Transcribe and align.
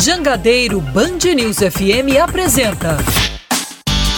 Jangadeiro 0.00 0.80
Band 0.80 1.18
News 1.34 1.58
FM 1.58 2.20
apresenta 2.22 2.96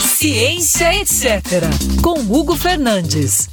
Ciência 0.06 0.94
Etc. 0.94 1.42
com 2.02 2.20
Hugo 2.20 2.54
Fernandes. 2.54 3.48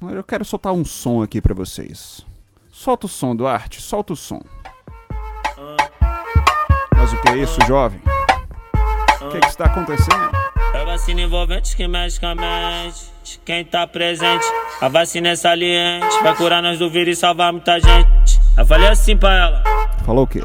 Eu 0.00 0.24
quero 0.24 0.44
soltar 0.44 0.72
um 0.72 0.84
som 0.84 1.22
aqui 1.22 1.40
pra 1.42 1.54
vocês. 1.54 2.24
Solta 2.72 3.04
o 3.04 3.08
som, 3.08 3.36
Duarte, 3.36 3.82
solta 3.82 4.14
o 4.14 4.16
som. 4.16 4.40
Mas 6.96 7.12
o 7.12 7.20
que 7.20 7.28
é 7.28 7.36
isso, 7.36 7.58
jovem? 7.66 8.00
O 9.20 9.28
que, 9.28 9.36
é 9.36 9.40
que 9.40 9.46
está 9.48 9.66
acontecendo? 9.66 10.43
Vacina 10.94 11.22
envolvente 11.22 11.74
que 11.74 11.88
mexe 11.88 12.20
com 12.20 12.26
a 12.26 12.36
mente 12.36 13.12
de 13.24 13.40
quem 13.44 13.64
tá 13.64 13.84
presente. 13.84 14.46
A 14.80 14.86
vacina 14.88 15.30
é 15.30 15.34
saliente, 15.34 16.06
vai 16.22 16.36
curar 16.36 16.62
nós 16.62 16.78
do 16.78 16.88
vírus 16.88 17.18
e 17.18 17.20
salvar 17.20 17.52
muita 17.52 17.80
gente. 17.80 18.40
Eu 18.56 18.64
falei 18.64 18.86
assim 18.86 19.16
pra 19.16 19.34
ela: 19.34 19.64
Falou 20.06 20.22
o 20.22 20.26
quê? 20.28 20.40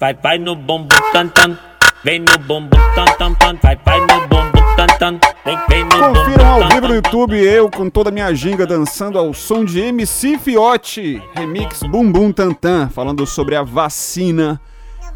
Vai, 0.00 0.14
vai 0.14 0.38
no 0.38 0.56
bombo 0.56 0.88
tan 1.12 1.28
tan. 1.28 1.58
Vem 2.02 2.20
no 2.20 2.38
bombo 2.38 2.74
tan 2.94 3.04
tan 3.18 3.34
tan. 3.34 3.58
Vai, 3.62 3.76
vai 3.84 4.00
no 4.00 4.26
bombo 4.26 4.58
tan 4.74 4.86
tan. 4.98 5.20
Vem, 5.44 5.58
vem 5.68 5.84
no 5.84 5.90
bombo 5.90 6.18
Confiram 6.18 6.46
ao 6.46 6.68
vivo 6.70 6.88
no. 6.88 6.94
YouTube 6.94 7.38
eu 7.38 7.70
com 7.70 7.90
toda 7.90 8.08
a 8.08 8.12
minha 8.12 8.34
ginga 8.34 8.66
dançando 8.66 9.18
ao 9.18 9.34
som 9.34 9.66
de 9.66 9.80
MC 9.80 10.38
Fiote, 10.38 11.22
remix 11.34 11.82
Bum 11.82 12.10
Bum 12.10 12.32
Tantan, 12.32 12.88
falando 12.88 13.26
sobre 13.26 13.54
a 13.54 13.62
vacina 13.62 14.58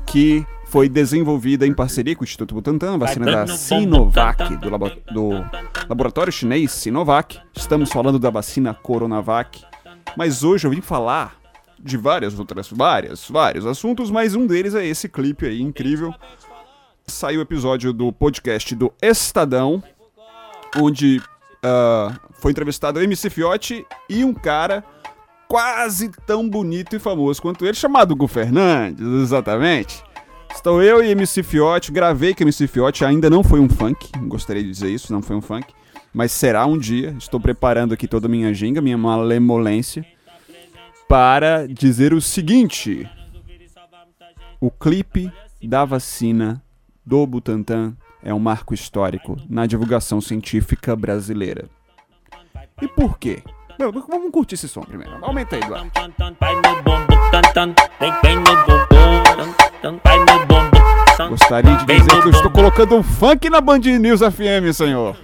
que 0.06 0.44
foi 0.70 0.88
desenvolvida 0.88 1.66
em 1.66 1.74
parceria 1.74 2.15
com 2.15 2.23
o 2.23 2.24
Instituto 2.24 2.55
Butantan, 2.55 2.97
vacina 2.97 3.27
da 3.27 3.47
Sinovac, 3.48 4.56
do, 4.56 4.70
labo- 4.70 4.92
do 5.12 5.31
laboratório 5.89 6.33
chinês 6.33 6.70
Sinovac. 6.70 7.41
Estamos 7.56 7.91
falando 7.91 8.20
da 8.20 8.31
vacina 8.31 8.72
Coronavac, 8.72 9.64
mas 10.17 10.44
hoje 10.44 10.69
eu 10.69 10.70
vim 10.70 10.81
falar 10.81 11.34
de 11.77 11.97
várias 11.97 12.39
outras, 12.39 12.70
várias, 12.70 13.28
vários 13.28 13.67
assuntos, 13.67 14.12
mas 14.12 14.36
um 14.36 14.47
deles 14.47 14.77
é 14.77 14.86
esse 14.86 15.09
clipe 15.09 15.44
aí 15.44 15.61
incrível. 15.61 16.14
Saiu 17.05 17.41
o 17.41 17.42
episódio 17.42 17.92
do 17.92 18.12
podcast 18.12 18.72
do 18.77 18.92
Estadão, 19.03 19.83
onde 20.77 21.20
ah, 21.64 22.14
foi 22.34 22.53
entrevistado 22.53 23.00
o 23.00 23.03
MC 23.03 23.28
Fiote 23.28 23.84
e 24.09 24.25
um 24.25 24.33
cara 24.33 24.84
quase 25.48 26.12
tão 26.25 26.48
bonito 26.48 26.94
e 26.94 27.00
famoso 27.00 27.42
quanto 27.42 27.64
ele, 27.66 27.75
chamado 27.75 28.14
Gu 28.14 28.28
Fernandes, 28.28 29.05
exatamente. 29.05 30.09
Estou 30.53 30.83
eu 30.83 31.03
e 31.03 31.11
MC 31.11 31.43
Fiote, 31.43 31.91
gravei 31.91 32.34
que 32.34 32.43
MC 32.43 32.67
Fiote 32.67 33.05
ainda 33.05 33.31
não 33.31 33.43
foi 33.43 33.61
um 33.61 33.69
funk, 33.69 34.11
gostaria 34.27 34.62
de 34.62 34.69
dizer 34.69 34.91
isso, 34.91 35.12
não 35.12 35.23
foi 35.23 35.37
um 35.37 35.41
funk, 35.41 35.73
mas 36.12 36.33
será 36.33 36.67
um 36.67 36.77
dia. 36.77 37.15
Estou 37.19 37.41
preparando 37.41 37.95
aqui 37.95 38.06
toda 38.06 38.27
a 38.27 38.31
minha 38.31 38.53
ginga, 38.53 38.81
minha 38.81 38.98
malemolência, 38.98 40.05
para 41.09 41.67
dizer 41.67 42.12
o 42.12 42.21
seguinte: 42.21 43.09
o 44.61 44.71
clipe 44.71 45.33
da 45.62 45.84
vacina 45.84 46.62
do 47.06 47.27
Butantan 47.27 47.97
é 48.23 48.34
um 48.34 48.39
marco 48.39 48.75
histórico 48.75 49.37
na 49.48 49.67
divulgação 49.67 50.21
científica 50.21 50.95
brasileira. 50.95 51.69
E 52.83 52.89
por 52.89 53.19
quê? 53.19 53.43
Não, 53.78 53.91
vamos 53.91 54.31
curtir 54.31 54.56
esse 54.56 54.69
som 54.69 54.83
primeiro. 54.83 55.25
Aumenta 55.25 55.56
aí, 55.56 55.62
Eduardo. 55.62 55.91
Gostaria 61.31 61.75
de 61.78 61.86
dizer 61.86 62.20
que 62.20 62.28
eu 62.28 62.33
estou 62.33 62.50
colocando 62.50 62.97
um 62.97 63.03
funk 63.03 63.48
na 63.48 63.62
Band 63.62 63.78
News 63.78 64.20
FM, 64.20 64.75
senhor. 64.75 65.17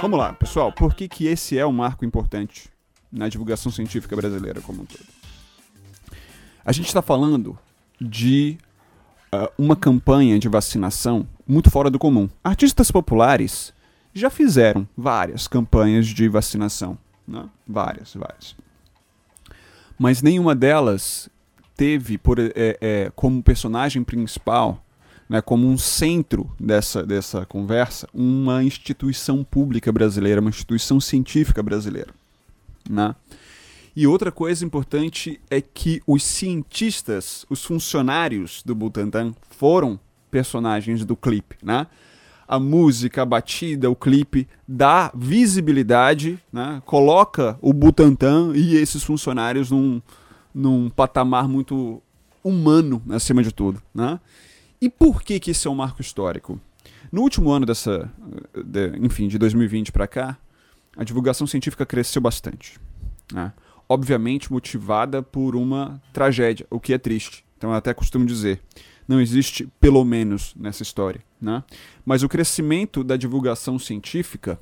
Vamos 0.00 0.16
lá, 0.16 0.32
pessoal. 0.32 0.70
Por 0.70 0.94
que, 0.94 1.08
que 1.08 1.26
esse 1.26 1.58
é 1.58 1.66
um 1.66 1.72
marco 1.72 2.04
importante 2.04 2.70
na 3.10 3.28
divulgação 3.28 3.72
científica 3.72 4.14
brasileira 4.14 4.60
como 4.60 4.82
um 4.82 4.84
todo? 4.84 5.04
A 6.64 6.70
gente 6.70 6.86
está 6.86 7.02
falando 7.02 7.58
de 8.00 8.58
ah, 9.32 9.50
uma 9.58 9.74
campanha 9.74 10.38
de 10.38 10.48
vacinação 10.48 11.26
muito 11.44 11.68
fora 11.68 11.90
do 11.90 11.98
comum. 11.98 12.28
Artistas 12.44 12.92
populares 12.92 13.74
já 14.14 14.30
fizeram 14.30 14.86
várias 14.96 15.48
campanhas 15.48 16.06
de 16.06 16.28
vacinação. 16.28 16.96
Né? 17.26 17.44
Várias, 17.66 18.14
várias. 18.14 18.54
Mas 19.98 20.22
nenhuma 20.22 20.54
delas 20.54 21.28
teve 21.76 22.16
por, 22.16 22.38
é, 22.38 22.52
é, 22.54 23.12
como 23.14 23.42
personagem 23.42 24.02
principal, 24.02 24.82
né, 25.28 25.40
como 25.40 25.68
um 25.68 25.76
centro 25.76 26.50
dessa, 26.58 27.04
dessa 27.04 27.44
conversa, 27.44 28.08
uma 28.14 28.62
instituição 28.62 29.44
pública 29.44 29.92
brasileira, 29.92 30.40
uma 30.40 30.50
instituição 30.50 31.00
científica 31.00 31.62
brasileira. 31.62 32.10
Né? 32.88 33.14
E 33.94 34.06
outra 34.06 34.30
coisa 34.30 34.64
importante 34.64 35.40
é 35.50 35.60
que 35.60 36.02
os 36.06 36.22
cientistas, 36.22 37.46
os 37.48 37.64
funcionários 37.64 38.62
do 38.62 38.74
Butantan 38.74 39.34
foram 39.50 39.98
personagens 40.30 41.02
do 41.02 41.16
clipe, 41.16 41.56
né? 41.62 41.86
A 42.46 42.60
música, 42.60 43.22
a 43.22 43.24
batida, 43.24 43.90
o 43.90 43.96
clipe 43.96 44.46
dá 44.68 45.10
visibilidade, 45.14 46.38
né? 46.52 46.82
Coloca 46.84 47.58
o 47.62 47.72
Butantan 47.72 48.52
e 48.54 48.76
esses 48.76 49.02
funcionários 49.02 49.70
num, 49.70 50.02
num 50.58 50.88
patamar 50.88 51.46
muito 51.46 52.02
humano 52.42 53.02
acima 53.10 53.42
de 53.42 53.52
tudo, 53.52 53.82
né? 53.94 54.18
E 54.80 54.88
por 54.88 55.22
que 55.22 55.38
que 55.38 55.50
esse 55.50 55.66
é 55.66 55.70
um 55.70 55.74
marco 55.74 56.00
histórico? 56.00 56.58
No 57.12 57.20
último 57.20 57.50
ano 57.50 57.66
dessa, 57.66 58.10
de- 58.64 58.96
enfim, 59.04 59.28
de 59.28 59.36
2020 59.36 59.92
para 59.92 60.06
cá, 60.06 60.38
a 60.96 61.04
divulgação 61.04 61.46
científica 61.46 61.84
cresceu 61.84 62.22
bastante, 62.22 62.80
né? 63.30 63.52
Obviamente 63.86 64.50
motivada 64.50 65.22
por 65.22 65.54
uma 65.54 66.00
tragédia, 66.10 66.66
o 66.70 66.80
que 66.80 66.94
é 66.94 66.98
triste. 66.98 67.44
Então 67.58 67.70
eu 67.70 67.76
até 67.76 67.92
costumo 67.92 68.24
dizer, 68.24 68.60
não 69.06 69.20
existe 69.20 69.68
pelo 69.78 70.02
menos 70.06 70.54
nessa 70.56 70.82
história, 70.82 71.20
né? 71.38 71.62
Mas 72.04 72.22
o 72.22 72.28
crescimento 72.30 73.04
da 73.04 73.16
divulgação 73.18 73.78
científica 73.78 74.58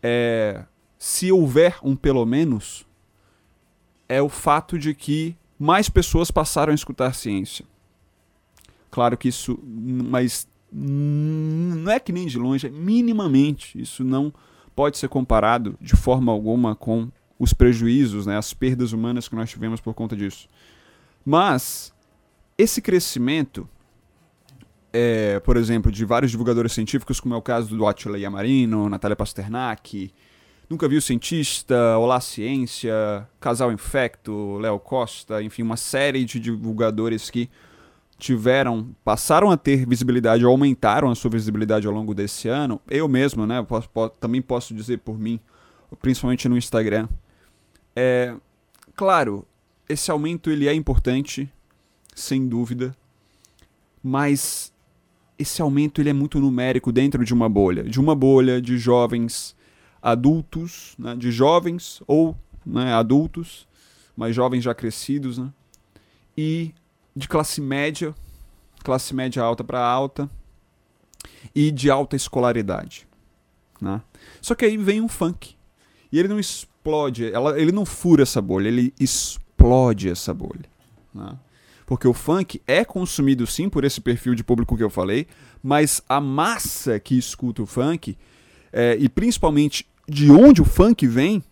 é, 0.00 0.64
se 0.98 1.32
houver 1.32 1.78
um 1.82 1.96
pelo 1.96 2.24
menos, 2.24 2.85
é 4.08 4.20
o 4.22 4.28
fato 4.28 4.78
de 4.78 4.94
que 4.94 5.36
mais 5.58 5.88
pessoas 5.88 6.30
passaram 6.30 6.72
a 6.72 6.74
escutar 6.74 7.14
ciência. 7.14 7.64
Claro 8.90 9.16
que 9.16 9.28
isso, 9.28 9.58
mas 9.62 10.48
não 10.72 11.90
é 11.90 11.98
que 11.98 12.12
nem 12.12 12.26
de 12.26 12.38
longe, 12.38 12.66
é 12.66 12.70
minimamente. 12.70 13.80
Isso 13.80 14.04
não 14.04 14.32
pode 14.74 14.98
ser 14.98 15.08
comparado 15.08 15.76
de 15.80 15.96
forma 15.96 16.30
alguma 16.30 16.74
com 16.74 17.10
os 17.38 17.52
prejuízos, 17.52 18.26
né, 18.26 18.36
as 18.36 18.52
perdas 18.54 18.92
humanas 18.92 19.28
que 19.28 19.34
nós 19.34 19.50
tivemos 19.50 19.80
por 19.80 19.94
conta 19.94 20.16
disso. 20.16 20.48
Mas 21.24 21.92
esse 22.56 22.80
crescimento, 22.80 23.68
é, 24.92 25.40
por 25.40 25.56
exemplo, 25.56 25.90
de 25.92 26.04
vários 26.04 26.30
divulgadores 26.30 26.72
científicos, 26.72 27.20
como 27.20 27.34
é 27.34 27.36
o 27.36 27.42
caso 27.42 27.76
do 27.76 27.86
Attila 27.86 28.18
Yamarino, 28.18 28.88
Natália 28.88 29.16
Pasternak, 29.16 30.12
Nunca 30.68 30.88
Vi 30.88 30.96
o 30.96 31.02
Cientista, 31.02 31.96
Olá 31.96 32.20
Ciência, 32.20 33.28
Casal 33.38 33.70
Infecto, 33.72 34.58
Léo 34.58 34.80
Costa, 34.80 35.40
enfim, 35.42 35.62
uma 35.62 35.76
série 35.76 36.24
de 36.24 36.40
divulgadores 36.40 37.30
que 37.30 37.48
tiveram, 38.18 38.88
passaram 39.04 39.50
a 39.50 39.56
ter 39.56 39.86
visibilidade 39.86 40.44
aumentaram 40.44 41.08
a 41.10 41.14
sua 41.14 41.30
visibilidade 41.30 41.86
ao 41.86 41.92
longo 41.92 42.14
desse 42.14 42.48
ano. 42.48 42.80
Eu 42.88 43.06
mesmo, 43.06 43.46
né, 43.46 43.62
posso- 43.62 43.88
po- 43.90 44.08
também 44.08 44.42
posso 44.42 44.74
dizer 44.74 44.98
por 44.98 45.16
mim, 45.16 45.38
principalmente 46.00 46.48
no 46.48 46.56
Instagram. 46.56 47.08
É, 47.94 48.34
claro, 48.96 49.46
esse 49.88 50.10
aumento 50.10 50.50
ele 50.50 50.66
é 50.66 50.74
importante, 50.74 51.48
sem 52.12 52.48
dúvida, 52.48 52.96
mas 54.02 54.72
esse 55.38 55.62
aumento 55.62 56.00
ele 56.00 56.10
é 56.10 56.12
muito 56.14 56.40
numérico 56.40 56.90
dentro 56.90 57.24
de 57.24 57.32
uma 57.32 57.48
bolha, 57.48 57.84
de 57.84 58.00
uma 58.00 58.16
bolha 58.16 58.60
de 58.60 58.76
jovens 58.78 59.54
adultos, 60.06 60.94
né, 60.96 61.16
de 61.16 61.32
jovens 61.32 62.00
ou 62.06 62.36
né, 62.64 62.92
adultos, 62.94 63.66
mas 64.16 64.36
jovens 64.36 64.62
já 64.62 64.72
crescidos, 64.72 65.36
né, 65.36 65.52
e 66.38 66.72
de 67.14 67.26
classe 67.26 67.60
média, 67.60 68.14
classe 68.84 69.12
média 69.12 69.42
alta 69.42 69.64
para 69.64 69.84
alta 69.84 70.30
e 71.52 71.72
de 71.72 71.90
alta 71.90 72.14
escolaridade, 72.14 73.04
né? 73.80 74.00
Só 74.40 74.54
que 74.54 74.64
aí 74.64 74.76
vem 74.76 75.00
um 75.00 75.08
funk 75.08 75.56
e 76.12 76.20
ele 76.20 76.28
não 76.28 76.38
explode, 76.38 77.32
ela, 77.32 77.60
ele 77.60 77.72
não 77.72 77.84
fura 77.84 78.22
essa 78.22 78.40
bolha, 78.40 78.68
ele 78.68 78.94
explode 79.00 80.08
essa 80.08 80.32
bolha, 80.32 80.70
né? 81.12 81.36
Porque 81.84 82.06
o 82.06 82.14
funk 82.14 82.62
é 82.64 82.84
consumido 82.84 83.44
sim 83.44 83.68
por 83.68 83.82
esse 83.82 84.00
perfil 84.00 84.36
de 84.36 84.44
público 84.44 84.76
que 84.76 84.84
eu 84.84 84.90
falei, 84.90 85.26
mas 85.60 86.00
a 86.08 86.20
massa 86.20 87.00
que 87.00 87.18
escuta 87.18 87.62
o 87.62 87.66
funk, 87.66 88.16
é, 88.72 88.96
e 89.00 89.08
principalmente 89.08 89.86
de 90.08 90.30
onde 90.30 90.62
o 90.62 90.64
funk 90.64 91.06
vem, 91.06 91.42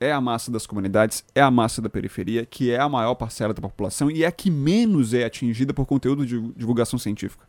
é 0.00 0.10
a 0.12 0.20
massa 0.20 0.50
das 0.50 0.66
comunidades, 0.66 1.24
é 1.34 1.40
a 1.40 1.50
massa 1.50 1.80
da 1.80 1.88
periferia, 1.88 2.44
que 2.44 2.70
é 2.70 2.78
a 2.78 2.88
maior 2.88 3.14
parcela 3.14 3.54
da 3.54 3.62
população 3.62 4.10
e 4.10 4.24
é 4.24 4.26
a 4.26 4.32
que 4.32 4.50
menos 4.50 5.14
é 5.14 5.24
atingida 5.24 5.72
por 5.72 5.86
conteúdo 5.86 6.26
de 6.26 6.40
divulgação 6.56 6.98
científica. 6.98 7.46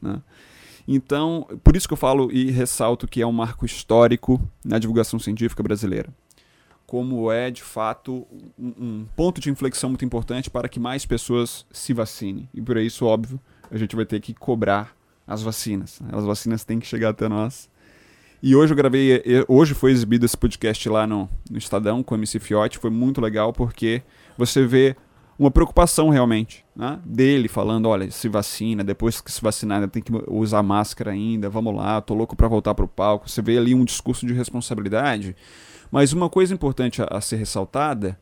Né? 0.00 0.20
Então, 0.86 1.48
por 1.64 1.74
isso 1.74 1.88
que 1.88 1.94
eu 1.94 1.98
falo 1.98 2.30
e 2.30 2.50
ressalto 2.50 3.08
que 3.08 3.22
é 3.22 3.26
um 3.26 3.32
marco 3.32 3.64
histórico 3.64 4.40
na 4.64 4.78
divulgação 4.78 5.18
científica 5.18 5.62
brasileira. 5.62 6.10
Como 6.86 7.32
é, 7.32 7.50
de 7.50 7.62
fato, 7.62 8.26
um, 8.56 8.74
um 8.78 9.06
ponto 9.16 9.40
de 9.40 9.50
inflexão 9.50 9.90
muito 9.90 10.04
importante 10.04 10.50
para 10.50 10.68
que 10.68 10.78
mais 10.78 11.04
pessoas 11.04 11.66
se 11.72 11.92
vacinem. 11.92 12.48
E 12.54 12.60
por 12.60 12.76
isso, 12.76 13.04
óbvio, 13.06 13.40
a 13.70 13.76
gente 13.76 13.96
vai 13.96 14.04
ter 14.04 14.20
que 14.20 14.32
cobrar 14.34 14.94
as 15.26 15.42
vacinas. 15.42 15.98
As 16.12 16.24
vacinas 16.24 16.62
têm 16.62 16.78
que 16.78 16.86
chegar 16.86 17.08
até 17.08 17.28
nós. 17.28 17.68
E 18.46 18.54
hoje 18.54 18.72
eu 18.72 18.76
gravei, 18.76 19.20
hoje 19.48 19.74
foi 19.74 19.90
exibido 19.90 20.24
esse 20.24 20.36
podcast 20.36 20.88
lá 20.88 21.04
no, 21.04 21.28
no 21.50 21.58
Estadão 21.58 22.00
com 22.00 22.14
o 22.14 22.16
MC 22.16 22.38
Fiote, 22.38 22.78
foi 22.78 22.90
muito 22.90 23.20
legal 23.20 23.52
porque 23.52 24.02
você 24.38 24.64
vê 24.64 24.94
uma 25.36 25.50
preocupação 25.50 26.10
realmente 26.10 26.64
né? 26.76 27.00
dele 27.04 27.48
falando, 27.48 27.88
olha, 27.88 28.08
se 28.08 28.28
vacina, 28.28 28.84
depois 28.84 29.20
que 29.20 29.32
se 29.32 29.42
vacinar 29.42 29.88
tem 29.88 30.00
que 30.00 30.12
usar 30.28 30.62
máscara 30.62 31.10
ainda, 31.10 31.50
vamos 31.50 31.74
lá, 31.74 32.00
tô 32.00 32.14
louco 32.14 32.36
para 32.36 32.46
voltar 32.46 32.72
pro 32.72 32.86
palco. 32.86 33.28
Você 33.28 33.42
vê 33.42 33.58
ali 33.58 33.74
um 33.74 33.84
discurso 33.84 34.24
de 34.24 34.32
responsabilidade. 34.32 35.34
Mas 35.90 36.12
uma 36.12 36.30
coisa 36.30 36.54
importante 36.54 37.02
a, 37.02 37.08
a 37.10 37.20
ser 37.20 37.38
ressaltada 37.38 38.16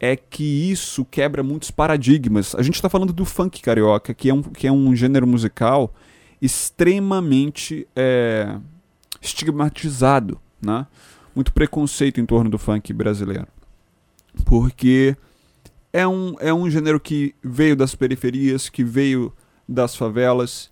é 0.00 0.16
que 0.16 0.68
isso 0.68 1.04
quebra 1.04 1.44
muitos 1.44 1.70
paradigmas. 1.70 2.56
A 2.56 2.62
gente 2.62 2.74
está 2.74 2.88
falando 2.88 3.12
do 3.12 3.24
funk 3.24 3.62
carioca, 3.62 4.12
que 4.14 4.30
é 4.30 4.34
um, 4.34 4.42
que 4.42 4.66
é 4.66 4.72
um 4.72 4.96
gênero 4.96 5.28
musical 5.28 5.94
extremamente 6.42 7.86
é, 7.94 8.58
estigmatizado, 9.20 10.40
né? 10.60 10.86
muito 11.34 11.52
preconceito 11.52 12.20
em 12.20 12.26
torno 12.26 12.50
do 12.50 12.58
funk 12.58 12.92
brasileiro. 12.92 13.46
Porque 14.44 15.16
é 15.92 16.06
um, 16.06 16.34
é 16.38 16.52
um 16.52 16.68
gênero 16.70 17.00
que 17.00 17.34
veio 17.42 17.76
das 17.76 17.94
periferias, 17.94 18.68
que 18.68 18.84
veio 18.84 19.32
das 19.68 19.94
favelas 19.94 20.70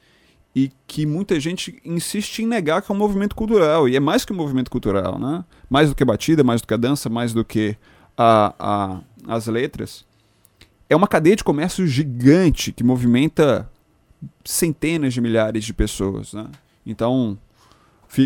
e 0.55 0.73
que 0.87 1.07
muita 1.07 1.39
gente 1.39 1.81
insiste 1.85 2.41
em 2.41 2.47
negar 2.47 2.83
que 2.83 2.91
é 2.91 2.95
um 2.95 2.99
movimento 2.99 3.35
cultural. 3.35 3.89
E 3.89 3.97
é 3.97 4.01
mais 4.01 4.25
que 4.25 4.33
um 4.33 4.37
movimento 4.37 4.71
cultural, 4.71 5.19
né? 5.19 5.45
Mais 5.69 5.89
do 5.89 5.95
que 5.95 6.03
a 6.03 6.07
batida, 6.07 6.43
mais 6.43 6.61
do 6.61 6.67
que 6.67 6.75
a 6.75 6.79
dança, 6.79 7.09
mais 7.09 7.33
do 7.33 7.45
que 7.45 7.77
a, 8.17 8.55
a, 8.59 9.35
as 9.35 9.47
letras. 9.47 10.05
É 10.89 10.97
uma 10.97 11.07
cadeia 11.07 11.37
de 11.37 11.45
comércio 11.45 11.87
gigante 11.87 12.73
que 12.73 12.83
movimenta 12.83 13.71
centenas 14.45 15.15
de 15.15 15.21
milhares 15.21 15.65
de 15.65 15.75
pessoas, 15.75 16.33
né? 16.33 16.47
Então, 16.85 17.39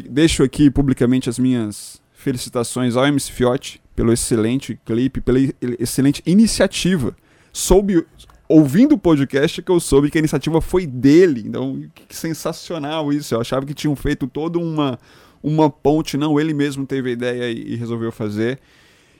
deixo 0.09 0.43
aqui 0.43 0.71
publicamente 0.71 1.29
as 1.29 1.39
minhas 1.39 2.01
felicitações 2.13 2.97
ao 2.97 3.07
MC 3.07 3.33
Fiote 3.33 3.83
pelo 3.95 4.13
excelente 4.13 4.79
clipe, 4.85 5.21
pela 5.21 5.39
excelente 5.79 6.23
iniciativa. 6.25 7.15
Soube, 7.53 8.07
ouvindo 8.49 8.95
o 8.95 8.99
podcast, 8.99 9.61
que 9.61 9.71
eu 9.71 9.81
soube 9.81 10.11
que 10.11 10.19
a 10.19 10.21
iniciativa 10.21 10.61
foi 10.61 10.87
dele. 10.87 11.43
Então, 11.47 11.83
que 11.95 12.15
sensacional 12.15 13.13
isso. 13.13 13.35
Eu 13.35 13.41
achava 13.41 13.67
que 13.67 13.75
tinham 13.75 13.95
feito 13.95 14.27
toda 14.27 14.59
uma, 14.59 14.99
uma 15.43 15.69
ponte. 15.69 16.17
Não, 16.17 16.41
ele 16.41 16.55
mesmo 16.55 16.87
teve 16.87 17.11
a 17.11 17.13
ideia 17.13 17.51
e, 17.51 17.75
e 17.75 17.77
resolveu 17.77 18.11
fazer. 18.11 18.59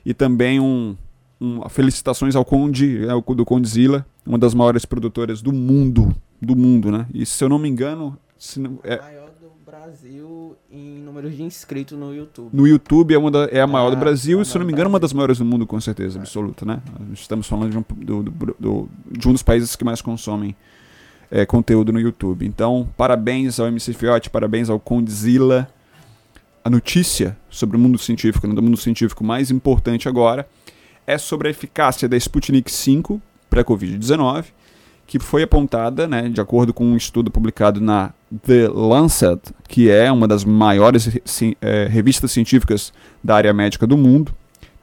E 0.05 0.13
também 0.13 0.59
um, 0.59 0.95
um, 1.39 1.67
felicitações 1.69 2.35
ao 2.35 2.43
Conde, 2.43 3.05
é, 3.05 3.33
do 3.35 3.45
Condzilla, 3.45 4.05
uma 4.25 4.37
das 4.37 4.53
maiores 4.53 4.85
produtoras 4.85 5.41
do 5.41 5.53
mundo. 5.53 6.15
Do 6.41 6.55
mundo, 6.55 6.91
né? 6.91 7.05
E 7.13 7.25
se 7.25 7.43
eu 7.43 7.49
não 7.49 7.59
me 7.59 7.69
engano. 7.69 8.17
Se 8.37 8.59
não, 8.59 8.79
é, 8.83 9.22
Brasil 9.83 10.55
em 10.71 10.99
números 10.99 11.35
de 11.35 11.43
inscritos 11.43 11.97
no 11.97 12.15
YouTube. 12.15 12.49
No 12.53 12.65
YouTube 12.65 13.13
é, 13.13 13.17
uma 13.17 13.29
da, 13.29 13.49
é 13.51 13.59
a 13.59 13.67
maior 13.67 13.89
do 13.89 13.97
ah, 13.97 13.99
Brasil 13.99 14.41
e, 14.41 14.45
se 14.45 14.57
não 14.57 14.65
me 14.65 14.71
engano, 14.71 14.89
uma 14.89 14.99
das 14.99 15.11
maiores 15.11 15.39
do 15.39 15.45
mundo, 15.45 15.67
com 15.67 15.79
certeza, 15.81 16.19
absoluta, 16.19 16.65
né? 16.65 16.81
Estamos 17.11 17.47
falando 17.47 17.71
de 17.71 17.77
um, 17.77 17.83
do, 17.97 18.23
do, 18.23 18.55
do, 18.57 18.89
de 19.11 19.27
um 19.27 19.33
dos 19.33 19.43
países 19.43 19.75
que 19.75 19.83
mais 19.83 20.01
consomem 20.01 20.55
é, 21.29 21.45
conteúdo 21.45 21.91
no 21.91 21.99
YouTube. 21.99 22.45
Então, 22.45 22.87
parabéns 22.95 23.59
ao 23.59 23.67
MC 23.67 23.91
Fiote, 23.91 24.29
parabéns 24.29 24.69
ao 24.69 24.79
Condzilla. 24.79 25.69
A 26.63 26.69
notícia 26.69 27.35
sobre 27.49 27.75
o 27.75 27.79
mundo 27.79 27.97
científico, 27.97 28.47
né, 28.47 28.53
do 28.53 28.63
mundo 28.63 28.77
científico 28.77 29.21
mais 29.21 29.51
importante 29.51 30.07
agora, 30.07 30.47
é 31.05 31.17
sobre 31.17 31.49
a 31.49 31.51
eficácia 31.51 32.07
da 32.07 32.15
Sputnik 32.15 32.71
5 32.71 33.21
pré-Covid-19 33.51 34.45
que 35.05 35.19
foi 35.19 35.43
apontada, 35.43 36.07
né, 36.07 36.29
de 36.29 36.41
acordo 36.41 36.73
com 36.73 36.85
um 36.85 36.97
estudo 36.97 37.29
publicado 37.29 37.81
na 37.81 38.11
The 38.45 38.67
Lancet, 38.69 39.39
que 39.67 39.89
é 39.89 40.11
uma 40.11 40.27
das 40.27 40.43
maiores 40.43 41.07
é, 41.61 41.87
revistas 41.89 42.31
científicas 42.31 42.91
da 43.23 43.35
área 43.35 43.53
médica 43.53 43.85
do 43.85 43.95
mundo. 43.97 44.33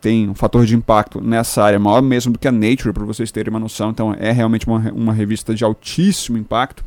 Tem 0.00 0.28
um 0.28 0.34
fator 0.34 0.64
de 0.64 0.74
impacto 0.74 1.20
nessa 1.20 1.62
área 1.62 1.78
maior 1.78 2.00
mesmo 2.00 2.32
do 2.32 2.38
que 2.38 2.48
a 2.48 2.52
Nature, 2.52 2.92
para 2.92 3.04
vocês 3.04 3.30
terem 3.30 3.50
uma 3.50 3.60
noção. 3.60 3.90
Então, 3.90 4.16
é 4.18 4.32
realmente 4.32 4.66
uma, 4.66 4.78
uma 4.92 5.12
revista 5.12 5.54
de 5.54 5.62
altíssimo 5.62 6.38
impacto. 6.38 6.82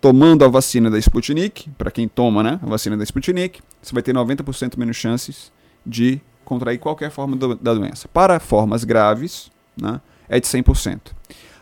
Tomando 0.05 0.45
a 0.45 0.47
vacina 0.47 0.87
da 0.91 0.99
Sputnik, 0.99 1.67
para 1.79 1.89
quem 1.89 2.07
toma 2.07 2.43
né, 2.43 2.59
a 2.61 2.65
vacina 2.67 2.95
da 2.95 3.03
Sputnik, 3.03 3.59
você 3.81 3.91
vai 3.91 4.03
ter 4.03 4.13
90% 4.13 4.77
menos 4.77 4.95
chances 4.95 5.51
de 5.83 6.21
contrair 6.43 6.77
qualquer 6.77 7.09
forma 7.09 7.35
do, 7.35 7.55
da 7.55 7.73
doença. 7.73 8.07
Para 8.07 8.39
formas 8.39 8.83
graves, 8.83 9.49
né, 9.75 9.99
é 10.29 10.39
de 10.39 10.45
100%. 10.45 10.99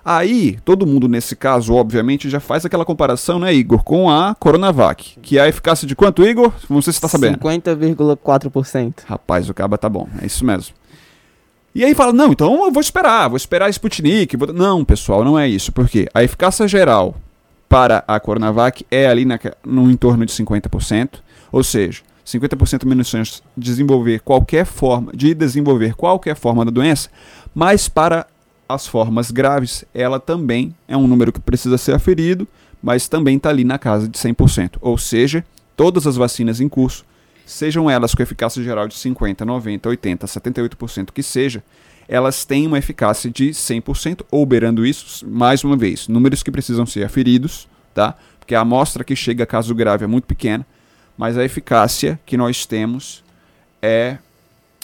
Aí, 0.04 0.60
todo 0.66 0.86
mundo 0.86 1.08
nesse 1.08 1.38
caso, 1.38 1.74
obviamente, 1.74 2.30
já 2.30 2.42
faz 2.42 2.66
aquela 2.66 2.84
comparação, 2.84 3.40
né, 3.40 3.54
Igor, 3.54 3.82
com 3.82 4.10
a 4.10 4.36
Coronavac, 4.36 5.18
que 5.22 5.38
é 5.38 5.44
a 5.44 5.48
eficácia 5.48 5.88
de 5.88 5.96
quanto, 5.96 6.28
Igor? 6.28 6.52
Não 6.70 6.82
sei 6.82 6.92
se 6.92 7.00
você 7.00 7.06
está 7.06 7.08
sabendo. 7.08 7.40
50,4%. 7.40 9.04
Rapaz, 9.06 9.50
o 9.50 9.54
caba 9.54 9.78
tá 9.78 9.88
bom, 9.88 10.10
é 10.22 10.26
isso 10.26 10.44
mesmo. 10.46 10.76
E 11.74 11.86
aí 11.86 11.96
fala, 11.96 12.12
não, 12.12 12.34
então 12.34 12.66
eu 12.66 12.74
vou 12.74 12.82
esperar, 12.82 13.30
vou 13.30 13.38
esperar 13.38 13.68
a 13.68 13.70
Sputnik. 13.70 14.36
Vou... 14.36 14.52
Não, 14.52 14.84
pessoal, 14.84 15.24
não 15.24 15.40
é 15.40 15.48
isso. 15.48 15.72
Por 15.72 15.88
quê? 15.88 16.10
A 16.14 16.22
eficácia 16.22 16.68
geral 16.68 17.16
para 17.74 18.04
a 18.08 18.20
Coronavac 18.20 18.86
é 18.92 19.08
ali 19.08 19.26
na, 19.26 19.40
no 19.66 19.90
entorno 19.90 20.24
de 20.28 20.32
50%, 20.32 21.14
ou 21.52 21.64
seja, 21.64 22.04
50% 22.24 22.86
menos 22.86 23.08
chance 23.08 23.42
de 23.58 23.66
desenvolver 23.66 24.20
qualquer 24.20 24.64
forma, 24.64 25.12
de 25.12 25.34
desenvolver 25.34 25.96
qualquer 25.96 26.36
forma 26.36 26.64
da 26.64 26.70
doença, 26.70 27.10
mas 27.52 27.90
para 27.90 28.28
as 28.70 28.86
formas 28.86 29.32
graves, 29.32 29.84
ela 29.92 30.20
também 30.20 30.76
é 30.88 30.96
um 30.96 31.08
número 31.08 31.34
que 31.34 31.40
precisa 31.40 31.76
ser 31.80 31.96
aferido, 31.96 32.48
mas 32.80 33.08
também 33.08 33.38
está 33.38 33.50
ali 33.50 33.64
na 33.64 33.80
casa 33.80 34.08
de 34.08 34.20
100%. 34.20 34.74
Ou 34.80 34.96
seja, 34.96 35.44
todas 35.76 36.06
as 36.06 36.16
vacinas 36.16 36.62
em 36.62 36.70
curso, 36.70 37.04
sejam 37.44 37.90
elas 37.90 38.14
com 38.14 38.22
eficácia 38.22 38.62
geral 38.62 38.88
de 38.88 38.94
50, 38.94 39.44
90, 39.44 39.90
80, 39.90 40.28
78% 40.28 41.10
que 41.12 41.24
seja, 41.24 41.64
elas 42.08 42.46
têm 42.46 42.68
uma 42.68 42.78
eficácia 42.78 43.30
de 43.30 43.50
100%, 43.50 44.22
ou 44.32 44.46
beirando 44.46 44.86
isso, 44.86 45.28
mais 45.28 45.64
uma 45.64 45.78
vez, 45.78 46.08
números 46.08 46.44
que 46.44 46.52
precisam 46.52 46.86
ser 46.86 47.04
aferidos, 47.04 47.68
tá? 47.94 48.16
Porque 48.40 48.56
a 48.56 48.62
amostra 48.62 49.04
que 49.04 49.16
chega 49.16 49.44
a 49.44 49.48
caso 49.48 49.74
grave 49.74 50.04
é 50.04 50.08
muito 50.08 50.26
pequena, 50.26 50.66
mas 51.18 51.38
a 51.38 51.44
eficácia 51.44 52.20
que 52.26 52.36
nós 52.36 52.66
temos 52.66 53.24
é, 53.82 54.18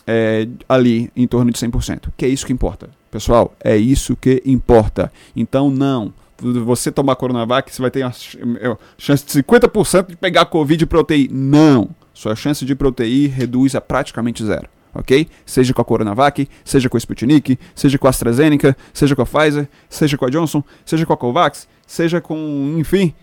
é 0.07 0.47
ali 0.67 1.11
em 1.15 1.27
torno 1.27 1.51
de 1.51 1.59
100%, 1.59 2.11
que 2.15 2.25
é 2.25 2.27
isso 2.27 2.45
que 2.45 2.53
importa. 2.53 2.89
Pessoal, 3.11 3.55
é 3.63 3.75
isso 3.75 4.15
que 4.15 4.41
importa. 4.45 5.11
Então, 5.35 5.69
não. 5.71 6.13
Você 6.37 6.91
tomar 6.91 7.15
Coronavac, 7.15 7.73
você 7.73 7.81
vai 7.81 7.91
ter 7.91 8.03
a 8.03 8.09
é, 8.09 8.77
chance 8.97 9.25
de 9.25 9.43
50% 9.43 10.07
de 10.09 10.15
pegar 10.15 10.45
Covid 10.45 10.83
e 10.83 10.87
proteir. 10.87 11.29
Não. 11.31 11.89
Sua 12.13 12.35
chance 12.35 12.63
de 12.63 12.75
proteir 12.75 13.31
reduz 13.31 13.75
a 13.75 13.81
praticamente 13.81 14.45
zero 14.45 14.69
ok? 14.93 15.27
Seja 15.45 15.73
com 15.73 15.81
a 15.81 15.85
Coronavac, 15.85 16.47
seja 16.63 16.89
com 16.89 16.97
a 16.97 16.99
Sputnik, 16.99 17.59
seja 17.75 17.97
com 17.97 18.07
a 18.07 18.09
AstraZeneca, 18.09 18.75
seja 18.93 19.15
com 19.15 19.21
a 19.21 19.25
Pfizer, 19.25 19.67
seja 19.89 20.17
com 20.17 20.25
a 20.25 20.29
Johnson, 20.29 20.63
seja 20.85 21.05
com 21.05 21.13
a 21.13 21.17
Covax, 21.17 21.67
seja 21.85 22.21
com, 22.21 22.75
enfim, 22.77 23.13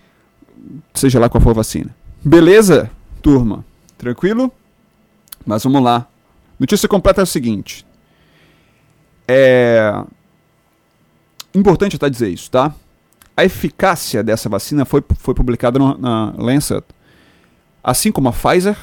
seja 0.94 1.18
lá 1.18 1.28
qual 1.28 1.40
for 1.40 1.50
a 1.50 1.54
vacina. 1.54 1.94
Beleza, 2.24 2.90
turma? 3.22 3.64
Tranquilo? 3.98 4.52
Mas 5.44 5.62
vamos 5.62 5.82
lá. 5.82 6.06
Notícia 6.58 6.88
completa 6.88 7.20
é 7.20 7.24
o 7.24 7.26
seguinte. 7.26 7.86
É 9.28 10.02
importante 11.54 11.96
até 11.96 12.08
dizer 12.08 12.28
isso, 12.28 12.50
tá? 12.50 12.74
A 13.36 13.44
eficácia 13.44 14.22
dessa 14.22 14.48
vacina 14.48 14.84
foi, 14.84 15.02
foi 15.18 15.34
publicada 15.34 15.78
na 15.78 16.32
Lancet, 16.38 16.84
assim 17.82 18.10
como 18.10 18.28
a 18.28 18.32
Pfizer, 18.32 18.76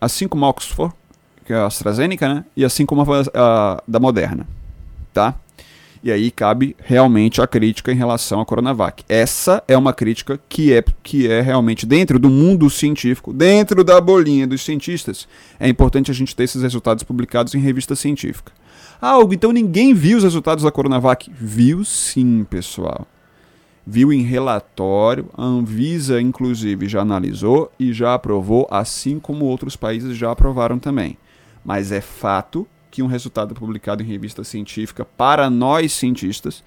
assim 0.00 0.26
como 0.26 0.44
a 0.44 0.48
Oxford, 0.48 0.94
que 1.48 1.52
é 1.54 1.56
a 1.56 1.64
AstraZeneca, 1.64 2.28
né? 2.28 2.44
E 2.54 2.62
assim 2.62 2.84
como 2.84 3.00
a, 3.00 3.22
a 3.34 3.82
da 3.88 3.98
Moderna, 3.98 4.46
tá? 5.14 5.34
E 6.04 6.12
aí 6.12 6.30
cabe 6.30 6.76
realmente 6.78 7.40
a 7.40 7.46
crítica 7.46 7.90
em 7.90 7.94
relação 7.94 8.42
à 8.42 8.44
Coronavac. 8.44 9.02
Essa 9.08 9.64
é 9.66 9.74
uma 9.74 9.94
crítica 9.94 10.38
que 10.46 10.74
é, 10.74 10.84
que 11.02 11.26
é 11.26 11.40
realmente 11.40 11.86
dentro 11.86 12.18
do 12.18 12.28
mundo 12.28 12.68
científico, 12.68 13.32
dentro 13.32 13.82
da 13.82 13.98
bolinha 13.98 14.46
dos 14.46 14.60
cientistas. 14.60 15.26
É 15.58 15.66
importante 15.66 16.10
a 16.10 16.14
gente 16.14 16.36
ter 16.36 16.44
esses 16.44 16.62
resultados 16.62 17.02
publicados 17.02 17.54
em 17.54 17.58
revista 17.58 17.96
científica. 17.96 18.52
Ah, 19.00 19.16
então 19.32 19.50
ninguém 19.50 19.94
viu 19.94 20.18
os 20.18 20.24
resultados 20.24 20.64
da 20.64 20.70
Coronavac? 20.70 21.32
Viu 21.34 21.82
sim, 21.82 22.44
pessoal. 22.44 23.06
Viu 23.86 24.12
em 24.12 24.20
relatório, 24.20 25.30
a 25.34 25.42
Anvisa 25.42 26.20
inclusive 26.20 26.86
já 26.86 27.00
analisou 27.00 27.72
e 27.80 27.90
já 27.90 28.12
aprovou, 28.12 28.68
assim 28.70 29.18
como 29.18 29.46
outros 29.46 29.76
países 29.76 30.14
já 30.14 30.30
aprovaram 30.30 30.78
também. 30.78 31.16
Mas 31.68 31.92
é 31.92 32.00
fato 32.00 32.66
que 32.90 33.02
um 33.02 33.06
resultado 33.06 33.54
publicado 33.54 34.02
em 34.02 34.06
revista 34.06 34.42
científica 34.42 35.04
para 35.04 35.50
nós 35.50 35.92
cientistas 35.92 36.64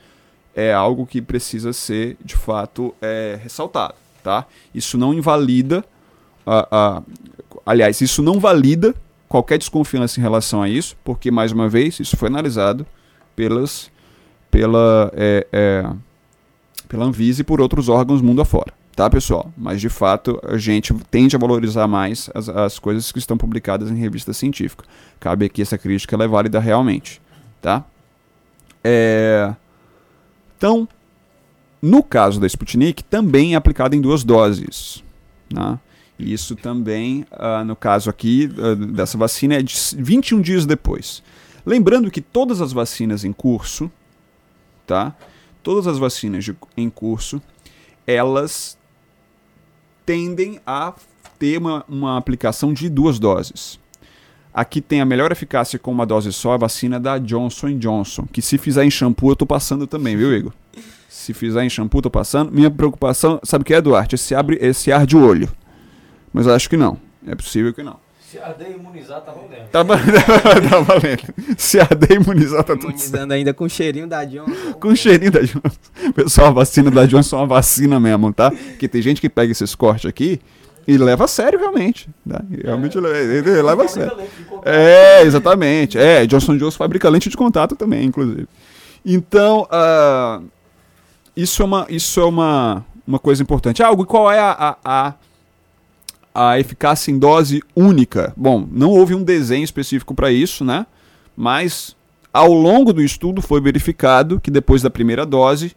é 0.56 0.72
algo 0.72 1.08
que 1.08 1.20
precisa 1.20 1.74
ser 1.74 2.18
de 2.24 2.36
fato 2.36 2.94
é, 3.02 3.40
ressaltado, 3.42 3.96
tá? 4.24 4.46
Isso 4.76 5.00
não 5.00 5.12
invalida, 5.12 5.84
aliás, 7.66 8.00
isso 8.00 8.22
não 8.22 8.40
valida 8.40 8.94
qualquer 9.28 9.58
desconfiança 9.58 10.20
em 10.20 10.22
relação 10.22 10.62
a 10.62 10.70
isso, 10.70 10.96
porque 11.04 11.32
mais 11.32 11.52
uma 11.52 11.68
vez 11.68 12.00
isso 12.00 12.16
foi 12.16 12.28
analisado 12.28 12.86
pelas, 13.36 13.90
pela, 14.52 15.12
é, 15.16 15.48
é, 15.52 15.94
pela 16.88 17.06
Anvisa 17.06 17.42
e 17.42 17.44
por 17.44 17.60
outros 17.60 17.90
órgãos 17.90 18.22
mundo 18.22 18.40
afora 18.40 18.72
tá, 18.96 19.10
pessoal? 19.10 19.52
Mas 19.58 19.82
de 19.82 19.90
fato 19.90 20.40
a 20.44 20.58
gente 20.58 20.94
tende 21.10 21.36
a 21.36 21.40
valorizar 21.40 21.88
mais 21.88 22.30
as, 22.34 22.50
as 22.50 22.80
coisas 22.80 23.12
que 23.12 23.20
estão 23.20 23.38
publicadas 23.38 23.90
em 23.90 23.96
revista 23.96 24.34
científica. 24.34 24.84
Cabe 25.20 25.46
aqui 25.46 25.62
essa 25.62 25.78
crítica, 25.78 26.16
ela 26.16 26.26
é 26.26 26.28
válida 26.28 26.60
realmente, 26.60 27.22
tá? 27.62 27.84
É... 28.84 29.54
Então, 30.58 30.88
no 31.82 32.04
caso 32.04 32.40
da 32.40 32.48
Sputnik, 32.48 33.04
também 33.04 33.54
é 33.54 33.56
aplicado 33.56 33.96
em 33.96 34.02
duas 34.02 34.24
doses, 34.24 35.04
né? 35.52 35.80
Isso 36.20 36.56
também, 36.56 37.26
uh, 37.32 37.66
no 37.66 37.76
caso 37.76 38.10
aqui 38.10 38.48
uh, 38.58 38.76
dessa 38.76 39.18
vacina, 39.18 39.56
é 39.56 39.64
de 39.64 39.76
21 39.98 40.40
dias 40.40 40.66
depois. 40.68 41.24
Lembrando 41.66 42.12
que 42.12 42.22
todas 42.22 42.62
as 42.62 42.72
vacinas 42.72 43.24
em 43.24 43.34
curso, 43.34 43.92
tá? 44.86 45.16
Todas 45.64 45.88
as 45.88 45.98
vacinas 45.98 46.44
de, 46.44 46.56
em 46.78 46.90
curso, 46.90 47.42
elas 48.06 48.78
tendem 50.06 50.60
a 50.66 50.94
ter 51.40 51.58
uma, 51.58 51.86
uma 51.88 52.18
aplicação 52.18 52.74
de 52.74 52.90
duas 52.90 53.20
doses. 53.20 53.80
Aqui 54.54 54.82
tem 54.82 55.00
a 55.00 55.06
melhor 55.06 55.32
eficácia 55.32 55.80
com 55.80 55.92
uma 55.92 56.06
dose 56.06 56.32
só, 56.34 56.54
a 56.54 56.58
vacina 56.58 57.00
da 57.00 57.18
Johnson 57.18 57.78
Johnson, 57.78 58.28
que 58.32 58.42
se 58.42 58.58
fizer 58.58 58.84
em 58.84 58.92
shampoo 58.92 59.32
eu 59.32 59.36
tô 59.36 59.46
passando 59.46 59.88
também, 59.88 60.18
viu, 60.18 60.36
Igor? 60.36 60.52
Se 61.08 61.34
fizer 61.34 61.64
em 61.64 61.70
shampoo, 61.70 62.02
tô 62.02 62.10
passando. 62.10 62.52
Minha 62.52 62.70
preocupação, 62.70 63.40
sabe 63.44 63.62
o 63.62 63.66
que 63.66 63.74
é, 63.74 63.82
Duarte? 63.82 64.16
Esse, 64.16 64.36
abre, 64.36 64.58
esse 64.60 64.92
ar 64.92 65.06
de 65.06 65.16
olho. 65.16 65.50
Mas 66.34 66.48
acho 66.48 66.70
que 66.70 66.76
não. 66.76 66.98
É 67.26 67.36
possível 67.36 67.74
que 67.74 67.84
não. 67.84 67.98
Se 68.32 68.40
arder 68.40 68.70
e 68.72 68.76
imunizar, 68.76 69.20
tá 69.20 69.34
valendo. 69.34 69.68
Tá, 69.70 69.84
tá 70.70 70.80
valendo. 70.80 71.58
Se 71.58 71.82
arder 71.82 72.12
e 72.12 72.16
imunizar, 72.16 72.64
tá 72.64 72.78
tudo 72.78 72.98
certo. 72.98 73.08
Imunizando 73.08 73.34
ainda 73.34 73.54
com 73.54 73.68
cheirinho 73.68 74.08
da 74.08 74.24
Johnson. 74.24 74.72
Com 74.80 74.96
cheirinho 74.96 75.32
da 75.34 75.42
Johnson. 75.42 75.60
Pessoal, 76.16 76.48
a 76.48 76.52
vacina 76.52 76.90
da 76.90 77.06
Johnson 77.06 77.36
é 77.36 77.40
uma 77.42 77.48
vacina 77.48 78.00
mesmo, 78.00 78.32
tá? 78.32 78.50
Porque 78.50 78.88
tem 78.88 79.02
gente 79.02 79.20
que 79.20 79.28
pega 79.28 79.52
esses 79.52 79.76
cortes 79.76 80.06
aqui 80.06 80.40
e 80.88 80.98
leva 80.98 81.26
a 81.26 81.28
sério, 81.28 81.60
realmente. 81.60 82.10
Tá? 82.26 82.42
Realmente 82.64 82.98
é. 82.98 83.02
leva, 83.02 83.62
leva 83.64 83.84
a 83.84 83.88
sério. 83.90 84.18
É, 84.64 85.24
exatamente. 85.24 85.98
É, 85.98 86.26
Johnson 86.26 86.56
Johnson 86.56 86.78
fabrica 86.78 87.10
lente 87.10 87.28
de 87.28 87.36
contato 87.36 87.76
também, 87.76 88.06
inclusive. 88.06 88.48
Então, 89.06 89.68
uh, 89.70 90.42
isso 91.36 91.62
é 91.62 91.66
uma, 91.66 91.86
isso 91.90 92.22
é 92.22 92.26
uma, 92.26 92.86
uma 93.06 93.20
coisa 93.20 93.44
importante. 93.44 93.84
Ah, 93.84 93.94
qual 94.08 94.32
é 94.32 94.40
a, 94.40 94.52
a, 94.52 94.78
a 94.86 95.14
a 96.34 96.60
eficácia 96.60 97.12
em 97.12 97.20
dose 97.20 97.62
única. 97.76 98.34
Bom, 98.36 98.68
não 98.72 98.90
houve 98.90 99.14
um 99.14 99.24
desenho 99.24 99.64
específico 99.64 100.16
para 100.16 100.32
isso, 100.32 100.64
né? 100.64 100.86
Mas 101.36 101.96
ao 102.34 102.52
longo 102.52 102.94
do 102.94 103.02
estudo 103.02 103.42
foi 103.42 103.60
verificado 103.60 104.40
que 104.40 104.50
depois 104.50 104.82
da 104.82 104.90
primeira 104.90 105.26
dose, 105.26 105.76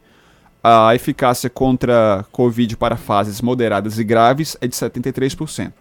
a 0.62 0.94
eficácia 0.94 1.50
contra 1.50 2.24
Covid 2.30 2.76
para 2.76 2.96
fases 2.96 3.40
moderadas 3.40 3.98
e 3.98 4.04
graves 4.04 4.56
é 4.60 4.66
de 4.66 4.74
73%. 4.74 5.72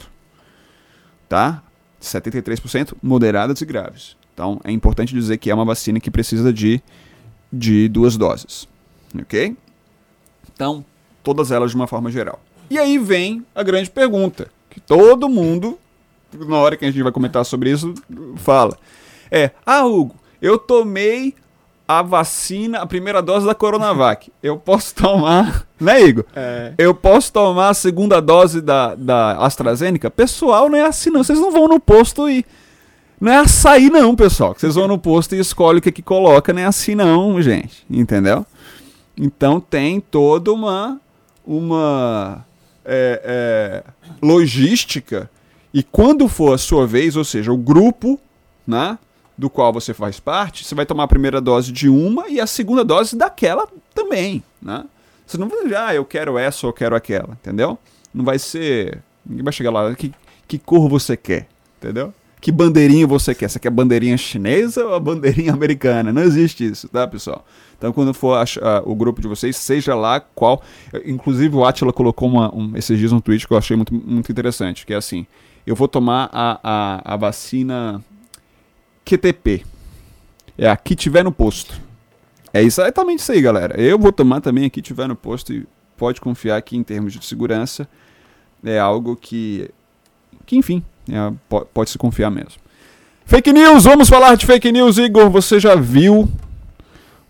Tá? 1.30 1.64
73% 2.02 2.94
moderadas 3.02 3.62
e 3.62 3.66
graves. 3.66 4.18
Então 4.34 4.60
é 4.64 4.72
importante 4.72 5.14
dizer 5.14 5.38
que 5.38 5.50
é 5.50 5.56
uma 5.56 5.66
vacina 5.66 6.00
que 6.00 6.12
precisa 6.12 6.52
de, 6.52 6.82
de 7.52 7.88
duas 7.88 8.18
doses. 8.18 8.68
Ok? 9.18 9.56
Então, 10.54 10.84
todas 11.24 11.52
elas 11.52 11.72
de 11.72 11.78
uma 11.78 11.88
forma 11.88 12.12
geral. 12.12 12.42
E 12.70 12.80
aí 12.80 12.98
vem 12.98 13.46
a 13.54 13.62
grande 13.62 13.90
pergunta 13.90 14.50
que 14.74 14.82
todo 14.82 15.30
mundo, 15.30 15.78
na 16.34 16.58
hora 16.58 16.76
que 16.76 16.84
a 16.84 16.92
gente 16.92 17.04
vai 17.04 17.12
comentar 17.12 17.46
sobre 17.46 17.70
isso, 17.70 17.94
fala. 18.38 18.78
É, 19.32 19.52
ah, 19.66 19.86
Hugo, 19.86 20.16
eu 20.42 20.58
tomei 20.58 21.36
a 21.88 22.02
vacina, 22.02 22.80
a 22.80 22.86
primeira 22.86 23.22
dose 23.22 23.46
da 23.46 23.54
Coronavac. 23.54 24.32
Eu 24.42 24.58
posso 24.58 24.96
tomar, 24.96 25.68
né, 25.80 26.02
Igor? 26.02 26.26
É. 26.36 26.74
Eu 26.78 26.94
posso 26.94 27.32
tomar 27.32 27.70
a 27.70 27.74
segunda 27.74 28.22
dose 28.22 28.62
da, 28.62 28.96
da 28.96 29.38
AstraZeneca? 29.38 30.10
Pessoal, 30.10 30.70
não 30.70 30.78
é 30.78 30.86
assim 30.86 31.10
não. 31.10 31.24
Vocês 31.24 31.40
não 31.40 31.52
vão 31.52 31.68
no 31.68 31.80
posto 31.80 32.30
e. 32.30 32.46
Não 33.20 33.32
é 33.32 33.38
açaí, 33.38 33.90
não, 33.90 34.16
pessoal. 34.16 34.56
Vocês 34.58 34.76
vão 34.76 34.88
no 34.88 34.98
posto 34.98 35.36
e 35.36 35.40
escolhem 35.40 35.80
o 35.80 35.82
que, 35.82 35.92
que 35.92 36.02
coloca, 36.02 36.52
não 36.52 36.62
é 36.62 36.66
assim, 36.66 36.94
não, 36.94 37.42
gente. 37.42 37.86
Entendeu? 37.90 38.46
Então 39.18 39.60
tem 39.60 40.00
toda 40.00 40.52
uma. 40.52 41.00
Uma 41.46 42.46
é, 42.86 43.22
é, 43.24 43.84
logística 44.22 45.30
e 45.74 45.82
quando 45.82 46.28
for 46.28 46.54
a 46.54 46.58
sua 46.58 46.86
vez, 46.86 47.16
ou 47.16 47.24
seja, 47.24 47.52
o 47.52 47.58
grupo 47.58 48.20
né, 48.66 48.98
do 49.38 49.50
qual 49.50 49.74
você 49.74 49.94
faz 49.94 50.20
parte, 50.20 50.64
você 50.64 50.76
vai 50.76 50.86
tomar 50.86 51.04
a 51.04 51.08
primeira 51.08 51.42
dose 51.42 51.72
de 51.72 51.90
uma 51.90 52.30
e 52.30 52.40
a 52.40 52.46
segunda 52.46 52.84
dose 52.84 53.16
daquela 53.16 53.68
também. 53.94 54.44
Né? 54.62 54.86
Você 55.26 55.38
não 55.38 55.48
vai 55.48 55.64
dizer, 55.64 55.78
ah, 55.78 55.96
eu 55.96 56.06
quero 56.06 56.38
essa 56.38 56.68
ou 56.68 56.70
eu 56.70 56.74
quero 56.74 56.96
aquela, 56.96 57.34
entendeu? 57.34 57.78
Não 58.14 58.24
vai 58.24 58.38
ser. 58.38 59.02
Ninguém 59.26 59.44
vai 59.44 59.54
chegar 59.54 59.72
lá, 59.72 59.94
que, 59.96 60.14
que 60.48 60.60
cor 60.60 60.88
você 60.88 61.18
quer, 61.18 61.48
entendeu? 61.78 62.14
Que 62.44 62.52
bandeirinha 62.52 63.08
você 63.08 63.34
quer? 63.34 63.48
Você 63.50 63.58
quer 63.58 63.70
bandeirinha 63.70 64.18
chinesa 64.18 64.86
ou 64.86 64.94
a 64.94 65.00
bandeirinha 65.00 65.54
americana? 65.54 66.12
Não 66.12 66.22
existe 66.22 66.66
isso, 66.66 66.90
tá, 66.90 67.08
pessoal? 67.08 67.46
Então, 67.78 67.94
quando 67.94 68.14
for 68.14 68.38
a, 68.38 68.44
a, 68.44 68.82
o 68.84 68.94
grupo 68.94 69.22
de 69.22 69.30
vocês, 69.30 69.56
seja 69.56 69.96
lá 69.96 70.20
qual. 70.20 70.62
Inclusive, 71.06 71.56
o 71.56 71.64
Atila 71.64 71.94
colocou 71.94 72.28
uma, 72.28 72.54
um, 72.54 72.76
esses 72.76 73.00
dias 73.00 73.14
um 73.14 73.22
tweet 73.22 73.48
que 73.48 73.54
eu 73.54 73.58
achei 73.58 73.78
muito, 73.78 73.94
muito 73.94 74.30
interessante, 74.30 74.86
que 74.86 74.94
é 74.94 74.98
assim: 74.98 75.26
eu 75.66 75.74
vou 75.74 75.88
tomar 75.88 76.30
a, 76.34 76.60
a, 76.62 77.14
a 77.14 77.16
vacina 77.16 78.04
QTP. 79.06 79.64
É 80.58 80.70
a 80.70 80.76
que 80.76 80.98
tiver 80.98 81.24
no 81.24 81.32
posto. 81.32 81.80
É 82.54 82.62
exatamente 82.62 83.20
isso 83.20 83.32
aí, 83.32 83.42
galera. 83.42 83.80
Eu 83.80 83.98
vou 83.98 84.12
tomar 84.12 84.42
também 84.42 84.66
a 84.66 84.70
que 84.70 84.82
tiver 84.82 85.08
no 85.08 85.16
posto 85.16 85.54
e 85.54 85.66
pode 85.96 86.20
confiar 86.20 86.62
que, 86.62 86.76
em 86.76 86.84
termos 86.84 87.14
de 87.14 87.24
segurança, 87.24 87.88
é 88.62 88.78
algo 88.78 89.16
que, 89.16 89.70
que 90.46 90.58
enfim, 90.58 90.84
é, 91.10 91.32
pode, 91.74 91.90
se 91.90 91.98
confiar 91.98 92.30
mesmo. 92.30 92.54
Fake 93.26 93.52
news, 93.52 93.86
vamos 93.86 94.10
falar 94.10 94.36
de 94.36 94.46
fake 94.46 94.72
news, 94.72 94.98
Igor. 94.98 95.30
Você 95.30 95.60
já 95.60 95.76
viu 95.76 96.30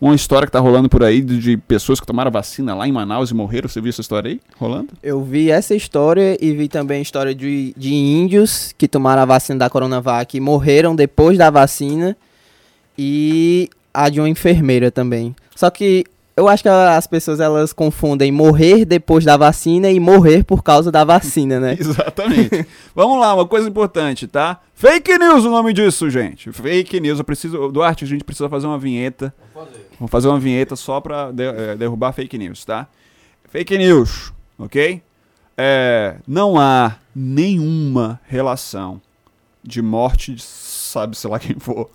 uma 0.02 0.16
história 0.16 0.46
que 0.46 0.52
tá 0.52 0.60
rolando 0.60 0.90
por 0.90 1.04
aí 1.04 1.22
de, 1.22 1.40
de, 1.40 1.58
pessoas 1.58 2.00
que 2.00 2.06
tomaram 2.06 2.30
vacina 2.30 2.76
lá 2.76 2.88
em 2.88 2.92
Manaus 2.92 3.32
e 3.32 3.34
morreram. 3.34 3.70
Você 3.70 3.80
viu 3.80 3.90
essa 3.90 4.02
história 4.02 4.32
aí 4.32 4.42
rolando? 4.58 4.90
Eu 5.02 5.24
vi 5.24 5.50
essa 5.50 5.74
história 5.74 6.38
e 6.42 6.52
vi 6.52 6.68
também 6.68 7.00
a 7.00 7.02
história 7.02 7.34
de, 7.34 7.74
de 7.78 7.94
índios 7.94 8.74
que 8.78 8.88
tomaram 8.88 9.22
a 9.22 9.26
vacina 9.26 9.60
da 9.60 9.70
Coronavac 9.70 10.36
e 10.36 10.40
morreram 10.42 10.96
depois 10.96 11.38
da 11.38 11.50
vacina. 11.50 12.18
E 12.98 13.70
a 13.94 14.10
de 14.10 14.20
uma 14.20 14.28
enfermeira 14.28 14.92
também. 14.92 15.36
Só 15.56 15.70
que 15.70 16.06
eu 16.36 16.48
acho 16.48 16.64
que 16.64 16.70
as 16.70 17.06
pessoas 17.06 17.40
elas 17.40 17.72
confundem 17.72 18.32
morrer 18.32 18.86
depois 18.86 19.24
da 19.24 19.38
vacina 19.38 19.90
e 19.90 20.00
morrer 20.00 20.44
por 20.44 20.64
causa 20.64 20.92
da 20.92 21.04
vacina, 21.04 21.60
né? 21.60 21.78
Exatamente. 21.80 22.66
Vamos 22.96 23.20
lá, 23.20 23.36
uma 23.36 23.48
coisa 23.48 23.70
importante, 23.70 24.28
tá? 24.28 24.60
Fake 24.74 25.18
news 25.20 25.46
o 25.46 25.52
nome 25.52 25.74
disso, 25.74 26.10
gente. 26.10 26.52
Fake 26.52 27.00
news. 27.00 27.20
Eu 27.20 27.26
preciso, 27.26 27.70
Duarte, 27.70 28.04
a 28.04 28.08
gente 28.08 28.24
precisa 28.24 28.50
fazer 28.50 28.66
uma 28.66 28.80
vinheta. 28.80 29.34
Vamos 29.54 29.70
fazer. 29.70 29.88
Vamos 30.00 30.12
fazer 30.12 30.28
uma 30.28 30.40
vinheta 30.40 30.76
só 30.76 31.00
pra 31.00 31.32
de, 31.32 31.44
é, 31.44 31.76
derrubar 31.76 32.12
fake 32.14 32.38
news, 32.38 32.66
tá? 32.66 32.88
Fake 33.50 33.78
news, 33.78 34.34
ok? 34.58 35.04
É, 35.56 36.16
não 36.28 36.60
há 36.60 36.96
nenhuma 37.16 38.20
relação 38.28 39.00
de 39.64 39.84
morte, 39.84 40.34
de, 40.34 40.42
sabe-se 40.42 41.28
lá 41.28 41.38
quem 41.38 41.58
for, 41.60 41.92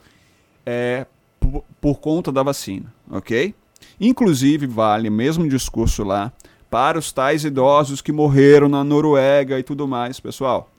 é, 0.65 1.07
por, 1.41 1.65
por 1.81 1.99
conta 1.99 2.31
da 2.31 2.45
vacina, 2.45 2.95
ok? 3.11 3.53
Inclusive, 4.01 4.67
vale 4.67 5.11
mesmo 5.11 5.49
discurso 5.49 6.05
lá 6.05 6.33
para 6.71 6.99
os 6.99 7.13
tais 7.13 7.45
idosos 7.45 8.01
que 8.03 8.13
morreram 8.13 8.69
na 8.69 8.85
Noruega 8.85 9.59
e 9.59 9.63
tudo 9.63 9.89
mais, 9.89 10.21
pessoal. 10.21 10.71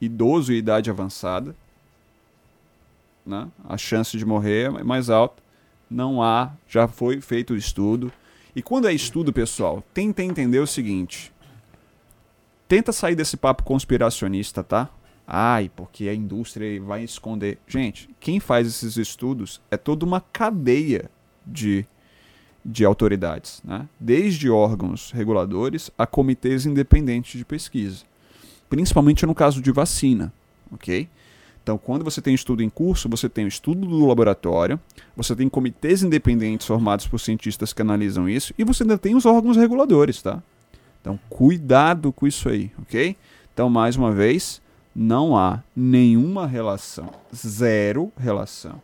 Idoso 0.00 0.52
e 0.52 0.56
idade 0.56 0.90
avançada 0.90 1.54
né? 3.26 3.48
A 3.68 3.76
chance 3.76 4.16
de 4.16 4.24
morrer 4.24 4.72
é 4.72 4.84
mais 4.84 5.10
alta. 5.10 5.42
Não 5.90 6.22
há, 6.22 6.52
já 6.68 6.86
foi 6.86 7.20
feito 7.20 7.52
o 7.52 7.56
estudo. 7.56 8.12
E 8.54 8.62
quando 8.62 8.88
é 8.88 8.94
estudo, 8.94 9.32
pessoal, 9.32 9.82
tenta 9.92 10.22
entender 10.22 10.60
o 10.60 10.66
seguinte. 10.66 11.32
Tenta 12.68 12.92
sair 12.92 13.14
desse 13.14 13.36
papo 13.36 13.62
conspiracionista, 13.62 14.62
tá? 14.62 14.88
Ai, 15.26 15.70
porque 15.74 16.08
a 16.08 16.14
indústria 16.14 16.80
vai 16.80 17.02
esconder. 17.02 17.58
Gente, 17.66 18.08
quem 18.20 18.38
faz 18.40 18.66
esses 18.66 18.96
estudos 18.96 19.60
é 19.70 19.76
toda 19.76 20.04
uma 20.04 20.20
cadeia 20.20 21.10
de, 21.46 21.86
de 22.64 22.84
autoridades, 22.84 23.62
né? 23.64 23.88
desde 23.98 24.50
órgãos 24.50 25.10
reguladores 25.10 25.90
a 25.96 26.06
comitês 26.06 26.66
independentes 26.66 27.38
de 27.38 27.44
pesquisa, 27.44 28.04
principalmente 28.68 29.24
no 29.24 29.34
caso 29.34 29.60
de 29.60 29.70
vacina, 29.70 30.32
ok? 30.72 31.08
Então, 31.62 31.76
quando 31.76 32.04
você 32.04 32.22
tem 32.22 32.32
estudo 32.32 32.62
em 32.62 32.70
curso, 32.70 33.08
você 33.08 33.28
tem 33.28 33.44
o 33.44 33.48
estudo 33.48 33.88
do 33.88 34.06
laboratório, 34.06 34.78
você 35.16 35.34
tem 35.34 35.48
comitês 35.48 36.04
independentes 36.04 36.64
formados 36.64 37.08
por 37.08 37.18
cientistas 37.18 37.72
que 37.72 37.82
analisam 37.82 38.28
isso, 38.28 38.54
e 38.56 38.62
você 38.62 38.84
ainda 38.84 38.96
tem 38.96 39.16
os 39.16 39.26
órgãos 39.26 39.56
reguladores, 39.56 40.22
tá? 40.22 40.40
Então, 41.00 41.18
cuidado 41.28 42.12
com 42.12 42.24
isso 42.24 42.48
aí, 42.48 42.70
ok? 42.80 43.16
Então, 43.52 43.68
mais 43.68 43.96
uma 43.96 44.12
vez, 44.12 44.62
não 44.94 45.36
há 45.36 45.60
nenhuma 45.74 46.46
relação, 46.46 47.10
zero 47.34 48.12
relação, 48.16 48.80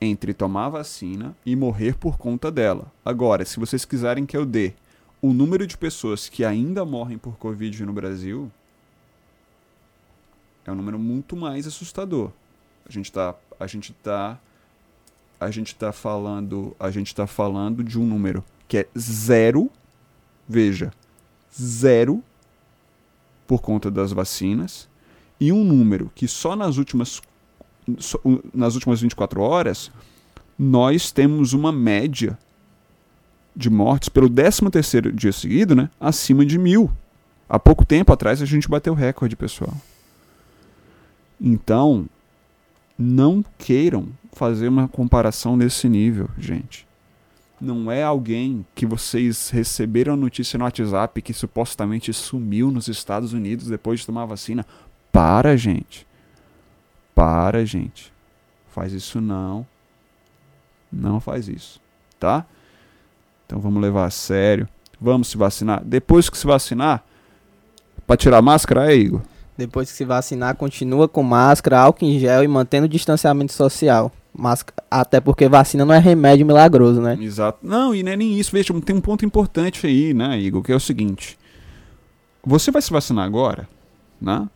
entre 0.00 0.32
tomar 0.32 0.68
vacina 0.68 1.36
e 1.44 1.56
morrer 1.56 1.96
por 1.96 2.16
conta 2.16 2.50
dela. 2.50 2.92
Agora, 3.04 3.44
se 3.44 3.58
vocês 3.58 3.84
quiserem 3.84 4.24
que 4.24 4.36
eu 4.36 4.46
dê 4.46 4.72
o 5.20 5.32
número 5.32 5.66
de 5.66 5.76
pessoas 5.76 6.28
que 6.28 6.44
ainda 6.44 6.84
morrem 6.84 7.18
por 7.18 7.36
Covid 7.36 7.84
no 7.84 7.92
Brasil, 7.92 8.50
é 10.64 10.70
um 10.70 10.76
número 10.76 10.98
muito 10.98 11.36
mais 11.36 11.66
assustador. 11.66 12.30
A 12.88 12.92
gente 12.92 13.06
está 13.06 13.34
a 13.58 13.66
gente 13.66 13.92
tá 13.92 14.38
a 15.40 15.50
gente 15.50 15.74
tá 15.74 15.92
falando, 15.92 16.76
a 16.78 16.90
gente 16.90 17.14
tá 17.14 17.26
falando 17.26 17.82
de 17.84 17.98
um 17.98 18.04
número 18.04 18.44
que 18.66 18.78
é 18.78 18.88
zero, 18.98 19.70
veja, 20.48 20.92
zero 21.60 22.22
por 23.46 23.62
conta 23.62 23.90
das 23.90 24.12
vacinas 24.12 24.88
e 25.40 25.52
um 25.52 25.64
número 25.64 26.10
que 26.14 26.26
só 26.26 26.56
nas 26.56 26.76
últimas 26.76 27.22
nas 28.54 28.74
últimas 28.74 29.00
24 29.00 29.40
horas 29.40 29.90
nós 30.58 31.12
temos 31.12 31.52
uma 31.52 31.70
média 31.70 32.36
de 33.54 33.70
mortes 33.70 34.08
pelo 34.08 34.28
13 34.28 34.70
terceiro 34.70 35.12
dia 35.12 35.32
seguido, 35.32 35.74
né, 35.74 35.88
acima 36.00 36.44
de 36.44 36.58
mil. 36.58 36.90
Há 37.48 37.58
pouco 37.58 37.84
tempo 37.84 38.12
atrás 38.12 38.42
a 38.42 38.44
gente 38.44 38.68
bateu 38.68 38.92
recorde, 38.92 39.36
pessoal. 39.36 39.74
Então, 41.40 42.06
não 42.98 43.44
queiram 43.56 44.08
fazer 44.32 44.68
uma 44.68 44.88
comparação 44.88 45.56
nesse 45.56 45.88
nível, 45.88 46.28
gente. 46.38 46.86
Não 47.60 47.90
é 47.90 48.02
alguém 48.02 48.64
que 48.74 48.86
vocês 48.86 49.50
receberam 49.50 50.14
a 50.14 50.16
notícia 50.16 50.58
no 50.58 50.64
WhatsApp 50.64 51.22
que 51.22 51.32
supostamente 51.32 52.12
sumiu 52.12 52.70
nos 52.70 52.86
Estados 52.86 53.32
Unidos 53.32 53.66
depois 53.66 54.00
de 54.00 54.06
tomar 54.06 54.26
vacina. 54.26 54.64
Para, 55.10 55.56
gente. 55.56 56.07
Para, 57.18 57.66
gente. 57.66 58.12
Faz 58.68 58.92
isso 58.92 59.20
não. 59.20 59.66
Não 60.92 61.18
faz 61.18 61.48
isso, 61.48 61.80
tá? 62.16 62.46
Então 63.44 63.58
vamos 63.58 63.82
levar 63.82 64.04
a 64.04 64.10
sério. 64.10 64.68
Vamos 65.00 65.26
se 65.26 65.36
vacinar. 65.36 65.82
Depois 65.84 66.30
que 66.30 66.38
se 66.38 66.46
vacinar, 66.46 67.04
para 68.06 68.16
tirar 68.16 68.38
a 68.38 68.42
máscara, 68.42 68.92
é, 68.92 68.96
Igor? 68.96 69.20
Depois 69.56 69.90
que 69.90 69.96
se 69.96 70.04
vacinar, 70.04 70.54
continua 70.54 71.08
com 71.08 71.24
máscara, 71.24 71.80
álcool 71.80 72.04
em 72.04 72.20
gel 72.20 72.44
e 72.44 72.46
mantendo 72.46 72.86
o 72.86 72.88
distanciamento 72.88 73.52
social. 73.52 74.12
Máscara, 74.32 74.80
até 74.88 75.18
porque 75.20 75.48
vacina 75.48 75.84
não 75.84 75.92
é 75.92 75.98
remédio 75.98 76.46
milagroso, 76.46 77.00
né? 77.00 77.18
Exato. 77.20 77.58
Não, 77.64 77.92
e 77.92 78.04
não 78.04 78.12
é 78.12 78.16
nem 78.16 78.38
isso. 78.38 78.52
Veja, 78.52 78.72
tem 78.80 78.94
um 78.94 79.00
ponto 79.00 79.24
importante 79.24 79.84
aí, 79.88 80.14
né, 80.14 80.38
Igor, 80.38 80.62
que 80.62 80.70
é 80.70 80.76
o 80.76 80.78
seguinte. 80.78 81.36
Você 82.46 82.70
vai 82.70 82.80
se 82.80 82.92
vacinar 82.92 83.24
agora, 83.24 83.68
né? 84.20 84.48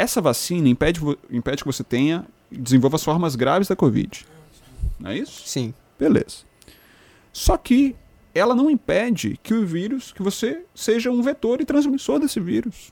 Essa 0.00 0.18
vacina 0.18 0.66
impede, 0.66 0.98
impede 1.30 1.62
que 1.62 1.70
você 1.70 1.84
tenha, 1.84 2.24
desenvolva 2.50 2.96
as 2.96 3.04
formas 3.04 3.36
graves 3.36 3.68
da 3.68 3.76
Covid. 3.76 4.26
Não 4.98 5.10
é 5.10 5.18
isso? 5.18 5.46
Sim. 5.46 5.74
Beleza. 5.98 6.38
Só 7.34 7.58
que 7.58 7.94
ela 8.34 8.54
não 8.54 8.70
impede 8.70 9.38
que 9.42 9.52
o 9.52 9.66
vírus, 9.66 10.10
que 10.10 10.22
você 10.22 10.64
seja 10.74 11.10
um 11.10 11.20
vetor 11.20 11.60
e 11.60 11.66
transmissor 11.66 12.18
desse 12.18 12.40
vírus. 12.40 12.90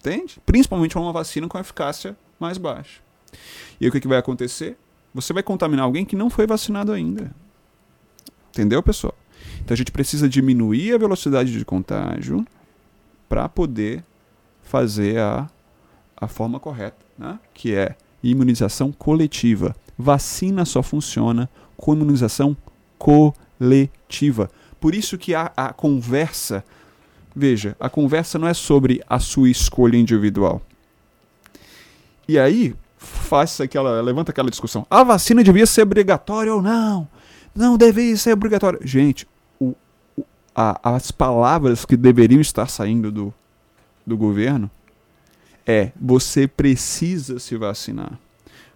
Entende? 0.00 0.40
Principalmente 0.44 0.98
uma 0.98 1.12
vacina 1.12 1.46
com 1.46 1.56
eficácia 1.56 2.16
mais 2.40 2.58
baixa. 2.58 3.00
E 3.80 3.84
aí 3.84 3.88
o 3.88 3.92
que, 3.92 4.00
que 4.00 4.08
vai 4.08 4.18
acontecer? 4.18 4.76
Você 5.14 5.32
vai 5.32 5.44
contaminar 5.44 5.84
alguém 5.84 6.04
que 6.04 6.16
não 6.16 6.28
foi 6.28 6.44
vacinado 6.44 6.90
ainda. 6.90 7.32
Entendeu, 8.50 8.82
pessoal? 8.82 9.14
Então 9.60 9.74
a 9.74 9.78
gente 9.78 9.92
precisa 9.92 10.28
diminuir 10.28 10.92
a 10.92 10.98
velocidade 10.98 11.56
de 11.56 11.64
contágio 11.64 12.44
para 13.28 13.48
poder 13.48 14.02
fazer 14.62 15.20
a, 15.20 15.48
a 16.24 16.28
forma 16.28 16.60
correta, 16.60 17.04
né? 17.18 17.38
que 17.52 17.74
é 17.74 17.96
imunização 18.22 18.92
coletiva. 18.92 19.74
Vacina 19.98 20.64
só 20.64 20.82
funciona 20.82 21.48
com 21.76 21.94
imunização 21.94 22.56
coletiva. 22.98 24.50
Por 24.80 24.94
isso 24.94 25.18
que 25.18 25.34
a, 25.34 25.52
a 25.56 25.72
conversa 25.72 26.64
Veja, 27.34 27.74
a 27.80 27.88
conversa 27.88 28.38
não 28.38 28.46
é 28.46 28.54
sobre 28.54 29.02
a 29.08 29.18
sua 29.18 29.48
escolha 29.48 29.96
individual. 29.96 30.60
E 32.28 32.38
aí, 32.38 32.74
faça 32.98 33.64
aquela, 33.64 34.00
levanta 34.02 34.30
aquela 34.30 34.50
discussão. 34.50 34.86
A 34.90 35.02
vacina 35.02 35.42
devia 35.42 35.66
ser 35.66 35.82
obrigatória 35.82 36.54
ou 36.54 36.60
não? 36.60 37.08
Não 37.54 37.78
deveria 37.78 38.16
ser 38.16 38.32
obrigatória. 38.32 38.78
Gente, 38.82 39.26
o, 39.58 39.74
o, 40.16 40.24
a, 40.54 40.94
as 40.94 41.10
palavras 41.10 41.86
que 41.86 41.96
deveriam 41.96 42.40
estar 42.40 42.68
saindo 42.68 43.10
do, 43.10 43.34
do 44.06 44.16
governo 44.16 44.70
é: 45.66 45.92
você 46.00 46.46
precisa 46.46 47.38
se 47.38 47.56
vacinar. 47.56 48.18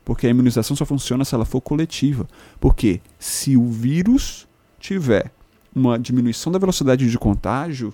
Porque 0.05 0.27
a 0.27 0.31
imunização 0.31 0.77
só 0.77 0.85
funciona 0.85 1.25
se 1.25 1.35
ela 1.35 1.44
for 1.44 1.61
coletiva. 1.61 2.29
Porque 2.61 3.01
se 3.18 3.57
o 3.57 3.68
vírus 3.68 4.46
tiver 4.79 5.33
uma 5.75 5.99
diminuição 5.99 6.53
da 6.53 6.59
velocidade 6.59 7.11
de 7.11 7.18
contágio, 7.18 7.92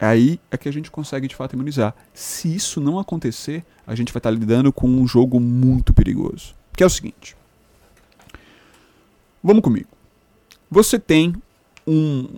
Aí 0.00 0.40
é 0.50 0.56
que 0.56 0.66
a 0.66 0.72
gente 0.72 0.90
consegue 0.90 1.28
de 1.28 1.36
fato 1.36 1.52
imunizar. 1.52 1.94
Se 2.14 2.52
isso 2.54 2.80
não 2.80 2.98
acontecer, 2.98 3.62
a 3.86 3.94
gente 3.94 4.12
vai 4.12 4.18
estar 4.18 4.30
lidando 4.30 4.72
com 4.72 4.88
um 4.88 5.06
jogo 5.06 5.38
muito 5.38 5.92
perigoso. 5.92 6.54
Que 6.74 6.82
é 6.82 6.86
o 6.86 6.90
seguinte. 6.90 7.36
Vamos 9.44 9.62
comigo. 9.62 9.88
Você 10.70 10.98
tem 10.98 11.34
um, 11.86 12.28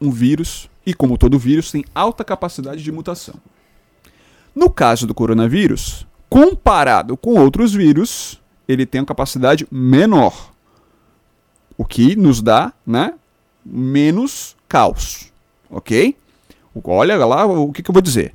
um 0.00 0.10
vírus, 0.10 0.70
e 0.86 0.94
como 0.94 1.18
todo 1.18 1.38
vírus, 1.38 1.70
tem 1.70 1.84
alta 1.94 2.24
capacidade 2.24 2.82
de 2.82 2.90
mutação. 2.90 3.34
No 4.54 4.70
caso 4.70 5.06
do 5.06 5.14
coronavírus, 5.14 6.06
comparado 6.28 7.16
com 7.16 7.34
outros 7.34 7.72
vírus, 7.72 8.40
ele 8.68 8.86
tem 8.86 9.00
uma 9.00 9.06
capacidade 9.06 9.66
menor. 9.70 10.52
O 11.76 11.84
que 11.84 12.14
nos 12.14 12.42
dá 12.42 12.72
né, 12.86 13.14
menos 13.64 14.56
caos. 14.68 15.32
Ok? 15.70 16.16
Olha 16.84 17.16
lá 17.24 17.46
o 17.46 17.72
que, 17.72 17.82
que 17.82 17.90
eu 17.90 17.92
vou 17.92 18.02
dizer. 18.02 18.32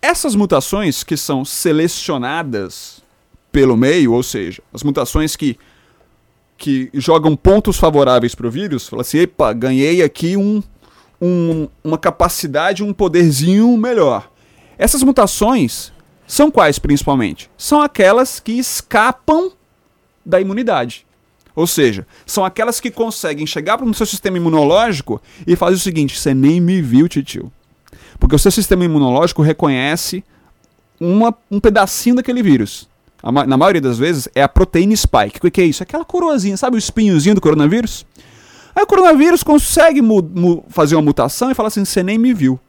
Essas 0.00 0.34
mutações 0.34 1.02
que 1.02 1.16
são 1.16 1.44
selecionadas 1.44 3.02
pelo 3.50 3.76
meio, 3.76 4.12
ou 4.12 4.22
seja, 4.22 4.62
as 4.72 4.82
mutações 4.82 5.34
que, 5.34 5.58
que 6.56 6.90
jogam 6.94 7.34
pontos 7.34 7.76
favoráveis 7.76 8.34
para 8.34 8.46
o 8.46 8.50
vírus, 8.50 8.88
fala 8.88 9.02
assim, 9.02 9.18
epa, 9.18 9.52
ganhei 9.52 10.02
aqui 10.02 10.36
um, 10.36 10.62
um, 11.20 11.68
uma 11.82 11.98
capacidade, 11.98 12.82
um 12.82 12.92
poderzinho 12.92 13.76
melhor. 13.76 14.30
Essas 14.78 15.02
mutações 15.02 15.92
são 16.26 16.50
quais 16.50 16.78
principalmente? 16.78 17.50
São 17.58 17.82
aquelas 17.82 18.38
que 18.38 18.52
escapam 18.52 19.50
da 20.24 20.40
imunidade. 20.40 21.06
Ou 21.56 21.66
seja, 21.66 22.06
são 22.24 22.44
aquelas 22.44 22.78
que 22.78 22.90
conseguem 22.90 23.44
chegar 23.46 23.76
para 23.76 23.86
o 23.86 23.94
seu 23.94 24.06
sistema 24.06 24.36
imunológico 24.36 25.20
e 25.44 25.56
fazer 25.56 25.74
o 25.74 25.80
seguinte: 25.80 26.16
você 26.16 26.32
nem 26.32 26.60
me 26.60 26.80
viu, 26.80 27.08
titio. 27.08 27.50
Porque 28.20 28.36
o 28.36 28.38
seu 28.38 28.52
sistema 28.52 28.84
imunológico 28.84 29.42
reconhece 29.42 30.22
uma, 31.00 31.34
um 31.50 31.58
pedacinho 31.58 32.16
daquele 32.16 32.42
vírus. 32.42 32.88
Na 33.22 33.56
maioria 33.56 33.80
das 33.80 33.98
vezes 33.98 34.28
é 34.34 34.42
a 34.42 34.48
proteína 34.48 34.94
spike. 34.94 35.44
O 35.44 35.50
que 35.50 35.60
é 35.60 35.64
isso? 35.64 35.82
Aquela 35.82 36.04
coroazinha, 36.04 36.56
sabe 36.56 36.76
o 36.76 36.78
espinhozinho 36.78 37.34
do 37.34 37.40
coronavírus? 37.40 38.06
Aí 38.74 38.84
o 38.84 38.86
coronavírus 38.86 39.42
consegue 39.42 40.00
fazer 40.68 40.94
uma 40.94 41.02
mutação 41.02 41.50
e 41.50 41.54
falar 41.54 41.66
assim: 41.68 41.84
você 41.84 42.02
nem 42.02 42.18
me 42.18 42.32
viu. 42.32 42.60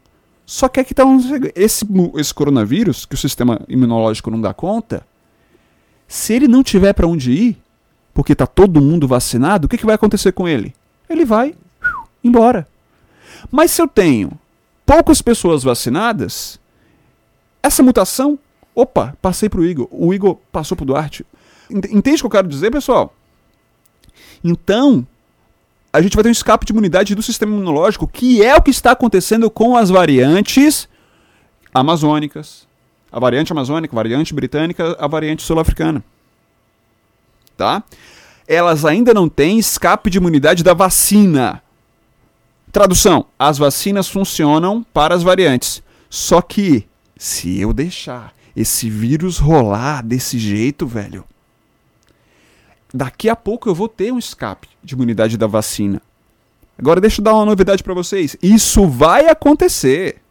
Só 0.51 0.67
que 0.67 0.79
aqui 0.79 0.93
está 0.93 1.05
um, 1.05 1.19
esse, 1.53 1.85
esse 2.15 2.33
coronavírus, 2.33 3.05
que 3.05 3.13
o 3.13 3.17
sistema 3.17 3.61
imunológico 3.69 4.31
não 4.31 4.41
dá 4.41 4.51
conta, 4.51 5.05
se 6.07 6.33
ele 6.33 6.47
não 6.47 6.63
tiver 6.63 6.91
para 6.93 7.05
onde 7.05 7.31
ir, 7.31 7.57
porque 8.15 8.33
está 8.33 8.47
todo 8.47 8.81
mundo 8.81 9.07
vacinado, 9.07 9.67
o 9.67 9.69
que, 9.69 9.77
que 9.77 9.85
vai 9.85 9.93
acontecer 9.93 10.31
com 10.31 10.47
ele? 10.47 10.73
Ele 11.07 11.23
vai 11.23 11.53
embora. 12.23 12.67
Mas 13.51 13.69
se 13.69 13.79
eu 13.79 13.87
tenho 13.87 14.31
poucas 14.87 15.21
pessoas 15.21 15.61
vacinadas, 15.61 16.59
essa 17.61 17.83
mutação 17.83 18.39
Opa, 18.73 19.15
passei 19.21 19.49
pro 19.49 19.63
Igor. 19.65 19.87
O 19.91 20.13
Igor 20.13 20.37
passou 20.51 20.75
pro 20.75 20.85
Duarte. 20.85 21.23
Ent- 21.69 21.91
Entende 21.91 22.17
o 22.17 22.19
que 22.21 22.25
eu 22.25 22.29
quero 22.31 22.47
dizer, 22.47 22.71
pessoal? 22.71 23.13
Então, 24.43 25.05
a 25.91 26.01
gente 26.01 26.15
vai 26.15 26.23
ter 26.23 26.29
um 26.29 26.31
escape 26.31 26.65
de 26.65 26.71
imunidade 26.71 27.15
do 27.15 27.21
sistema 27.21 27.51
imunológico, 27.51 28.07
que 28.07 28.43
é 28.43 28.55
o 28.55 28.61
que 28.61 28.71
está 28.71 28.91
acontecendo 28.91 29.49
com 29.49 29.75
as 29.75 29.89
variantes 29.89 30.87
amazônicas, 31.73 32.67
a 33.11 33.19
variante 33.19 33.51
amazônica, 33.51 33.93
a 33.93 33.95
variante 33.95 34.33
britânica, 34.33 34.95
a 34.99 35.07
variante 35.07 35.41
sul-africana. 35.41 36.03
Tá? 37.57 37.83
Elas 38.47 38.85
ainda 38.85 39.13
não 39.13 39.27
têm 39.27 39.59
escape 39.59 40.09
de 40.09 40.17
imunidade 40.17 40.63
da 40.63 40.73
vacina. 40.73 41.61
Tradução: 42.71 43.25
as 43.37 43.57
vacinas 43.57 44.07
funcionam 44.07 44.85
para 44.93 45.15
as 45.15 45.23
variantes. 45.23 45.81
Só 46.09 46.41
que, 46.41 46.87
se 47.17 47.59
eu 47.59 47.73
deixar 47.73 48.33
esse 48.55 48.89
vírus 48.89 49.37
rolar 49.37 50.03
desse 50.03 50.37
jeito, 50.37 50.85
velho, 50.85 51.25
daqui 52.93 53.29
a 53.29 53.35
pouco 53.35 53.69
eu 53.69 53.75
vou 53.75 53.87
ter 53.87 54.11
um 54.11 54.19
escape 54.19 54.67
de 54.83 54.95
imunidade 54.95 55.37
da 55.37 55.47
vacina. 55.47 56.01
Agora 56.77 57.01
deixa 57.01 57.19
eu 57.19 57.23
dar 57.23 57.33
uma 57.33 57.45
novidade 57.45 57.83
para 57.83 57.93
vocês. 57.93 58.37
Isso 58.41 58.87
vai 58.87 59.27
acontecer. 59.27 60.21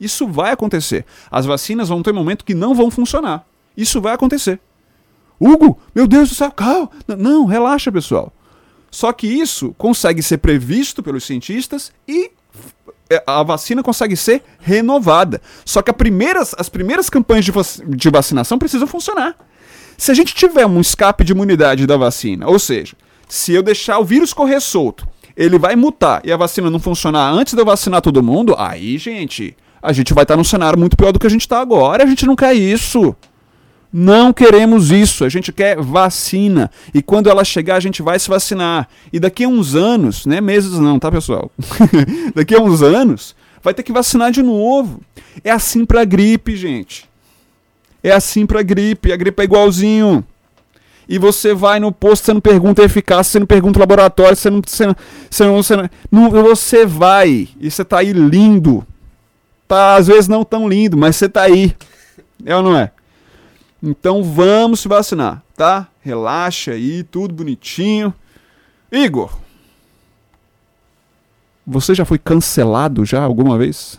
Isso 0.00 0.26
vai 0.26 0.52
acontecer. 0.52 1.04
As 1.30 1.46
vacinas 1.46 1.88
vão 1.88 2.02
ter 2.02 2.12
um 2.12 2.16
momento 2.16 2.44
que 2.44 2.54
não 2.54 2.74
vão 2.74 2.90
funcionar. 2.90 3.46
Isso 3.76 4.00
vai 4.00 4.14
acontecer. 4.14 4.58
Hugo, 5.38 5.78
meu 5.94 6.06
Deus 6.06 6.30
do 6.30 6.34
céu, 6.34 6.50
calma. 6.50 6.90
Não, 7.06 7.44
relaxa, 7.44 7.92
pessoal. 7.92 8.32
Só 8.90 9.12
que 9.12 9.26
isso 9.26 9.74
consegue 9.76 10.22
ser 10.22 10.38
previsto 10.38 11.02
pelos 11.02 11.24
cientistas 11.24 11.92
e 12.08 12.30
é, 13.10 13.22
a 13.26 13.42
vacina 13.42 13.82
consegue 13.82 14.16
ser 14.16 14.42
renovada. 14.58 15.42
Só 15.64 15.82
que 15.82 15.92
primeiras, 15.92 16.54
as 16.58 16.70
primeiras 16.70 17.10
campanhas 17.10 17.44
de, 17.44 17.50
vac- 17.50 17.84
de 17.86 18.10
vacinação 18.10 18.58
precisam 18.58 18.86
funcionar. 18.86 19.36
Se 19.96 20.10
a 20.10 20.14
gente 20.14 20.34
tiver 20.34 20.66
um 20.66 20.80
escape 20.80 21.24
de 21.24 21.32
imunidade 21.32 21.86
da 21.86 21.96
vacina, 21.96 22.48
ou 22.48 22.58
seja, 22.58 22.94
se 23.28 23.52
eu 23.52 23.62
deixar 23.62 23.98
o 23.98 24.04
vírus 24.04 24.32
correr 24.32 24.60
solto, 24.60 25.06
ele 25.36 25.58
vai 25.58 25.76
mutar 25.76 26.20
e 26.24 26.32
a 26.32 26.36
vacina 26.36 26.70
não 26.70 26.78
funcionar 26.78 27.30
antes 27.30 27.54
de 27.54 27.60
eu 27.60 27.66
vacinar 27.66 28.00
todo 28.00 28.22
mundo, 28.22 28.54
aí, 28.58 28.96
gente, 28.98 29.56
a 29.82 29.92
gente 29.92 30.14
vai 30.14 30.24
estar 30.24 30.36
num 30.36 30.44
cenário 30.44 30.78
muito 30.78 30.96
pior 30.96 31.12
do 31.12 31.18
que 31.18 31.26
a 31.26 31.30
gente 31.30 31.42
está 31.42 31.60
agora. 31.60 32.02
A 32.02 32.06
gente 32.06 32.26
não 32.26 32.34
quer 32.34 32.54
isso. 32.54 33.14
Não 33.92 34.32
queremos 34.32 34.90
isso, 34.90 35.24
a 35.24 35.28
gente 35.28 35.52
quer 35.52 35.80
vacina. 35.80 36.70
E 36.92 37.00
quando 37.00 37.30
ela 37.30 37.44
chegar, 37.44 37.76
a 37.76 37.80
gente 37.80 38.02
vai 38.02 38.18
se 38.18 38.28
vacinar. 38.28 38.88
E 39.12 39.20
daqui 39.20 39.44
a 39.44 39.48
uns 39.48 39.74
anos, 39.74 40.26
né? 40.26 40.40
Meses 40.40 40.72
não, 40.72 40.98
tá, 40.98 41.10
pessoal? 41.10 41.50
daqui 42.34 42.54
a 42.54 42.60
uns 42.60 42.82
anos, 42.82 43.34
vai 43.62 43.72
ter 43.72 43.82
que 43.82 43.92
vacinar 43.92 44.32
de 44.32 44.42
novo. 44.42 45.00
É 45.44 45.50
assim 45.50 45.84
pra 45.84 46.04
gripe, 46.04 46.56
gente. 46.56 47.08
É 48.06 48.12
assim 48.12 48.46
pra 48.46 48.62
gripe. 48.62 49.12
A 49.12 49.16
gripe 49.16 49.40
é 49.40 49.44
igualzinho. 49.44 50.24
E 51.08 51.18
você 51.18 51.54
vai 51.54 51.78
no 51.80 51.90
posto, 51.92 52.24
você 52.26 52.32
não 52.34 52.40
pergunta 52.40 52.82
eficácia, 52.82 53.32
você 53.32 53.38
não 53.40 53.46
pergunta 53.46 53.78
laboratório, 53.78 54.36
você 54.36 54.50
não. 54.50 54.60
Você 54.64 54.86
não, 54.86 54.96
você 55.30 55.44
não, 55.44 55.62
você 55.62 55.76
não- 56.10 56.30
você 56.30 56.86
vai. 56.86 57.48
E 57.60 57.70
você 57.70 57.84
tá 57.84 57.98
aí 57.98 58.12
lindo. 58.12 58.86
Tá, 59.68 59.96
às 59.96 60.06
vezes 60.06 60.28
não 60.28 60.44
tão 60.44 60.68
lindo, 60.68 60.96
mas 60.96 61.16
você 61.16 61.28
tá 61.28 61.42
aí. 61.42 61.74
É 62.44 62.54
ou 62.56 62.62
não 62.62 62.76
é? 62.76 62.92
Então 63.82 64.22
vamos 64.22 64.80
se 64.80 64.88
vacinar, 64.88 65.42
tá? 65.56 65.88
Relaxa 66.00 66.72
aí, 66.72 67.02
tudo 67.02 67.34
bonitinho. 67.34 68.14
Igor, 68.92 69.36
você 71.66 71.94
já 71.94 72.04
foi 72.04 72.18
cancelado 72.18 73.04
já 73.04 73.22
alguma 73.22 73.58
vez? 73.58 73.98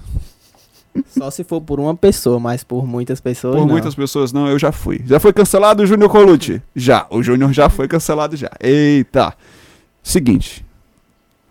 Só 1.06 1.30
se 1.32 1.44
for 1.44 1.62
por 1.62 1.80
uma 1.80 1.96
pessoa, 1.96 2.40
mas 2.40 2.64
por 2.64 2.86
muitas 2.86 3.20
pessoas 3.20 3.56
Por 3.56 3.62
não. 3.62 3.68
muitas 3.68 3.96
pessoas 3.96 4.32
não, 4.34 4.48
eu 4.48 4.58
já 4.58 4.72
fui. 4.72 5.02
Já 5.06 5.20
foi 5.20 5.34
cancelado 5.34 5.84
o 5.84 5.86
Júnior 5.86 6.10
Colucci? 6.10 6.62
Já, 6.76 7.06
o 7.10 7.22
Júnior 7.22 7.52
já 7.54 7.70
foi 7.70 7.88
cancelado 7.88 8.36
já. 8.36 8.50
Eita. 8.60 9.34
Seguinte, 10.04 10.66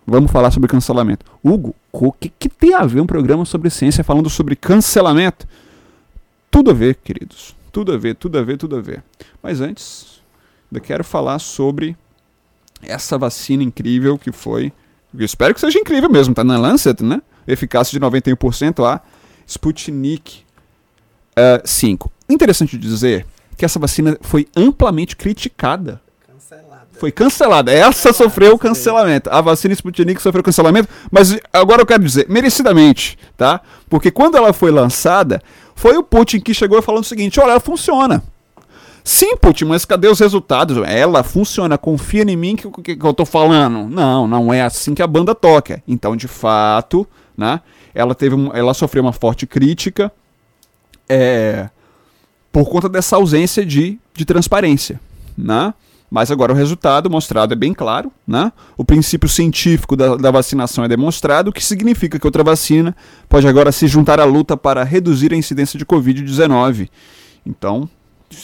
vamos 0.05 0.31
falar 0.31 0.51
sobre 0.51 0.69
cancelamento. 0.69 1.25
Hugo, 1.43 1.75
o 1.91 2.11
que, 2.11 2.29
que 2.29 2.49
tem 2.49 2.73
a 2.73 2.85
ver 2.85 3.01
um 3.01 3.05
programa 3.05 3.45
sobre 3.45 3.69
ciência 3.69 4.03
falando 4.03 4.29
sobre 4.29 4.55
cancelamento? 4.55 5.47
Tudo 6.49 6.71
a 6.71 6.73
ver, 6.73 6.95
queridos. 6.95 7.55
Tudo 7.71 7.91
a 7.93 7.97
ver, 7.97 8.15
tudo 8.15 8.37
a 8.37 8.43
ver, 8.43 8.57
tudo 8.57 8.75
a 8.75 8.81
ver. 8.81 9.03
Mas 9.43 9.61
antes, 9.61 10.21
eu 10.71 10.81
quero 10.81 11.03
falar 11.03 11.37
sobre 11.39 11.95
essa 12.81 13.17
vacina 13.17 13.63
incrível 13.63 14.17
que 14.17 14.31
foi. 14.31 14.71
Eu 15.17 15.25
espero 15.25 15.53
que 15.53 15.59
seja 15.59 15.79
incrível 15.79 16.09
mesmo, 16.09 16.33
tá 16.33 16.43
na 16.43 16.57
Lancet, 16.57 17.03
né? 17.03 17.21
Eficácia 17.47 17.97
de 17.97 18.05
91% 18.05 18.83
a 18.85 19.01
Sputnik 19.47 20.43
eh, 21.35 21.61
5. 21.63 22.11
Interessante 22.29 22.77
dizer 22.77 23.25
que 23.55 23.63
essa 23.65 23.79
vacina 23.79 24.17
foi 24.21 24.47
amplamente 24.55 25.15
criticada. 25.15 26.01
Foi 26.99 27.11
cancelada. 27.11 27.71
Essa 27.71 28.11
sofreu 28.11 28.57
cancelamento. 28.57 29.29
A 29.29 29.39
vacina 29.39 29.73
Sputnik 29.73 30.21
sofreu 30.21 30.43
cancelamento, 30.43 30.89
mas 31.11 31.37
agora 31.53 31.81
eu 31.81 31.85
quero 31.85 32.03
dizer, 32.03 32.27
merecidamente, 32.27 33.17
tá? 33.37 33.61
Porque 33.87 34.09
quando 34.09 34.35
ela 34.35 34.51
foi 34.51 34.71
lançada, 34.71 35.41
foi 35.75 35.95
o 35.95 36.03
Putin 36.03 36.39
que 36.39 36.53
chegou 36.53 36.81
falando 36.81 37.03
o 37.03 37.07
seguinte: 37.07 37.39
olha, 37.39 37.51
ela 37.51 37.59
funciona. 37.59 38.23
Sim, 39.03 39.37
Putin, 39.37 39.65
mas 39.65 39.85
cadê 39.85 40.07
os 40.07 40.19
resultados? 40.19 40.77
Ela 40.85 41.23
funciona, 41.23 41.77
confia 41.77 42.23
em 42.23 42.35
mim 42.35 42.55
que 42.55 42.69
que, 42.81 42.95
que 42.95 43.05
eu 43.05 43.13
tô 43.13 43.25
falando. 43.25 43.87
Não, 43.87 44.27
não 44.27 44.53
é 44.53 44.63
assim 44.63 44.93
que 44.93 45.01
a 45.01 45.07
banda 45.07 45.33
toca. 45.33 45.81
Então, 45.87 46.15
de 46.15 46.27
fato, 46.27 47.07
né? 47.37 47.61
Ela 47.97 48.13
teve 48.13 48.35
um- 48.35 48.53
ela 48.53 48.75
sofreu 48.75 49.01
uma 49.01 49.11
forte 49.11 49.47
crítica 49.47 50.11
é, 51.09 51.67
por 52.51 52.69
conta 52.69 52.87
dessa 52.87 53.15
ausência 53.15 53.65
de, 53.65 53.97
de 54.13 54.23
transparência, 54.23 54.99
né? 55.35 55.73
Mas 56.09 56.29
agora 56.31 56.53
o 56.53 56.55
resultado 56.55 57.09
mostrado 57.09 57.53
é 57.53 57.55
bem 57.55 57.73
claro, 57.73 58.11
né? 58.25 58.51
O 58.77 58.85
princípio 58.85 59.27
científico 59.27 59.95
da, 59.95 60.15
da 60.15 60.29
vacinação 60.31 60.83
é 60.83 60.87
demonstrado, 60.87 61.49
o 61.49 61.53
que 61.53 61.63
significa 61.65 62.19
que 62.19 62.27
outra 62.27 62.43
vacina 62.43 62.95
pode 63.27 63.47
agora 63.47 63.71
se 63.71 63.87
juntar 63.87 64.19
à 64.19 64.23
luta 64.25 64.55
para 64.55 64.83
reduzir 64.83 65.33
a 65.33 65.35
incidência 65.35 65.77
de 65.79 65.85
Covid-19. 65.85 66.89
Então, 67.45 67.89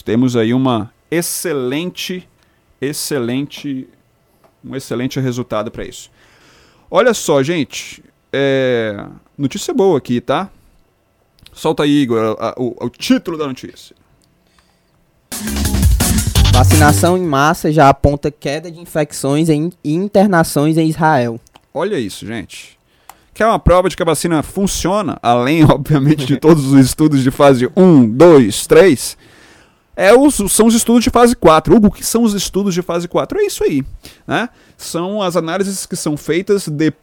temos 0.03 0.35
aí 0.35 0.53
uma 0.53 0.91
excelente, 1.11 2.27
excelente, 2.81 3.87
um 4.65 4.75
excelente 4.75 5.19
resultado 5.19 5.69
para 5.69 5.85
isso. 5.85 6.09
Olha 6.91 7.13
só, 7.13 7.41
gente, 7.43 8.03
é, 8.31 9.05
notícia 9.37 9.73
boa 9.73 9.97
aqui, 9.97 10.19
tá? 10.21 10.49
Solta 11.51 11.83
aí, 11.83 12.01
Igor, 12.01 12.37
a- 12.39 12.49
a- 12.49 12.55
o, 12.57 12.75
o 12.85 12.89
título 12.89 13.37
da 13.37 13.47
notícia. 13.47 13.95
Vacinação 16.51 17.17
em 17.17 17.23
massa 17.23 17.71
já 17.71 17.89
aponta 17.89 18.29
queda 18.31 18.71
de 18.71 18.79
infecções 18.79 19.49
e 19.49 19.53
in- 19.53 19.71
internações 19.83 20.77
em 20.77 20.87
Israel. 20.87 21.39
Olha 21.73 21.97
isso, 21.99 22.25
gente. 22.25 22.77
Quer 23.33 23.47
uma 23.47 23.57
prova 23.57 23.89
de 23.89 23.95
que 23.97 24.03
a 24.03 24.05
vacina 24.05 24.43
funciona, 24.43 25.17
além, 25.21 25.63
obviamente, 25.69 26.25
de 26.25 26.37
todos 26.37 26.65
os 26.71 26.85
estudos 26.85 27.23
de 27.23 27.31
fase 27.31 27.67
1, 27.75 28.07
2, 28.07 28.67
3? 28.67 29.17
É 29.95 30.13
os, 30.13 30.35
são 30.51 30.67
os 30.67 30.73
estudos 30.75 31.03
de 31.03 31.09
fase 31.09 31.35
4. 31.35 31.75
Hugo, 31.75 31.87
o 31.87 31.91
que 31.91 32.05
são 32.05 32.23
os 32.23 32.33
estudos 32.33 32.73
de 32.73 32.81
fase 32.81 33.07
4? 33.07 33.39
É 33.39 33.45
isso 33.45 33.63
aí. 33.63 33.83
Né? 34.27 34.49
São 34.77 35.21
as 35.21 35.35
análises 35.35 35.85
que 35.85 35.95
são 35.95 36.15
feitas 36.17 36.67
de- 36.67 36.93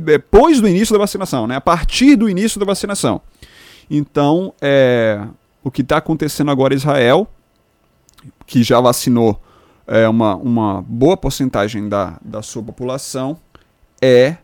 depois 0.00 0.60
do 0.60 0.68
início 0.68 0.92
da 0.92 0.98
vacinação, 0.98 1.46
né? 1.46 1.56
a 1.56 1.60
partir 1.60 2.16
do 2.16 2.28
início 2.28 2.60
da 2.60 2.66
vacinação. 2.66 3.20
Então, 3.90 4.54
é, 4.60 5.26
o 5.62 5.70
que 5.70 5.82
está 5.82 5.96
acontecendo 5.96 6.50
agora 6.50 6.74
em 6.74 6.76
Israel, 6.76 7.26
que 8.46 8.62
já 8.62 8.80
vacinou 8.80 9.40
é, 9.86 10.08
uma, 10.08 10.36
uma 10.36 10.82
boa 10.82 11.16
porcentagem 11.16 11.88
da, 11.88 12.18
da 12.22 12.42
sua 12.42 12.62
população, 12.62 13.38
é 14.00 14.36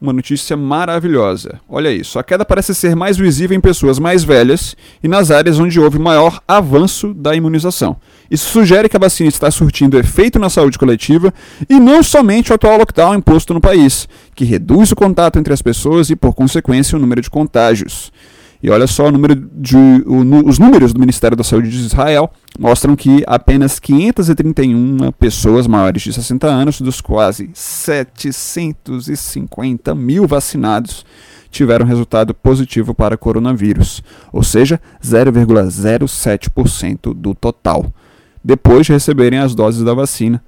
uma 0.00 0.12
notícia 0.14 0.56
maravilhosa. 0.56 1.60
Olha 1.68 1.92
isso. 1.92 2.18
A 2.18 2.24
queda 2.24 2.44
parece 2.44 2.74
ser 2.74 2.96
mais 2.96 3.18
visível 3.18 3.56
em 3.56 3.60
pessoas 3.60 3.98
mais 3.98 4.24
velhas 4.24 4.74
e 5.02 5.08
nas 5.08 5.30
áreas 5.30 5.58
onde 5.58 5.78
houve 5.78 5.98
maior 5.98 6.40
avanço 6.48 7.12
da 7.12 7.34
imunização. 7.34 7.96
Isso 8.30 8.50
sugere 8.50 8.88
que 8.88 8.96
a 8.96 9.00
vacina 9.00 9.28
está 9.28 9.50
surtindo 9.50 9.98
efeito 9.98 10.38
na 10.38 10.48
saúde 10.48 10.78
coletiva 10.78 11.34
e 11.68 11.78
não 11.78 12.02
somente 12.02 12.50
o 12.50 12.54
atual 12.54 12.78
lockdown 12.78 13.14
imposto 13.14 13.52
no 13.52 13.60
país, 13.60 14.08
que 14.34 14.44
reduz 14.44 14.90
o 14.90 14.96
contato 14.96 15.38
entre 15.38 15.52
as 15.52 15.60
pessoas 15.60 16.08
e, 16.08 16.16
por 16.16 16.34
consequência, 16.34 16.96
o 16.96 17.00
número 17.00 17.20
de 17.20 17.28
contágios. 17.28 18.10
E 18.62 18.68
olha 18.68 18.86
só, 18.86 19.10
de, 19.10 19.74
o 20.06 20.46
os 20.46 20.58
números 20.58 20.92
do 20.92 21.00
Ministério 21.00 21.34
da 21.34 21.42
Saúde 21.42 21.70
de 21.70 21.78
Israel 21.78 22.30
mostram 22.58 22.94
que 22.94 23.24
apenas 23.26 23.78
531 23.78 25.10
pessoas 25.12 25.66
maiores 25.66 26.02
de 26.02 26.12
60 26.12 26.46
anos, 26.46 26.78
dos 26.80 27.00
quase 27.00 27.48
750 27.54 29.94
mil 29.94 30.26
vacinados, 30.26 31.06
tiveram 31.50 31.86
resultado 31.86 32.34
positivo 32.34 32.92
para 32.94 33.16
coronavírus, 33.16 34.02
ou 34.30 34.42
seja, 34.42 34.78
0,07% 35.02 37.14
do 37.14 37.34
total, 37.34 37.90
depois 38.44 38.84
de 38.86 38.92
receberem 38.92 39.38
as 39.38 39.54
doses 39.54 39.82
da 39.82 39.94
vacina. 39.94 40.44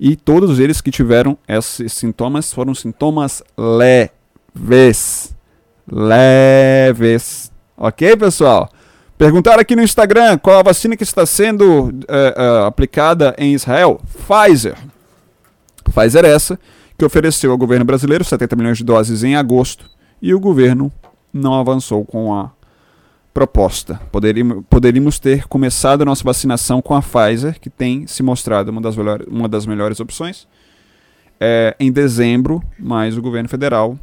E 0.00 0.16
todos 0.16 0.58
eles 0.58 0.80
que 0.80 0.90
tiveram 0.90 1.38
esses 1.46 1.92
sintomas 1.92 2.52
foram 2.52 2.74
sintomas 2.74 3.40
leves 3.56 5.32
leves. 5.90 7.51
Ok, 7.84 8.16
pessoal? 8.16 8.70
Perguntaram 9.18 9.60
aqui 9.60 9.74
no 9.74 9.82
Instagram 9.82 10.38
qual 10.38 10.60
a 10.60 10.62
vacina 10.62 10.96
que 10.96 11.02
está 11.02 11.26
sendo 11.26 11.92
é, 12.06 12.34
é, 12.36 12.64
aplicada 12.64 13.34
em 13.36 13.54
Israel. 13.54 14.00
Pfizer. 14.24 14.76
Pfizer 15.82 16.24
essa, 16.24 16.56
que 16.96 17.04
ofereceu 17.04 17.50
ao 17.50 17.58
governo 17.58 17.84
brasileiro 17.84 18.22
70 18.22 18.54
milhões 18.54 18.78
de 18.78 18.84
doses 18.84 19.24
em 19.24 19.34
agosto 19.34 19.90
e 20.22 20.32
o 20.32 20.38
governo 20.38 20.92
não 21.32 21.54
avançou 21.54 22.04
com 22.04 22.32
a 22.32 22.52
proposta. 23.34 24.00
Poderíamos, 24.12 24.64
poderíamos 24.70 25.18
ter 25.18 25.48
começado 25.48 26.02
a 26.02 26.04
nossa 26.04 26.22
vacinação 26.22 26.80
com 26.80 26.94
a 26.94 27.02
Pfizer, 27.02 27.58
que 27.58 27.68
tem 27.68 28.06
se 28.06 28.22
mostrado 28.22 28.70
uma 28.70 28.80
das, 28.80 28.96
melhores, 28.96 29.26
uma 29.26 29.48
das 29.48 29.66
melhores 29.66 29.98
opções, 29.98 30.46
é, 31.40 31.74
em 31.80 31.90
dezembro, 31.90 32.62
mas 32.78 33.16
o 33.16 33.20
governo 33.20 33.48
federal 33.48 33.98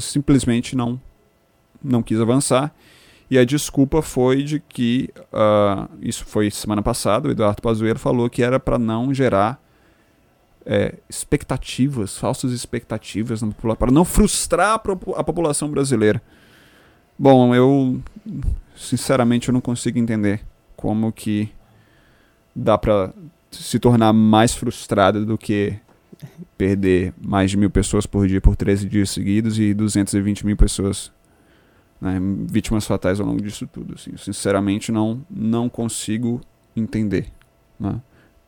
simplesmente 0.00 0.74
não, 0.74 0.98
não 1.84 2.02
quis 2.02 2.18
avançar. 2.20 2.74
E 3.30 3.38
a 3.38 3.44
desculpa 3.44 4.02
foi 4.02 4.42
de 4.42 4.60
que, 4.60 5.10
uh, 5.32 5.88
isso 6.00 6.24
foi 6.24 6.50
semana 6.50 6.82
passada, 6.82 7.28
o 7.28 7.30
Eduardo 7.30 7.62
Pazuello 7.62 7.98
falou 7.98 8.28
que 8.28 8.42
era 8.42 8.58
para 8.60 8.78
não 8.78 9.12
gerar 9.12 9.60
é, 10.66 10.94
expectativas, 11.08 12.16
falsas 12.16 12.52
expectativas, 12.52 13.40
para 13.78 13.90
não 13.90 14.04
frustrar 14.04 14.74
a, 14.74 15.24
população 15.24 15.68
brasileira. 15.68 16.22
Bom, 17.18 17.54
eu 17.54 18.00
sinceramente 18.76 19.48
eu 19.48 19.52
não 19.52 19.60
consigo 19.60 19.98
entender 19.98 20.40
como 20.76 21.12
que 21.12 21.52
dá 22.54 22.76
para 22.76 23.12
se 23.50 23.78
tornar 23.78 24.12
mais 24.12 24.54
frustrado 24.54 25.24
do 25.24 25.38
que 25.38 25.78
perder 26.56 27.12
mais 27.20 27.50
de 27.50 27.56
mil 27.56 27.70
pessoas 27.70 28.06
por 28.06 28.26
dia 28.26 28.40
por 28.40 28.56
13 28.56 28.88
dias 28.88 29.10
seguidos 29.10 29.58
e 29.58 29.74
220 29.74 30.46
mil 30.46 30.56
pessoas 30.56 31.12
né, 32.04 32.20
vítimas 32.20 32.86
fatais 32.86 33.18
ao 33.18 33.26
longo 33.26 33.40
disso 33.40 33.66
tudo. 33.66 33.94
Assim. 33.94 34.14
Sinceramente, 34.18 34.92
não, 34.92 35.24
não 35.30 35.70
consigo 35.70 36.38
entender. 36.76 37.28
Né? 37.80 37.98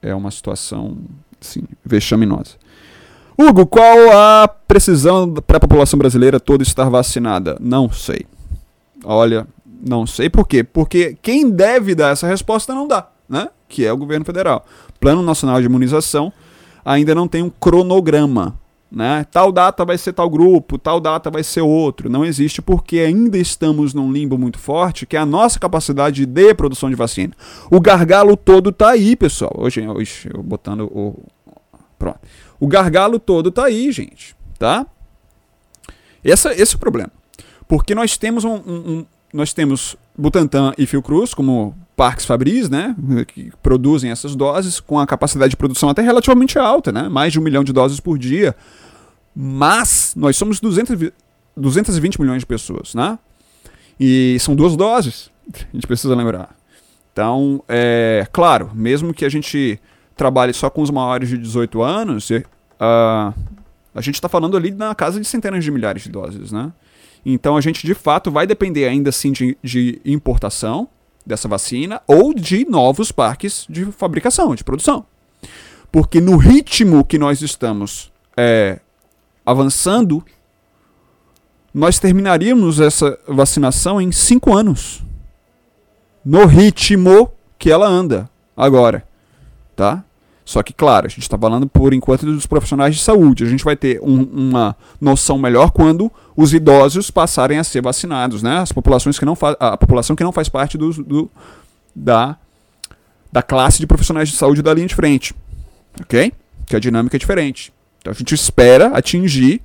É 0.03 0.15
uma 0.15 0.31
situação 0.31 0.99
assim, 1.41 1.63
vexaminosa. 1.83 2.57
Hugo, 3.39 3.67
qual 3.67 4.13
a 4.13 4.47
precisão 4.47 5.33
para 5.33 5.57
a 5.57 5.61
população 5.61 5.99
brasileira 5.99 6.39
toda 6.39 6.63
estar 6.63 6.91
vacinada? 6.91 7.57
Não 7.59 7.91
sei. 7.91 8.27
Olha, 9.03 9.47
não 9.65 10.07
sei 10.07 10.29
por 10.29 10.47
quê. 10.47 10.63
Porque 10.63 11.17
quem 11.23 11.51
deve 11.51 11.95
dar 11.95 12.13
essa 12.13 12.27
resposta 12.27 12.75
não 12.75 12.87
dá, 12.87 13.09
né? 13.27 13.49
Que 13.69 13.87
é 13.87 13.93
o 13.93 13.97
governo 13.97 14.25
federal. 14.25 14.67
Plano 15.01 15.23
Nacional 15.23 15.61
de 15.61 15.67
Imunização 15.67 16.31
ainda 16.85 17.15
não 17.15 17.27
tem 17.27 17.43
um 17.43 17.51
cronograma. 17.51 18.55
Né? 18.91 19.27
Tal 19.31 19.51
data 19.51 19.85
vai 19.85 19.99
ser 19.99 20.13
tal 20.13 20.31
grupo, 20.31 20.79
tal 20.79 21.01
data 21.01 21.31
vai 21.31 21.43
ser 21.43 21.61
outro. 21.61 22.09
Não 22.09 22.25
existe 22.25 22.63
porque 22.63 23.01
ainda 23.01 23.37
estamos 23.37 23.93
num 23.93 24.13
limbo 24.13 24.39
muito 24.39 24.59
forte, 24.59 25.07
que 25.07 25.17
é 25.17 25.21
a 25.21 25.27
nossa 25.27 25.59
capacidade 25.59 26.25
de 26.25 26.55
produção 26.55 26.89
de 26.89 26.95
vacina. 26.95 27.35
O 27.71 27.81
gargalo 27.81 28.37
todo 28.37 28.71
tá 28.71 28.91
aí, 28.91 29.17
pessoal. 29.17 29.53
Hoje, 29.57 29.87
hoje 29.87 30.31
eu 30.33 30.43
botando 30.43 30.83
o. 30.85 31.23
Pronto. 31.99 32.21
O 32.61 32.67
gargalo 32.67 33.19
todo 33.19 33.51
tá 33.51 33.65
aí, 33.65 33.91
gente. 33.91 34.37
Tá? 34.59 34.87
Essa, 36.25 36.53
esse 36.53 36.75
é 36.75 36.77
o 36.77 36.81
problema. 36.81 37.11
Porque 37.69 37.95
nós 37.95 38.17
temos 38.17 38.45
um, 38.45 38.55
um, 38.55 38.91
um 38.91 39.07
nós 39.33 39.53
temos 39.53 39.97
Butantan 40.17 40.73
e 40.79 40.87
Fiocruz 40.87 41.35
como 41.35 41.77
parques 41.97 42.25
Fabris, 42.27 42.69
né, 42.69 42.95
que 43.27 43.51
produzem 43.63 44.11
essas 44.11 44.37
doses 44.37 44.81
com 44.81 44.99
a 44.99 45.07
capacidade 45.07 45.51
de 45.51 45.57
produção 45.57 45.89
até 45.89 46.03
relativamente 46.03 46.59
alta, 46.59 46.93
né, 46.93 47.09
mais 47.09 47.33
de 47.33 47.41
um 47.41 47.43
milhão 47.43 47.65
de 47.65 47.73
doses 47.73 48.01
por 48.01 48.19
dia. 48.19 48.55
Mas 49.35 50.15
nós 50.17 50.37
somos 50.37 50.61
200, 50.61 51.11
220 51.57 52.21
milhões 52.21 52.41
de 52.41 52.47
pessoas, 52.47 52.95
né? 52.95 53.19
E 54.01 54.37
são 54.41 54.55
duas 54.55 54.77
doses, 54.77 55.31
a 55.53 55.75
gente 55.75 55.87
precisa 55.87 56.15
lembrar. 56.15 56.55
Então, 57.13 57.63
é 57.69 58.27
claro, 58.33 58.71
mesmo 58.75 59.13
que 59.13 59.25
a 59.25 59.29
gente 59.29 59.81
trabalhe 60.17 60.53
só 60.53 60.71
com 60.71 60.83
os 60.83 60.91
maiores 60.91 61.29
de 61.29 61.39
18 61.39 61.83
anos, 61.83 62.29
uh, 62.31 63.35
a 63.95 64.01
gente 64.01 64.15
está 64.15 64.29
falando 64.29 64.57
ali 64.57 64.71
na 64.71 64.95
casa 64.95 65.21
de 65.21 65.27
centenas 65.27 65.65
de 65.65 65.71
milhares 65.71 66.03
de 66.03 66.11
doses, 66.11 66.53
né? 66.53 66.73
Então 67.29 67.57
a 67.57 67.61
gente 67.61 67.85
de 67.85 67.93
fato 67.93 68.31
vai 68.31 68.47
depender 68.47 68.87
ainda 68.87 69.11
assim 69.11 69.33
de, 69.33 69.59
de 69.61 70.01
importação 70.05 70.89
dessa 71.27 71.49
vacina 71.49 72.01
ou 72.07 72.33
de 72.33 72.65
novos 72.65 73.11
parques 73.11 73.67
de 73.69 73.87
fabricação, 73.87 74.55
de 74.55 74.63
produção. 74.63 75.05
Porque 75.91 76.21
no 76.21 76.37
ritmo 76.37 77.05
que 77.05 77.19
nós 77.19 77.43
estamos 77.43 78.13
é, 78.37 78.79
avançando, 79.45 80.25
nós 81.75 81.99
terminaríamos 81.99 82.79
essa 82.79 83.19
vacinação 83.27 84.01
em 84.01 84.13
cinco 84.13 84.55
anos. 84.55 85.03
No 86.25 86.47
ritmo 86.47 87.33
que 87.59 87.73
ela 87.73 87.89
anda 87.89 88.31
agora. 88.57 89.05
Tá? 89.75 90.05
Só 90.47 90.63
que, 90.63 90.73
claro, 90.73 91.07
a 91.07 91.09
gente 91.09 91.23
está 91.23 91.37
falando 91.37 91.67
por 91.67 91.93
enquanto 91.93 92.25
dos 92.25 92.47
profissionais 92.47 92.95
de 92.95 93.03
saúde. 93.03 93.43
A 93.43 93.49
gente 93.49 93.65
vai 93.65 93.75
ter 93.75 94.01
um, 94.01 94.23
uma 94.23 94.77
noção 95.01 95.37
melhor 95.37 95.73
quando 95.73 96.11
os 96.37 96.55
idosos 96.55 97.11
passarem 97.11 97.59
a 97.59 97.65
ser 97.65 97.83
vacinados, 97.83 98.45
né? 98.45 98.59
As 98.59 98.71
populações 98.71 99.19
que 99.19 99.25
não 99.25 99.37
a 99.59 99.77
população 99.77 100.15
que 100.15 100.23
não 100.23 100.31
faz 100.31 100.49
parte 100.49 100.79
do, 100.79 100.93
do, 101.03 101.31
da, 101.95 102.37
da 103.33 103.43
classe 103.43 103.81
de 103.81 103.89
profissionais 103.89 104.29
de 104.29 104.37
saúde 104.37 104.63
da 104.63 104.73
linha 104.73 104.87
de 104.87 104.95
frente. 104.95 105.35
Ok? 106.01 106.33
Que 106.65 106.77
a 106.77 106.79
dinâmica 106.79 107.17
é 107.17 107.19
diferente. 107.19 107.73
Então 107.99 108.13
a 108.13 108.15
gente 108.15 108.33
espera 108.33 108.97
atingir 108.97 109.61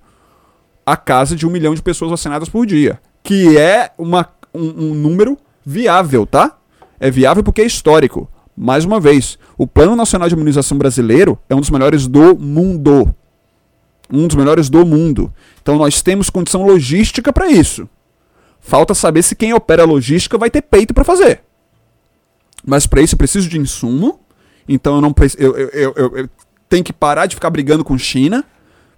a 0.83 0.97
casa 0.97 1.35
de 1.35 1.45
um 1.45 1.51
milhão 1.51 1.75
de 1.75 1.81
pessoas 1.83 2.09
vacinadas 2.09 2.49
por 2.49 2.65
dia. 2.65 2.99
Que 3.21 3.55
é 3.55 3.91
uma, 3.99 4.27
um, 4.51 4.89
um 4.89 4.95
número 4.95 5.37
viável, 5.63 6.25
tá? 6.25 6.57
É 6.99 7.11
viável 7.11 7.43
porque 7.43 7.61
é 7.61 7.65
histórico. 7.65 8.27
Mais 8.63 8.85
uma 8.85 8.99
vez, 8.99 9.39
o 9.57 9.65
Plano 9.65 9.95
Nacional 9.95 10.29
de 10.29 10.35
Imunização 10.35 10.77
Brasileiro 10.77 11.35
é 11.49 11.55
um 11.55 11.59
dos 11.59 11.71
melhores 11.71 12.05
do 12.05 12.37
mundo. 12.37 13.11
Um 14.07 14.27
dos 14.27 14.35
melhores 14.35 14.69
do 14.69 14.85
mundo. 14.85 15.33
Então 15.63 15.79
nós 15.79 16.03
temos 16.03 16.29
condição 16.29 16.63
logística 16.63 17.33
para 17.33 17.49
isso. 17.49 17.89
Falta 18.59 18.93
saber 18.93 19.23
se 19.23 19.35
quem 19.35 19.51
opera 19.51 19.81
a 19.81 19.85
logística 19.87 20.37
vai 20.37 20.51
ter 20.51 20.61
peito 20.61 20.93
para 20.93 21.03
fazer. 21.03 21.41
Mas 22.63 22.85
para 22.85 23.01
isso 23.01 23.15
eu 23.15 23.17
preciso 23.17 23.49
de 23.49 23.57
insumo. 23.57 24.19
Então 24.69 24.93
eu 24.93 25.01
não 25.01 25.15
eu, 25.39 25.57
eu, 25.57 25.93
eu, 25.95 26.17
eu, 26.17 26.29
tenho 26.69 26.83
que 26.83 26.93
parar 26.93 27.25
de 27.25 27.33
ficar 27.33 27.49
brigando 27.49 27.83
com 27.83 27.97
China, 27.97 28.45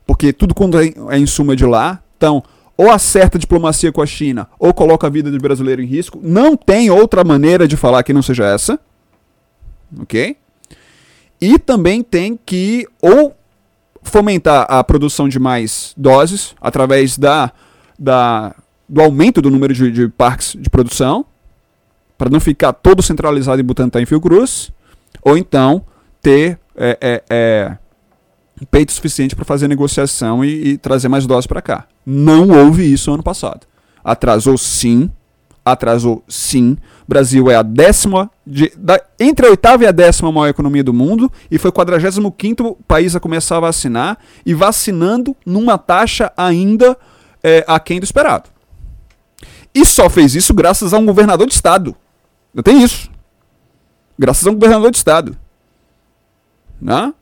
porque 0.05 0.33
tudo 0.33 0.53
quando 0.53 0.77
é, 0.77 0.93
é 1.11 1.17
insumo 1.17 1.53
é 1.53 1.55
de 1.55 1.65
lá. 1.65 2.03
Então, 2.17 2.43
ou 2.75 2.91
acerta 2.91 3.37
a 3.37 3.39
diplomacia 3.39 3.93
com 3.93 4.01
a 4.01 4.05
China, 4.05 4.49
ou 4.59 4.73
coloca 4.73 5.07
a 5.07 5.09
vida 5.09 5.31
do 5.31 5.37
brasileiro 5.37 5.81
em 5.81 5.85
risco. 5.85 6.19
Não 6.21 6.57
tem 6.57 6.91
outra 6.91 7.23
maneira 7.23 7.65
de 7.65 7.77
falar 7.77 8.03
que 8.03 8.11
não 8.11 8.21
seja 8.21 8.43
essa 8.45 8.77
ok? 9.99 10.37
E 11.41 11.59
também 11.59 12.01
tem 12.01 12.39
que 12.45 12.87
ou 13.01 13.35
fomentar 14.01 14.65
a 14.69 14.83
produção 14.83 15.27
de 15.27 15.39
mais 15.39 15.93
doses 15.97 16.55
através 16.61 17.17
da, 17.17 17.51
da 17.97 18.55
do 18.87 19.01
aumento 19.01 19.41
do 19.41 19.49
número 19.49 19.73
de, 19.73 19.89
de 19.91 20.07
parques 20.07 20.55
de 20.59 20.69
produção, 20.69 21.25
para 22.17 22.29
não 22.29 22.39
ficar 22.39 22.73
todo 22.73 23.01
centralizado 23.01 23.59
em 23.59 23.63
Butantan 23.63 24.01
e 24.01 24.05
Fiocruz, 24.05 24.71
ou 25.21 25.37
então 25.37 25.83
ter 26.21 26.59
é, 26.75 26.97
é, 27.01 27.23
é, 27.29 27.77
peito 28.69 28.91
suficiente 28.91 29.35
para 29.35 29.45
fazer 29.45 29.67
negociação 29.67 30.43
e, 30.43 30.69
e 30.69 30.77
trazer 30.77 31.07
mais 31.07 31.25
doses 31.25 31.47
para 31.47 31.61
cá. 31.61 31.87
Não 32.05 32.49
houve 32.49 32.91
isso 32.91 33.11
ano 33.11 33.23
passado. 33.23 33.65
Atrasou 34.03 34.57
sim, 34.57 35.09
atrasou 35.65 36.23
sim. 36.27 36.77
Brasil 37.07 37.49
é 37.49 37.55
a 37.55 37.63
décima, 37.63 38.29
de, 38.45 38.71
da, 38.77 39.01
entre 39.19 39.45
a 39.47 39.49
oitava 39.49 39.83
e 39.83 39.87
a 39.87 39.91
décima 39.91 40.31
maior 40.31 40.49
economia 40.49 40.83
do 40.83 40.93
mundo 40.93 41.31
e 41.49 41.57
foi 41.57 41.69
o 41.69 41.73
45 41.73 42.77
país 42.87 43.15
a 43.15 43.19
começar 43.19 43.57
a 43.57 43.61
vacinar 43.61 44.17
e 44.45 44.53
vacinando 44.53 45.35
numa 45.45 45.77
taxa 45.77 46.31
ainda 46.35 46.97
é, 47.41 47.63
aquém 47.67 47.99
do 47.99 48.03
esperado. 48.03 48.49
E 49.73 49.85
só 49.85 50.09
fez 50.09 50.35
isso 50.35 50.53
graças 50.53 50.93
a 50.93 50.97
um 50.97 51.05
governador 51.05 51.47
de 51.47 51.53
estado. 51.53 51.95
Não 52.53 52.61
tem 52.61 52.83
isso. 52.83 53.09
Graças 54.19 54.45
a 54.45 54.51
um 54.51 54.53
governador 54.53 54.91
de 54.91 54.97
estado. 54.97 55.35
Né? 56.79 57.13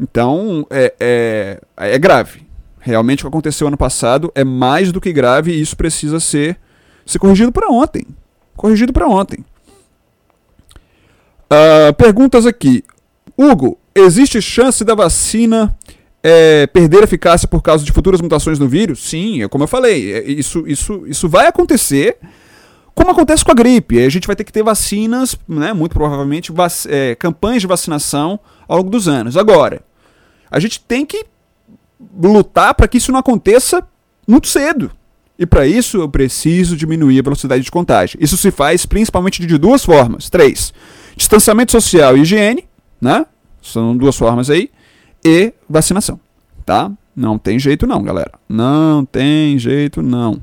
Então, 0.00 0.66
é, 0.70 0.94
é, 0.98 1.60
é 1.76 1.98
grave. 1.98 2.46
Realmente 2.80 3.20
o 3.20 3.22
que 3.24 3.28
aconteceu 3.28 3.68
ano 3.68 3.76
passado 3.76 4.32
é 4.34 4.42
mais 4.42 4.90
do 4.90 5.00
que 5.00 5.12
grave 5.12 5.52
e 5.52 5.60
isso 5.60 5.76
precisa 5.76 6.18
ser 6.18 6.58
ser 7.04 7.18
corrigido 7.18 7.50
para 7.50 7.70
ontem. 7.70 8.06
Corrigido 8.56 8.92
para 8.92 9.08
ontem. 9.08 9.44
Uh, 11.50 11.92
perguntas 11.94 12.46
aqui. 12.46 12.84
Hugo, 13.36 13.78
existe 13.94 14.40
chance 14.42 14.84
da 14.84 14.94
vacina 14.94 15.76
é, 16.22 16.66
perder 16.66 17.02
eficácia 17.02 17.46
por 17.48 17.62
causa 17.62 17.84
de 17.84 17.92
futuras 17.92 18.20
mutações 18.20 18.58
no 18.58 18.68
vírus? 18.68 19.08
Sim, 19.08 19.42
é 19.42 19.48
como 19.48 19.64
eu 19.64 19.68
falei. 19.68 20.12
É, 20.12 20.30
isso, 20.30 20.64
isso, 20.66 21.06
isso 21.06 21.28
vai 21.28 21.46
acontecer. 21.46 22.18
Como 22.94 23.10
acontece 23.10 23.44
com 23.44 23.52
a 23.52 23.54
gripe, 23.54 24.04
a 24.04 24.08
gente 24.08 24.26
vai 24.26 24.34
ter 24.34 24.42
que 24.42 24.52
ter 24.52 24.62
vacinas, 24.62 25.36
né, 25.48 25.72
muito 25.72 25.92
provavelmente, 25.92 26.50
vac 26.50 26.72
é, 26.88 27.14
campanhas 27.14 27.62
de 27.62 27.68
vacinação 27.68 28.40
ao 28.66 28.78
longo 28.78 28.90
dos 28.90 29.06
anos. 29.06 29.36
Agora, 29.36 29.82
a 30.50 30.58
gente 30.58 30.80
tem 30.80 31.06
que 31.06 31.24
lutar 32.20 32.74
para 32.74 32.88
que 32.88 32.98
isso 32.98 33.12
não 33.12 33.18
aconteça 33.18 33.86
muito 34.26 34.46
cedo 34.46 34.90
E 35.38 35.46
para 35.46 35.66
isso 35.66 35.98
eu 35.98 36.08
preciso 36.08 36.76
diminuir 36.76 37.20
a 37.20 37.22
velocidade 37.22 37.62
de 37.62 37.70
contágio. 37.70 38.18
Isso 38.20 38.36
se 38.36 38.50
faz 38.50 38.84
principalmente 38.84 39.46
de 39.46 39.58
duas 39.58 39.84
formas. 39.84 40.28
Três: 40.28 40.72
distanciamento 41.18 41.72
social 41.72 42.16
e 42.16 42.20
higiene, 42.20 42.66
né? 43.00 43.26
São 43.60 43.94
duas 43.96 44.16
formas 44.16 44.48
aí. 44.48 44.70
E 45.24 45.52
vacinação, 45.68 46.18
tá? 46.64 46.90
Não 47.14 47.36
tem 47.36 47.58
jeito 47.58 47.86
não, 47.86 48.02
galera. 48.02 48.30
Não 48.48 49.04
tem 49.04 49.58
jeito 49.58 50.00
não. 50.00 50.40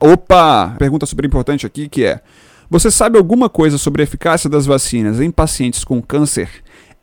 Opa! 0.00 0.74
Pergunta 0.76 1.06
super 1.06 1.24
importante 1.24 1.64
aqui 1.64 1.88
que 1.88 2.04
é: 2.04 2.20
Você 2.68 2.90
sabe 2.90 3.16
alguma 3.16 3.48
coisa 3.48 3.78
sobre 3.78 4.02
a 4.02 4.04
eficácia 4.04 4.50
das 4.50 4.66
vacinas 4.66 5.20
em 5.20 5.30
pacientes 5.30 5.84
com 5.84 6.02
câncer 6.02 6.50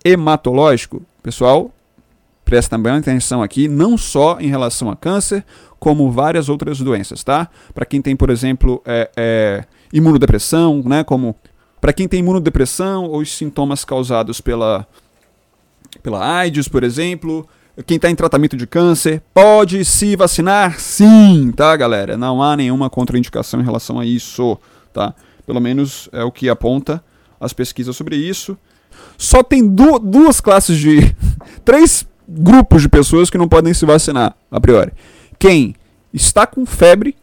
hematológico? 0.04 1.02
Pessoal, 1.24 1.72
presta 2.44 2.78
bem 2.78 2.92
atenção 2.92 3.42
aqui, 3.42 3.70
não 3.70 3.98
só 3.98 4.38
em 4.42 4.50
relação 4.50 4.92
a 4.92 4.96
câncer, 4.96 5.46
como 5.80 6.12
várias 6.12 6.50
outras 6.50 6.80
doenças, 6.80 7.24
tá? 7.24 7.50
Para 7.74 7.86
quem 7.86 8.02
tem, 8.02 8.16
por 8.16 8.30
exemplo, 8.30 8.82
é, 8.86 9.10
é, 9.16 9.64
imunodepressão, 9.94 10.84
né? 10.86 11.06
Como 11.06 11.34
para 11.82 11.92
quem 11.92 12.08
tem 12.08 12.20
imunodepressão 12.20 13.06
ou 13.06 13.22
os 13.22 13.36
sintomas 13.36 13.84
causados 13.84 14.40
pela, 14.40 14.88
pela 16.04 16.24
AIDS, 16.24 16.68
por 16.68 16.84
exemplo, 16.84 17.50
quem 17.88 17.96
está 17.96 18.10
em 18.10 18.16
tratamento 18.16 18.56
de 18.56 18.68
câncer, 18.68 19.22
pode 19.34 19.84
se 19.84 20.16
vacinar 20.16 20.80
sim, 20.80 21.52
tá, 21.56 21.76
galera? 21.76 22.16
Não 22.16 22.42
há 22.44 22.56
nenhuma 22.56 22.90
contraindicação 22.90 23.60
em 23.60 23.64
relação 23.64 24.00
a 24.00 24.06
isso, 24.06 24.60
tá? 24.94 25.16
Pelo 25.46 25.60
menos 25.60 26.08
é 26.12 26.24
o 26.24 26.32
que 26.32 26.48
aponta 26.48 27.04
as 27.40 27.52
pesquisas 27.52 27.96
sobre 27.96 28.16
isso. 28.16 28.56
Só 29.18 29.42
tem 29.42 29.68
du 29.68 29.98
duas 29.98 30.40
classes 30.40 30.78
de. 30.78 31.16
três 31.66 32.06
grupos 32.28 32.84
de 32.84 32.90
pessoas 32.90 33.30
que 33.30 33.38
não 33.38 33.48
podem 33.48 33.74
se 33.74 33.86
vacinar, 33.86 34.36
a 34.52 34.62
priori. 34.62 34.92
Quem 35.40 35.76
está 36.14 36.46
com 36.46 36.66
febre, 36.66 37.16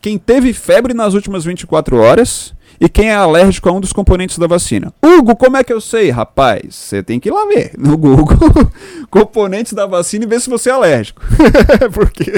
quem 0.00 0.16
teve 0.16 0.52
febre 0.52 0.94
nas 0.94 1.14
últimas 1.14 1.44
24 1.44 1.96
horas 1.96 2.53
e 2.80 2.88
quem 2.88 3.10
é 3.10 3.14
alérgico 3.14 3.68
a 3.68 3.72
um 3.72 3.80
dos 3.80 3.92
componentes 3.92 4.38
da 4.38 4.46
vacina. 4.46 4.92
Hugo, 5.02 5.36
como 5.36 5.56
é 5.56 5.64
que 5.64 5.72
eu 5.72 5.80
sei? 5.80 6.10
Rapaz, 6.10 6.74
você 6.74 7.02
tem 7.02 7.20
que 7.20 7.28
ir 7.28 7.32
lá 7.32 7.46
ver 7.46 7.72
no 7.78 7.96
Google 7.96 8.36
componentes 9.10 9.72
da 9.72 9.86
vacina 9.86 10.24
e 10.24 10.28
ver 10.28 10.40
se 10.40 10.50
você 10.50 10.70
é 10.70 10.72
alérgico. 10.72 11.22
Porque 11.92 12.32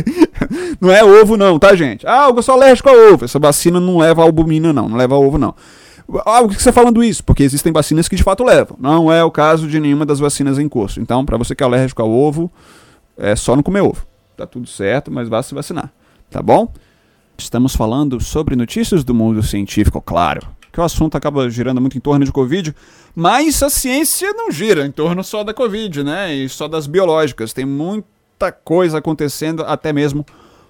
não 0.80 0.90
é 0.90 1.02
ovo 1.02 1.36
não, 1.36 1.58
tá 1.58 1.74
gente? 1.74 2.06
Ah, 2.06 2.28
eu 2.34 2.42
sou 2.42 2.54
alérgico 2.54 2.88
a 2.88 2.92
ovo. 2.92 3.24
Essa 3.24 3.38
vacina 3.38 3.80
não 3.80 3.98
leva 3.98 4.22
albumina 4.22 4.72
não, 4.72 4.88
não 4.88 4.96
leva 4.96 5.16
ovo 5.16 5.38
não. 5.38 5.54
Ah, 6.24 6.40
por 6.40 6.48
que 6.48 6.54
você 6.54 6.68
está 6.68 6.72
falando 6.72 7.02
isso? 7.02 7.24
Porque 7.24 7.42
existem 7.42 7.72
vacinas 7.72 8.08
que 8.08 8.14
de 8.14 8.22
fato 8.22 8.44
levam. 8.44 8.76
Não 8.80 9.10
é 9.10 9.24
o 9.24 9.30
caso 9.30 9.66
de 9.66 9.80
nenhuma 9.80 10.06
das 10.06 10.20
vacinas 10.20 10.58
em 10.58 10.68
curso. 10.68 11.00
Então, 11.00 11.24
para 11.24 11.36
você 11.36 11.54
que 11.54 11.62
é 11.62 11.66
alérgico 11.66 12.00
ao 12.00 12.10
ovo, 12.10 12.50
é 13.16 13.34
só 13.34 13.56
não 13.56 13.62
comer 13.62 13.80
ovo. 13.80 14.06
Tá 14.36 14.46
tudo 14.46 14.68
certo, 14.68 15.10
mas 15.10 15.28
vá 15.28 15.42
se 15.42 15.54
vacinar. 15.54 15.90
Tá 16.30 16.40
bom? 16.40 16.72
Estamos 17.38 17.76
falando 17.76 18.18
sobre 18.20 18.56
notícias 18.56 19.04
do 19.04 19.14
mundo 19.14 19.42
científico, 19.42 20.00
claro. 20.00 20.48
Que 20.72 20.80
o 20.80 20.84
assunto 20.84 21.16
acaba 21.16 21.48
girando 21.50 21.80
muito 21.80 21.96
em 21.96 22.00
torno 22.00 22.24
de 22.24 22.32
Covid, 22.32 22.74
mas 23.14 23.62
a 23.62 23.68
ciência 23.68 24.32
não 24.32 24.50
gira 24.50 24.86
em 24.86 24.90
torno 24.90 25.22
só 25.22 25.44
da 25.44 25.52
Covid, 25.52 26.02
né? 26.02 26.34
E 26.34 26.48
só 26.48 26.66
das 26.66 26.86
biológicas. 26.86 27.52
Tem 27.52 27.64
muita 27.64 28.50
coisa 28.50 28.98
acontecendo 28.98 29.62
até 29.62 29.92
mesmo 29.92 30.24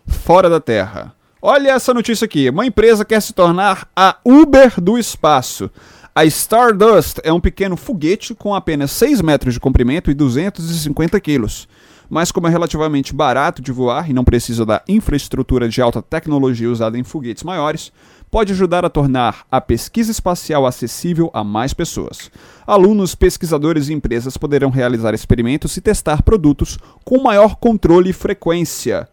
fora 0.06 0.50
da 0.50 0.60
Terra. 0.60 1.14
Olha 1.40 1.70
essa 1.70 1.94
notícia 1.94 2.24
aqui. 2.24 2.48
Uma 2.50 2.66
empresa 2.66 3.04
quer 3.04 3.20
se 3.22 3.32
tornar 3.32 3.88
a 3.94 4.16
Uber 4.24 4.80
do 4.80 4.98
espaço. 4.98 5.70
A 6.14 6.24
Stardust 6.24 7.18
é 7.22 7.32
um 7.32 7.40
pequeno 7.40 7.76
foguete 7.76 8.34
com 8.34 8.54
apenas 8.54 8.90
6 8.92 9.20
metros 9.20 9.54
de 9.54 9.60
comprimento 9.60 10.10
e 10.10 10.14
250 10.14 11.20
quilos. 11.20 11.68
Mas 12.08 12.30
como 12.30 12.46
é 12.46 12.50
relativamente 12.50 13.14
barato 13.14 13.60
de 13.60 13.72
voar 13.72 14.08
e 14.08 14.12
não 14.12 14.24
precisa 14.24 14.64
da 14.64 14.82
infraestrutura 14.88 15.68
de 15.68 15.80
alta 15.82 16.00
tecnologia 16.00 16.70
usada 16.70 16.98
em 16.98 17.02
foguetes 17.02 17.42
maiores, 17.42 17.92
pode 18.30 18.52
ajudar 18.52 18.84
a 18.84 18.90
tornar 18.90 19.46
a 19.50 19.60
pesquisa 19.60 20.10
espacial 20.10 20.66
acessível 20.66 21.30
a 21.32 21.42
mais 21.42 21.72
pessoas. 21.72 22.30
Alunos, 22.66 23.14
pesquisadores 23.14 23.88
e 23.88 23.92
empresas 23.92 24.36
poderão 24.36 24.70
realizar 24.70 25.14
experimentos 25.14 25.76
e 25.76 25.80
testar 25.80 26.22
produtos 26.22 26.78
com 27.04 27.22
maior 27.22 27.56
controle 27.56 28.10
e 28.10 28.12
frequência. 28.12 29.08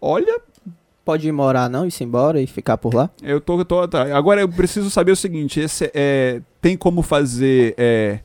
Olha, 0.00 0.40
Pode 1.08 1.26
ir 1.26 1.32
morar 1.32 1.70
não, 1.70 1.86
ir 1.86 1.90
-se 1.90 2.04
embora 2.04 2.38
e 2.38 2.46
ficar 2.46 2.76
por 2.76 2.92
lá? 2.92 3.08
Eu 3.22 3.40
tô, 3.40 3.64
tô 3.64 3.80
atrás. 3.80 4.12
Agora 4.12 4.42
eu 4.42 4.48
preciso 4.48 4.90
saber 4.90 5.12
o 5.12 5.16
seguinte: 5.16 5.58
esse 5.58 5.90
é, 5.94 6.42
tem 6.60 6.76
como 6.76 7.00
fazer 7.00 7.74
é, 7.78 8.20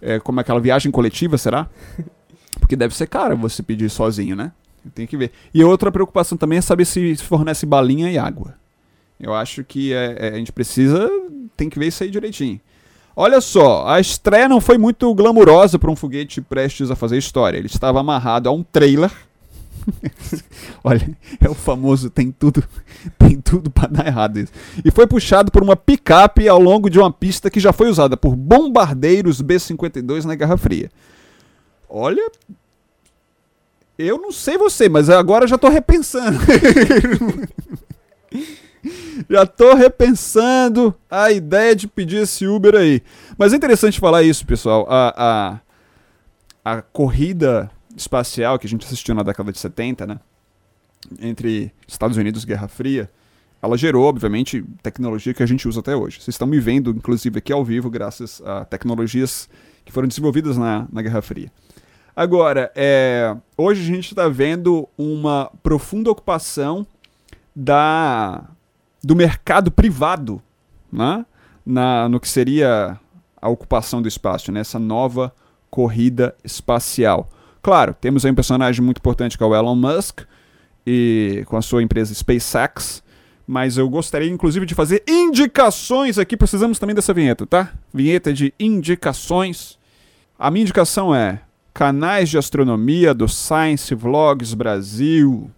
é, 0.00 0.18
como 0.18 0.40
é 0.40 0.42
aquela 0.42 0.60
viagem 0.60 0.90
coletiva, 0.90 1.36
será? 1.36 1.68
Porque 2.70 2.76
deve 2.76 2.94
ser 2.94 3.08
caro 3.08 3.36
você 3.36 3.64
pedir 3.64 3.90
sozinho, 3.90 4.36
né? 4.36 4.52
Tem 4.94 5.04
que 5.04 5.16
ver. 5.16 5.32
E 5.52 5.64
outra 5.64 5.90
preocupação 5.90 6.38
também 6.38 6.58
é 6.58 6.60
saber 6.60 6.84
se 6.84 7.16
fornece 7.16 7.66
balinha 7.66 8.08
e 8.12 8.16
água. 8.16 8.54
Eu 9.18 9.34
acho 9.34 9.64
que 9.64 9.92
é, 9.92 10.16
é, 10.20 10.28
a 10.28 10.36
gente 10.36 10.52
precisa, 10.52 11.10
tem 11.56 11.68
que 11.68 11.80
ver 11.80 11.88
isso 11.88 12.04
aí 12.04 12.10
direitinho. 12.12 12.60
Olha 13.16 13.40
só, 13.40 13.88
a 13.88 13.98
estreia 13.98 14.48
não 14.48 14.60
foi 14.60 14.78
muito 14.78 15.12
glamurosa 15.16 15.80
para 15.80 15.90
um 15.90 15.96
foguete 15.96 16.40
prestes 16.40 16.92
a 16.92 16.94
fazer 16.94 17.18
história. 17.18 17.58
Ele 17.58 17.66
estava 17.66 17.98
amarrado 17.98 18.48
a 18.48 18.52
um 18.52 18.62
trailer 18.62 19.10
Olha, 20.84 21.10
é 21.40 21.48
o 21.48 21.54
famoso 21.54 22.08
tem 22.08 22.30
tudo, 22.30 22.62
tem 23.18 23.40
tudo 23.40 23.68
para 23.68 23.88
dar 23.88 24.06
errado 24.06 24.38
isso. 24.38 24.52
E 24.84 24.92
foi 24.92 25.08
puxado 25.08 25.50
por 25.50 25.60
uma 25.60 25.74
picape 25.74 26.48
ao 26.48 26.60
longo 26.60 26.88
de 26.88 27.00
uma 27.00 27.12
pista 27.12 27.50
que 27.50 27.58
já 27.58 27.72
foi 27.72 27.88
usada 27.88 28.16
por 28.16 28.36
bombardeiros 28.36 29.40
B-52 29.40 30.22
na 30.22 30.36
Guerra 30.36 30.56
Fria. 30.56 30.88
Olha, 31.90 32.30
eu 33.98 34.16
não 34.16 34.30
sei 34.30 34.56
você, 34.56 34.88
mas 34.88 35.10
agora 35.10 35.48
já 35.48 35.58
tô 35.58 35.68
repensando. 35.68 36.38
já 39.28 39.44
tô 39.44 39.74
repensando 39.74 40.94
a 41.10 41.32
ideia 41.32 41.74
de 41.74 41.88
pedir 41.88 42.18
esse 42.18 42.46
Uber 42.46 42.76
aí. 42.76 43.02
Mas 43.36 43.52
é 43.52 43.56
interessante 43.56 43.98
falar 43.98 44.22
isso, 44.22 44.46
pessoal. 44.46 44.86
A, 44.88 45.60
a, 46.64 46.76
a 46.76 46.82
corrida 46.82 47.68
espacial 47.96 48.56
que 48.56 48.68
a 48.68 48.70
gente 48.70 48.86
assistiu 48.86 49.14
na 49.14 49.24
década 49.24 49.50
de 49.50 49.58
70, 49.58 50.06
né? 50.06 50.20
Entre 51.20 51.72
Estados 51.88 52.16
Unidos 52.16 52.44
e 52.44 52.46
Guerra 52.46 52.68
Fria, 52.68 53.10
ela 53.60 53.76
gerou, 53.76 54.04
obviamente, 54.04 54.64
tecnologia 54.82 55.34
que 55.34 55.42
a 55.42 55.46
gente 55.46 55.66
usa 55.66 55.80
até 55.80 55.96
hoje. 55.96 56.16
Vocês 56.16 56.34
estão 56.34 56.46
me 56.46 56.60
vendo, 56.60 56.90
inclusive, 56.90 57.38
aqui 57.38 57.52
ao 57.52 57.64
vivo, 57.64 57.90
graças 57.90 58.40
a 58.42 58.64
tecnologias 58.64 59.48
que 59.84 59.92
foram 59.92 60.06
desenvolvidas 60.06 60.56
na, 60.56 60.86
na 60.92 61.02
Guerra 61.02 61.20
Fria. 61.20 61.50
Agora, 62.20 62.70
é, 62.76 63.34
hoje 63.56 63.80
a 63.80 63.94
gente 63.94 64.08
está 64.10 64.28
vendo 64.28 64.86
uma 64.98 65.50
profunda 65.62 66.10
ocupação 66.10 66.86
da, 67.56 68.44
do 69.02 69.16
mercado 69.16 69.70
privado 69.70 70.42
né? 70.92 71.24
na, 71.64 72.10
no 72.10 72.20
que 72.20 72.28
seria 72.28 73.00
a 73.40 73.48
ocupação 73.48 74.02
do 74.02 74.06
espaço, 74.06 74.52
nessa 74.52 74.78
né? 74.78 74.84
nova 74.84 75.34
corrida 75.70 76.36
espacial. 76.44 77.26
Claro, 77.62 77.96
temos 77.98 78.26
aí 78.26 78.30
um 78.30 78.34
personagem 78.34 78.84
muito 78.84 78.98
importante 78.98 79.38
que 79.38 79.42
é 79.42 79.46
o 79.46 79.56
Elon 79.56 79.74
Musk, 79.74 80.20
e 80.86 81.42
com 81.46 81.56
a 81.56 81.62
sua 81.62 81.82
empresa 81.82 82.12
SpaceX, 82.12 83.02
mas 83.46 83.78
eu 83.78 83.88
gostaria 83.88 84.28
inclusive 84.28 84.66
de 84.66 84.74
fazer 84.74 85.02
indicações 85.08 86.18
aqui, 86.18 86.36
precisamos 86.36 86.78
também 86.78 86.94
dessa 86.94 87.14
vinheta, 87.14 87.46
tá? 87.46 87.72
Vinheta 87.94 88.30
de 88.30 88.52
indicações. 88.60 89.78
A 90.38 90.50
minha 90.50 90.64
indicação 90.64 91.14
é 91.14 91.40
canais 91.80 92.28
de 92.28 92.36
astronomia 92.36 93.14
do 93.14 93.26
Science 93.26 93.94
Vlogs 93.94 94.52
Brasil, 94.52 95.50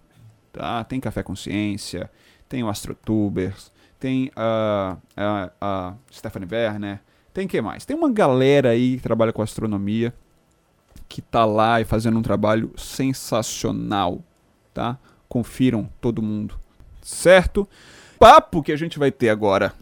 tá? 0.52 0.84
Tem 0.84 1.00
Café 1.00 1.20
Consciência, 1.20 2.08
tem 2.48 2.62
o 2.62 2.68
AstroTubers, 2.68 3.72
tem 3.98 4.30
a, 4.36 4.98
a, 5.16 5.50
a 5.60 5.94
Stephanie 6.12 6.48
Werner, 6.48 7.00
tem 7.34 7.48
que 7.48 7.60
mais? 7.60 7.84
Tem 7.84 7.96
uma 7.96 8.08
galera 8.08 8.68
aí 8.68 8.98
que 8.98 9.02
trabalha 9.02 9.32
com 9.32 9.42
astronomia 9.42 10.14
que 11.08 11.20
tá 11.20 11.44
lá 11.44 11.80
e 11.80 11.84
fazendo 11.84 12.20
um 12.20 12.22
trabalho 12.22 12.72
sensacional, 12.76 14.22
tá? 14.72 14.96
Confiram 15.28 15.90
todo 16.00 16.22
mundo, 16.22 16.54
certo? 17.02 17.68
Papo 18.16 18.62
que 18.62 18.70
a 18.70 18.76
gente 18.76 18.96
vai 18.96 19.10
ter 19.10 19.28
agora. 19.28 19.74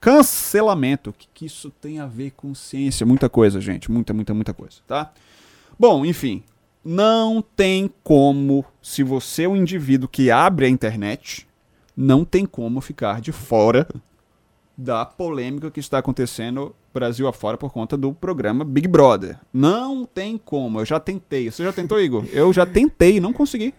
Cancelamento. 0.00 1.10
O 1.10 1.12
que, 1.12 1.28
que 1.32 1.46
isso 1.46 1.70
tem 1.70 2.00
a 2.00 2.06
ver 2.06 2.32
com 2.32 2.52
ciência? 2.56 3.06
Muita 3.06 3.28
coisa, 3.28 3.60
gente. 3.60 3.88
Muita, 3.88 4.12
muita, 4.12 4.34
muita 4.34 4.52
coisa, 4.52 4.78
tá? 4.84 5.12
Bom, 5.78 6.04
enfim. 6.04 6.42
Não 6.84 7.42
tem 7.42 7.90
como, 8.04 8.64
se 8.80 9.02
você 9.02 9.42
é 9.42 9.48
um 9.48 9.56
indivíduo 9.56 10.08
que 10.08 10.30
abre 10.30 10.66
a 10.66 10.68
internet, 10.68 11.46
não 11.96 12.24
tem 12.24 12.46
como 12.46 12.80
ficar 12.80 13.20
de 13.20 13.32
fora 13.32 13.88
da 14.76 15.04
polêmica 15.04 15.70
que 15.70 15.80
está 15.80 15.98
acontecendo 15.98 16.74
Brasil 16.96 17.28
afora 17.28 17.58
por 17.58 17.72
conta 17.72 17.96
do 17.96 18.12
programa 18.12 18.64
Big 18.64 18.88
Brother. 18.88 19.38
Não 19.52 20.06
tem 20.06 20.38
como, 20.38 20.80
eu 20.80 20.84
já 20.84 20.98
tentei. 20.98 21.50
Você 21.50 21.62
já 21.62 21.72
tentou, 21.72 22.00
Igor? 22.00 22.24
Eu 22.32 22.52
já 22.52 22.64
tentei, 22.64 23.20
não 23.20 23.32
consegui. 23.32 23.74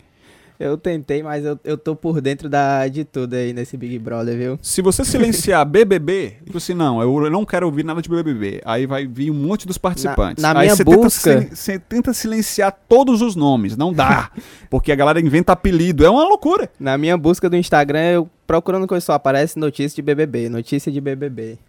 Eu 0.60 0.76
tentei, 0.76 1.22
mas 1.22 1.46
eu, 1.46 1.60
eu 1.64 1.78
tô 1.78 1.96
por 1.96 2.20
dentro 2.20 2.50
da, 2.50 2.88
de 2.88 3.06
tudo 3.06 3.36
aí 3.36 3.54
nesse 3.54 3.78
Big 3.78 4.00
Brother, 4.00 4.36
viu? 4.36 4.60
Se 4.62 4.82
você 4.82 5.06
silenciar 5.06 5.64
BBB, 5.70 6.38
tipo 6.46 6.58
assim, 6.58 6.74
não, 6.74 7.00
eu 7.00 7.30
não 7.30 7.46
quero 7.46 7.68
ouvir 7.68 7.86
nada 7.86 8.02
de 8.02 8.10
BBB. 8.10 8.62
Aí 8.66 8.88
vai 8.88 9.06
vir 9.06 9.30
um 9.30 9.36
monte 9.36 9.68
dos 9.68 9.78
participantes. 9.78 10.42
na 10.42 10.50
aí 10.58 10.66
minha 10.66 10.76
você 10.76 10.84
busca- 10.84 11.40
Tenta, 11.42 11.56
você 11.56 11.78
tenta 11.80 12.14
silenciar 12.14 12.76
todos 12.90 13.22
os 13.22 13.36
nomes. 13.36 13.78
Não 13.78 13.94
dá. 13.94 14.32
porque 14.70 14.92
a 14.92 14.96
galera 14.96 15.20
inventa 15.22 15.52
apelido. 15.52 16.04
É 16.04 16.10
uma 16.10 16.24
loucura. 16.24 16.70
Na 16.80 16.98
minha 16.98 17.16
busca 17.16 17.48
do 17.48 17.56
Instagram, 17.56 18.00
eu 18.12 18.30
procurando 18.48 18.88
coisa 18.88 19.06
só 19.06 19.14
aparece 19.14 19.60
notícia 19.60 19.96
de 19.96 20.02
BBB, 20.02 20.50
notícia 20.50 20.92
de 20.92 21.00
BBB. 21.00 21.60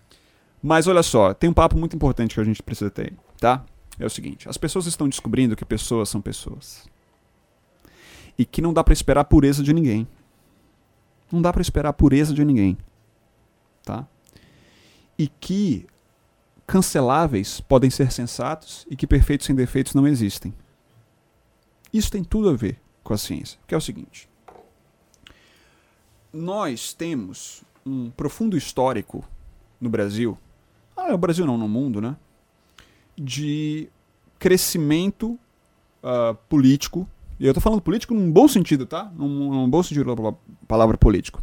Mas 0.62 0.86
olha 0.86 1.02
só, 1.02 1.34
tem 1.34 1.50
um 1.50 1.52
papo 1.52 1.76
muito 1.76 1.94
importante 1.94 2.34
que 2.34 2.40
a 2.40 2.44
gente 2.44 2.62
precisa 2.62 2.90
ter, 2.90 3.12
tá? 3.38 3.64
É 4.00 4.06
o 4.06 4.10
seguinte: 4.10 4.48
as 4.48 4.56
pessoas 4.56 4.86
estão 4.86 5.08
descobrindo 5.08 5.54
que 5.54 5.64
pessoas 5.64 6.08
são 6.08 6.20
pessoas. 6.20 6.84
E 8.38 8.46
que 8.46 8.62
não 8.62 8.72
dá 8.72 8.84
pra 8.84 8.92
esperar 8.94 9.22
a 9.22 9.24
pureza 9.24 9.62
de 9.62 9.72
ninguém. 9.72 10.06
Não 11.30 11.42
dá 11.42 11.52
pra 11.52 11.60
esperar 11.60 11.90
a 11.90 11.92
pureza 11.92 12.32
de 12.32 12.44
ninguém. 12.44 12.78
Tá? 13.82 14.06
E 15.18 15.26
que 15.28 15.86
canceláveis 16.66 17.60
podem 17.62 17.88
ser 17.90 18.12
sensatos 18.12 18.86
e 18.90 18.94
que 18.94 19.06
perfeitos 19.06 19.46
sem 19.46 19.56
defeitos 19.56 19.94
não 19.94 20.06
existem. 20.06 20.54
Isso 21.92 22.10
tem 22.10 22.22
tudo 22.22 22.50
a 22.50 22.52
ver 22.52 22.78
com 23.02 23.14
a 23.14 23.18
ciência, 23.18 23.58
que 23.66 23.74
é 23.74 23.78
o 23.78 23.80
seguinte: 23.80 24.28
nós 26.32 26.92
temos 26.92 27.64
um 27.84 28.10
profundo 28.10 28.56
histórico 28.56 29.24
no 29.80 29.88
Brasil, 29.88 30.38
ah, 30.94 31.10
no 31.10 31.18
Brasil 31.18 31.46
não, 31.46 31.56
no 31.56 31.68
mundo, 31.68 32.00
né? 32.00 32.16
De 33.16 33.88
crescimento 34.38 35.38
ah, 36.02 36.36
político, 36.48 37.08
e 37.38 37.46
eu 37.46 37.54
tô 37.54 37.60
falando 37.60 37.80
político 37.80 38.14
num 38.14 38.30
bom 38.30 38.48
sentido, 38.48 38.84
tá? 38.86 39.10
Num, 39.16 39.50
num 39.52 39.70
bom 39.70 39.82
sentido 39.82 40.06
da 40.06 40.16
pala- 40.16 40.36
palavra 40.66 40.96
político. 40.98 41.42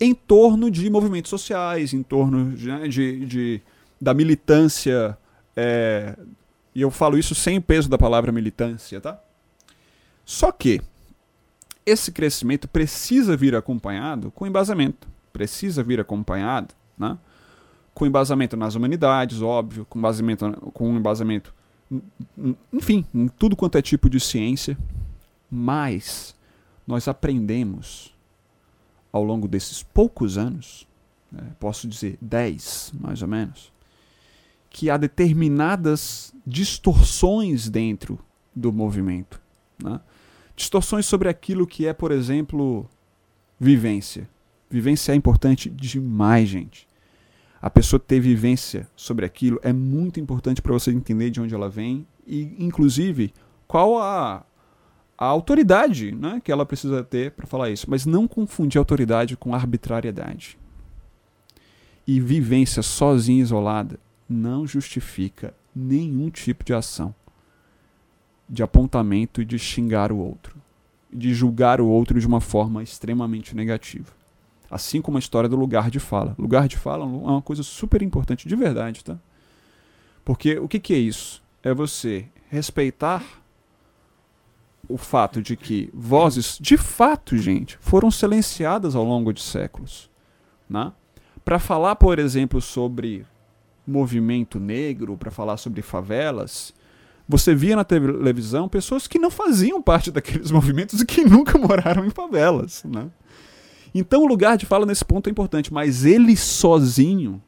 Em 0.00 0.14
torno 0.14 0.70
de 0.70 0.88
movimentos 0.90 1.30
sociais, 1.30 1.92
em 1.92 2.02
torno 2.02 2.52
de, 2.56 2.66
né, 2.68 2.88
de- 2.88 3.26
de- 3.26 3.60
da 4.00 4.12
militância, 4.12 5.16
é, 5.56 6.16
e 6.74 6.80
eu 6.82 6.90
falo 6.90 7.16
isso 7.16 7.34
sem 7.34 7.58
o 7.58 7.62
peso 7.62 7.88
da 7.88 7.96
palavra 7.98 8.32
militância, 8.32 9.00
tá? 9.00 9.20
Só 10.24 10.50
que 10.50 10.80
esse 11.86 12.10
crescimento 12.10 12.66
precisa 12.68 13.36
vir 13.36 13.54
acompanhado 13.54 14.30
com 14.32 14.46
embasamento. 14.46 15.06
Precisa 15.32 15.82
vir 15.82 16.00
acompanhado, 16.00 16.74
né? 16.98 17.16
Com 17.94 18.06
embasamento 18.06 18.56
nas 18.56 18.74
humanidades, 18.74 19.40
óbvio, 19.42 19.86
com 19.88 19.98
embasamento, 19.98 20.50
com 20.72 20.96
embasamento 20.96 21.54
enfim, 22.72 23.04
em 23.14 23.28
tudo 23.28 23.54
quanto 23.54 23.76
é 23.76 23.82
tipo 23.82 24.08
de 24.08 24.18
ciência. 24.18 24.78
Mas 25.54 26.34
nós 26.86 27.06
aprendemos 27.06 28.14
ao 29.12 29.22
longo 29.22 29.46
desses 29.46 29.82
poucos 29.82 30.38
anos, 30.38 30.88
né, 31.30 31.52
posso 31.60 31.86
dizer 31.86 32.16
10 32.22 32.94
mais 32.98 33.20
ou 33.20 33.28
menos, 33.28 33.70
que 34.70 34.88
há 34.88 34.96
determinadas 34.96 36.32
distorções 36.46 37.68
dentro 37.68 38.18
do 38.56 38.72
movimento. 38.72 39.38
Né? 39.82 40.00
Distorções 40.56 41.04
sobre 41.04 41.28
aquilo 41.28 41.66
que 41.66 41.86
é, 41.86 41.92
por 41.92 42.10
exemplo, 42.10 42.88
vivência. 43.60 44.26
Vivência 44.70 45.12
é 45.12 45.14
importante 45.14 45.68
demais, 45.68 46.48
gente. 46.48 46.88
A 47.60 47.68
pessoa 47.68 48.00
ter 48.00 48.20
vivência 48.20 48.88
sobre 48.96 49.26
aquilo 49.26 49.60
é 49.62 49.72
muito 49.72 50.18
importante 50.18 50.62
para 50.62 50.72
você 50.72 50.90
entender 50.90 51.28
de 51.28 51.42
onde 51.42 51.54
ela 51.54 51.68
vem 51.68 52.06
e, 52.26 52.56
inclusive, 52.58 53.34
qual 53.68 53.98
a, 53.98 54.44
a 55.22 55.26
autoridade 55.26 56.10
né, 56.10 56.42
que 56.42 56.50
ela 56.50 56.66
precisa 56.66 57.04
ter 57.04 57.30
para 57.30 57.46
falar 57.46 57.70
isso. 57.70 57.88
Mas 57.88 58.04
não 58.04 58.26
confundir 58.26 58.76
autoridade 58.76 59.36
com 59.36 59.54
arbitrariedade. 59.54 60.58
E 62.04 62.20
vivência 62.20 62.82
sozinha, 62.82 63.40
isolada, 63.40 64.00
não 64.28 64.66
justifica 64.66 65.54
nenhum 65.74 66.28
tipo 66.28 66.64
de 66.64 66.74
ação 66.74 67.14
de 68.48 68.64
apontamento 68.64 69.40
e 69.40 69.44
de 69.44 69.60
xingar 69.60 70.10
o 70.10 70.18
outro, 70.18 70.56
de 71.10 71.32
julgar 71.32 71.80
o 71.80 71.86
outro 71.86 72.18
de 72.18 72.26
uma 72.26 72.40
forma 72.40 72.82
extremamente 72.82 73.54
negativa. 73.54 74.12
Assim 74.68 75.00
como 75.00 75.18
a 75.18 75.20
história 75.20 75.48
do 75.48 75.54
lugar 75.54 75.88
de 75.88 76.00
fala. 76.00 76.34
Lugar 76.36 76.66
de 76.66 76.76
fala 76.76 77.04
é 77.04 77.06
uma 77.06 77.40
coisa 77.40 77.62
super 77.62 78.02
importante, 78.02 78.48
de 78.48 78.56
verdade, 78.56 79.04
tá? 79.04 79.16
Porque 80.24 80.58
o 80.58 80.66
que, 80.66 80.80
que 80.80 80.92
é 80.92 80.98
isso? 80.98 81.40
É 81.62 81.72
você 81.72 82.26
respeitar 82.50 83.41
o 84.88 84.96
fato 84.96 85.40
de 85.40 85.56
que 85.56 85.90
vozes, 85.94 86.58
de 86.60 86.76
fato, 86.76 87.36
gente, 87.36 87.78
foram 87.80 88.10
silenciadas 88.10 88.94
ao 88.94 89.04
longo 89.04 89.32
de 89.32 89.40
séculos. 89.40 90.10
Né? 90.68 90.92
Para 91.44 91.58
falar, 91.58 91.96
por 91.96 92.18
exemplo, 92.18 92.60
sobre 92.60 93.26
movimento 93.86 94.60
negro, 94.60 95.16
para 95.16 95.30
falar 95.30 95.56
sobre 95.56 95.82
favelas, 95.82 96.74
você 97.28 97.54
via 97.54 97.76
na 97.76 97.84
televisão 97.84 98.68
pessoas 98.68 99.06
que 99.06 99.18
não 99.18 99.30
faziam 99.30 99.80
parte 99.82 100.10
daqueles 100.12 100.50
movimentos 100.50 101.00
e 101.00 101.06
que 101.06 101.24
nunca 101.24 101.58
moraram 101.58 102.04
em 102.04 102.10
favelas. 102.10 102.84
Né? 102.84 103.10
Então 103.94 104.22
o 104.22 104.26
lugar 104.26 104.56
de 104.56 104.66
fala 104.66 104.86
nesse 104.86 105.04
ponto 105.04 105.28
é 105.28 105.30
importante, 105.30 105.72
mas 105.72 106.04
ele 106.04 106.36
sozinho 106.36 107.42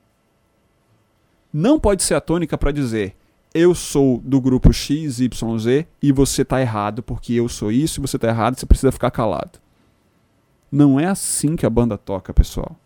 não 1.52 1.78
pode 1.78 2.02
ser 2.02 2.14
a 2.14 2.20
tônica 2.20 2.58
para 2.58 2.72
dizer 2.72 3.16
eu 3.54 3.72
sou 3.72 4.20
do 4.24 4.40
grupo 4.40 4.72
XYZ 4.72 5.86
e 6.02 6.10
você 6.10 6.44
tá 6.44 6.60
errado 6.60 7.04
porque 7.04 7.34
eu 7.34 7.48
sou 7.48 7.70
isso 7.70 8.00
e 8.00 8.02
você 8.02 8.18
tá 8.18 8.26
errado, 8.26 8.58
você 8.58 8.66
precisa 8.66 8.90
ficar 8.90 9.12
calado. 9.12 9.60
Não 10.70 10.98
é 10.98 11.06
assim 11.06 11.54
que 11.54 11.64
a 11.64 11.70
banda 11.70 11.96
toca, 11.96 12.34
pessoal. 12.34 12.76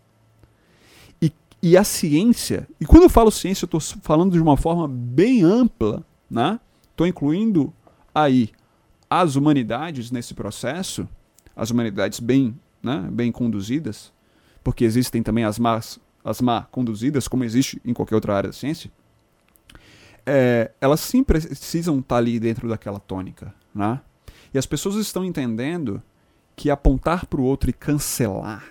E, 1.19 1.33
e 1.63 1.75
a 1.75 1.83
ciência, 1.83 2.67
e 2.79 2.85
quando 2.85 3.03
eu 3.03 3.09
falo 3.09 3.31
ciência, 3.31 3.65
eu 3.65 3.77
estou 3.77 3.81
falando 4.03 4.33
de 4.33 4.39
uma 4.39 4.55
forma 4.55 4.87
bem 4.87 5.41
ampla, 5.41 6.05
né? 6.29 6.59
Estou 6.91 7.07
incluindo 7.07 7.73
aí 8.13 8.51
as 9.09 9.35
humanidades 9.35 10.11
nesse 10.11 10.35
processo, 10.35 11.09
as 11.55 11.71
humanidades 11.71 12.19
bem, 12.19 12.55
né, 12.83 13.09
bem 13.11 13.31
conduzidas, 13.31 14.13
porque 14.63 14.83
existem 14.83 15.23
também 15.23 15.45
as 15.45 15.57
más, 15.57 15.99
as 16.23 16.39
má 16.41 16.67
conduzidas, 16.69 17.27
como 17.27 17.43
existe 17.43 17.81
em 17.83 17.91
qualquer 17.91 18.13
outra 18.13 18.35
área 18.35 18.49
da 18.49 18.53
ciência 18.53 18.91
é, 20.31 20.71
elas 20.79 20.99
sim 20.99 21.23
precisam 21.23 21.97
estar 21.99 22.17
ali 22.17 22.39
dentro 22.39 22.69
daquela 22.69 22.99
tônica, 22.99 23.51
né? 23.73 23.99
E 24.53 24.59
as 24.59 24.65
pessoas 24.67 24.95
estão 24.95 25.25
entendendo 25.25 26.01
que 26.55 26.69
apontar 26.69 27.25
para 27.25 27.41
o 27.41 27.43
outro 27.43 27.69
e 27.69 27.73
cancelar 27.73 28.63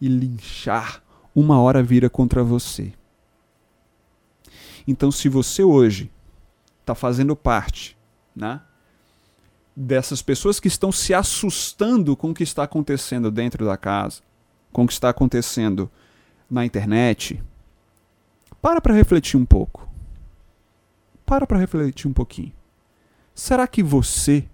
e 0.00 0.08
linchar 0.08 1.02
uma 1.34 1.60
hora 1.60 1.80
vira 1.80 2.10
contra 2.10 2.42
você. 2.42 2.92
Então, 4.86 5.12
se 5.12 5.28
você 5.28 5.62
hoje 5.62 6.10
está 6.80 6.94
fazendo 6.94 7.36
parte, 7.36 7.96
né? 8.34 8.60
Dessas 9.76 10.22
pessoas 10.22 10.58
que 10.58 10.68
estão 10.68 10.90
se 10.90 11.14
assustando 11.14 12.16
com 12.16 12.30
o 12.30 12.34
que 12.34 12.42
está 12.42 12.64
acontecendo 12.64 13.30
dentro 13.30 13.64
da 13.64 13.76
casa, 13.76 14.22
com 14.72 14.84
o 14.84 14.86
que 14.86 14.92
está 14.92 15.10
acontecendo 15.10 15.90
na 16.50 16.64
internet, 16.64 17.42
para 18.60 18.80
para 18.80 18.94
refletir 18.94 19.36
um 19.36 19.44
pouco 19.44 19.85
para 21.26 21.46
para 21.46 21.58
refletir 21.58 22.06
um 22.06 22.12
pouquinho. 22.12 22.52
Será 23.34 23.66
que 23.66 23.82
você 23.82 24.48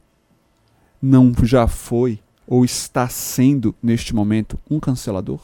não 1.00 1.32
já 1.44 1.68
foi 1.68 2.20
ou 2.46 2.64
está 2.64 3.08
sendo 3.08 3.74
neste 3.82 4.14
momento 4.14 4.58
um 4.68 4.80
cancelador? 4.80 5.40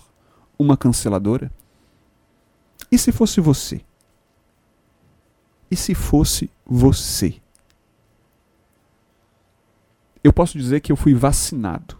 Uma 0.58 0.76
canceladora? 0.76 1.52
E 2.90 2.98
se 2.98 3.12
fosse 3.12 3.40
você? 3.40 3.82
E 5.70 5.76
se 5.76 5.94
fosse 5.94 6.50
você? 6.64 7.40
Eu 10.24 10.32
posso 10.32 10.58
dizer 10.58 10.80
que 10.80 10.90
eu 10.90 10.96
fui 10.96 11.14
vacinado. 11.14 11.96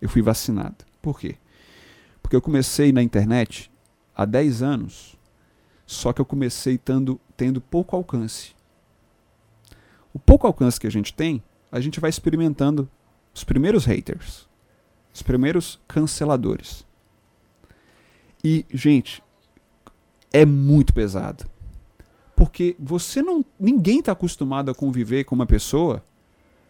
Eu 0.00 0.08
fui 0.08 0.22
vacinado. 0.22 0.84
Por 1.00 1.20
quê? 1.20 1.36
Porque 2.22 2.34
eu 2.34 2.42
comecei 2.42 2.92
na 2.92 3.02
internet 3.02 3.70
há 4.16 4.24
10 4.24 4.62
anos, 4.62 5.13
só 5.86 6.12
que 6.12 6.20
eu 6.20 6.24
comecei 6.24 6.78
tendo, 6.78 7.20
tendo 7.36 7.60
pouco 7.60 7.96
alcance. 7.96 8.54
O 10.12 10.18
pouco 10.18 10.46
alcance 10.46 10.80
que 10.80 10.86
a 10.86 10.90
gente 10.90 11.12
tem, 11.12 11.42
a 11.70 11.80
gente 11.80 12.00
vai 12.00 12.08
experimentando 12.08 12.88
os 13.34 13.44
primeiros 13.44 13.84
haters, 13.84 14.48
os 15.12 15.22
primeiros 15.22 15.80
canceladores. 15.86 16.86
E, 18.42 18.64
gente, 18.72 19.22
é 20.32 20.46
muito 20.46 20.94
pesado. 20.94 21.44
Porque 22.36 22.76
você 22.78 23.22
não. 23.22 23.44
Ninguém 23.58 24.00
está 24.00 24.12
acostumado 24.12 24.70
a 24.70 24.74
conviver 24.74 25.24
com 25.24 25.34
uma 25.34 25.46
pessoa, 25.46 26.04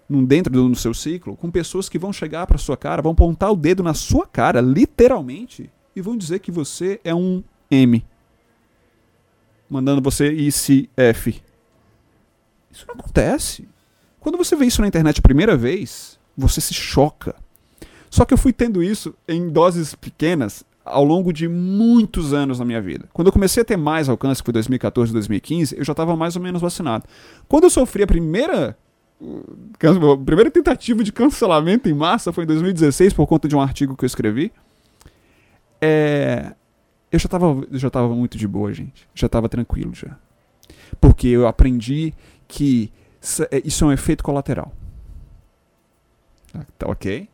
dentro 0.08 0.52
do 0.52 0.74
seu 0.74 0.92
ciclo, 0.92 1.36
com 1.36 1.50
pessoas 1.50 1.88
que 1.88 1.98
vão 1.98 2.12
chegar 2.12 2.46
para 2.46 2.58
sua 2.58 2.76
cara, 2.76 3.02
vão 3.02 3.12
apontar 3.12 3.50
o 3.50 3.56
dedo 3.56 3.82
na 3.82 3.94
sua 3.94 4.26
cara, 4.26 4.60
literalmente, 4.60 5.70
e 5.96 6.00
vão 6.00 6.16
dizer 6.16 6.40
que 6.40 6.50
você 6.50 7.00
é 7.02 7.14
um 7.14 7.42
M 7.70 8.04
mandando 9.68 10.02
você 10.02 10.32
ICF. 10.32 11.42
Isso 12.70 12.86
não 12.88 12.94
acontece. 12.94 13.68
Quando 14.20 14.38
você 14.38 14.56
vê 14.56 14.66
isso 14.66 14.80
na 14.80 14.88
internet 14.88 15.18
a 15.18 15.22
primeira 15.22 15.56
vez, 15.56 16.18
Você 16.36 16.60
se 16.60 16.74
choca. 16.74 17.36
Só 18.10 18.24
que 18.24 18.34
eu 18.34 18.38
fui 18.38 18.52
tendo 18.52 18.82
isso 18.82 19.14
em 19.28 19.48
doses 19.48 19.94
pequenas 19.94 20.64
ao 20.84 21.04
longo 21.04 21.32
de 21.32 21.48
muitos 21.48 22.34
anos 22.34 22.58
na 22.58 22.64
minha 22.64 22.80
vida. 22.80 23.08
Quando 23.12 23.28
eu 23.28 23.32
comecei 23.32 23.62
a 23.62 23.64
ter 23.64 23.76
mais 23.76 24.08
alcance, 24.08 24.42
que 24.42 24.46
foi 24.46 24.52
2014, 24.52 25.12
2015, 25.12 25.76
eu 25.78 25.84
já 25.84 25.92
estava 25.92 26.16
mais 26.16 26.36
ou 26.36 26.42
menos 26.42 26.60
vacinado. 26.60 27.04
Quando 27.48 27.64
eu 27.64 27.70
sofri 27.70 28.02
a 28.02 28.06
primeira 28.06 28.76
a 29.20 30.24
primeira 30.24 30.50
tentativa 30.50 31.02
de 31.02 31.12
cancelamento 31.12 31.88
em 31.88 31.94
massa 31.94 32.32
foi 32.32 32.44
em 32.44 32.46
2016 32.48 33.12
por 33.12 33.26
conta 33.26 33.48
de 33.48 33.56
um 33.56 33.60
artigo 33.60 33.96
que 33.96 34.04
eu 34.04 34.06
escrevi. 34.06 34.52
É, 35.80 36.52
eu 37.14 37.18
já 37.18 37.26
estava 37.26 37.46
eu 37.46 37.78
já 37.78 37.88
tava 37.88 38.08
muito 38.08 38.36
de 38.36 38.48
boa, 38.48 38.72
gente. 38.72 39.08
Já 39.14 39.26
estava 39.26 39.48
tranquilo 39.48 39.94
já. 39.94 40.16
Porque 41.00 41.28
eu 41.28 41.46
aprendi 41.46 42.12
que 42.48 42.92
isso 43.64 43.84
é 43.84 43.86
um 43.86 43.92
efeito 43.92 44.24
colateral. 44.24 44.72
Tá 46.76 46.88
ok? 46.88 47.28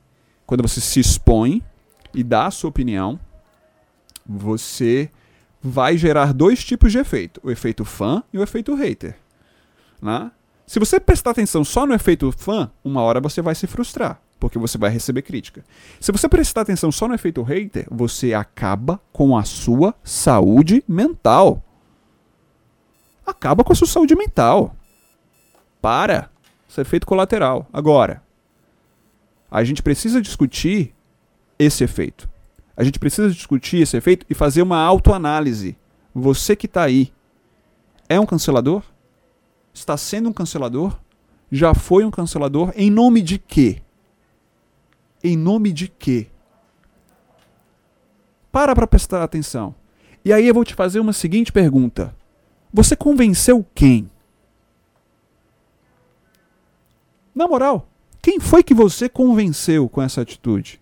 Quando 0.47 0.63
você 0.63 0.81
se 0.81 1.01
expõe 1.01 1.63
e 2.13 2.23
dá 2.23 2.47
a 2.47 2.51
sua 2.51 2.69
opinião, 2.69 3.19
você 4.27 5.11
vai 5.63 5.97
gerar 5.97 6.35
dois 6.35 6.63
tipos 6.63 6.93
de 6.93 6.99
efeito: 6.99 7.41
o 7.43 7.51
efeito 7.51 7.85
fã 7.85 8.23
e 8.33 8.39
o 8.39 8.43
efeito 8.43 8.75
hater. 8.75 9.17
Né? 10.01 10.31
Se 10.67 10.79
você 10.79 11.01
prestar 11.01 11.31
atenção 11.31 11.65
só 11.65 11.87
no 11.87 11.95
efeito 11.95 12.31
fã, 12.33 12.71
uma 12.85 13.01
hora 13.01 13.21
você 13.21 13.41
vai 13.41 13.55
se 13.55 13.67
frustrar, 13.67 14.21
porque 14.41 14.59
você 14.59 14.79
vai 14.79 14.91
receber 14.91 15.23
crítica. 15.23 15.65
Se 16.01 16.11
você 16.11 16.29
prestar 16.29 16.63
atenção 16.63 16.91
só 16.91 17.07
no 17.07 17.15
efeito 17.15 17.43
hater, 17.43 17.87
você 17.91 18.35
acaba 18.35 19.01
com 19.13 19.37
a 19.37 19.45
sua 19.45 19.95
saúde 20.03 20.83
mental. 20.89 21.63
Acaba 23.25 23.63
com 23.63 23.73
a 23.73 23.77
sua 23.77 23.87
saúde 23.87 24.17
mental. 24.17 24.75
Para. 25.81 26.31
Isso 26.69 26.81
é 26.81 26.83
efeito 26.83 27.07
colateral. 27.07 27.69
Agora, 27.73 28.23
a 29.51 29.63
gente 29.63 29.83
precisa 29.83 30.21
discutir 30.21 30.95
esse 31.59 31.85
efeito. 31.85 32.29
A 32.77 32.83
gente 32.83 32.99
precisa 32.99 33.31
discutir 33.31 33.83
esse 33.83 33.97
efeito 33.97 34.25
e 34.29 34.35
fazer 34.35 34.63
uma 34.63 34.79
autoanálise. 34.79 35.77
Você 36.15 36.57
que 36.57 36.67
está 36.67 36.83
aí, 36.83 37.13
é 38.09 38.19
um 38.19 38.27
cancelador? 38.27 38.83
está 39.73 39.97
sendo 39.97 40.29
um 40.29 40.33
cancelador, 40.33 40.99
já 41.51 41.75
foi 41.75 42.05
um 42.05 42.11
cancelador, 42.11 42.73
em 42.77 42.91
nome 42.91 43.23
de 43.23 43.39
quê? 43.39 43.83
Em 45.23 45.37
nome 45.37 45.73
de 45.73 45.89
quê? 45.89 46.29
Para 48.51 48.75
para 48.75 48.87
prestar 48.87 49.23
atenção. 49.23 49.75
E 50.25 50.33
aí 50.33 50.47
eu 50.47 50.55
vou 50.55 50.65
te 50.65 50.75
fazer 50.75 51.01
uma 51.01 51.13
seguinte 51.13 51.53
pergunta. 51.53 52.15
Você 52.73 52.95
convenceu 52.95 53.65
quem? 53.75 54.11
Na 57.35 57.47
moral, 57.47 57.87
quem 58.21 58.39
foi 58.39 58.63
que 58.63 58.75
você 58.75 59.09
convenceu 59.09 59.89
com 59.89 60.03
essa 60.03 60.21
atitude? 60.21 60.81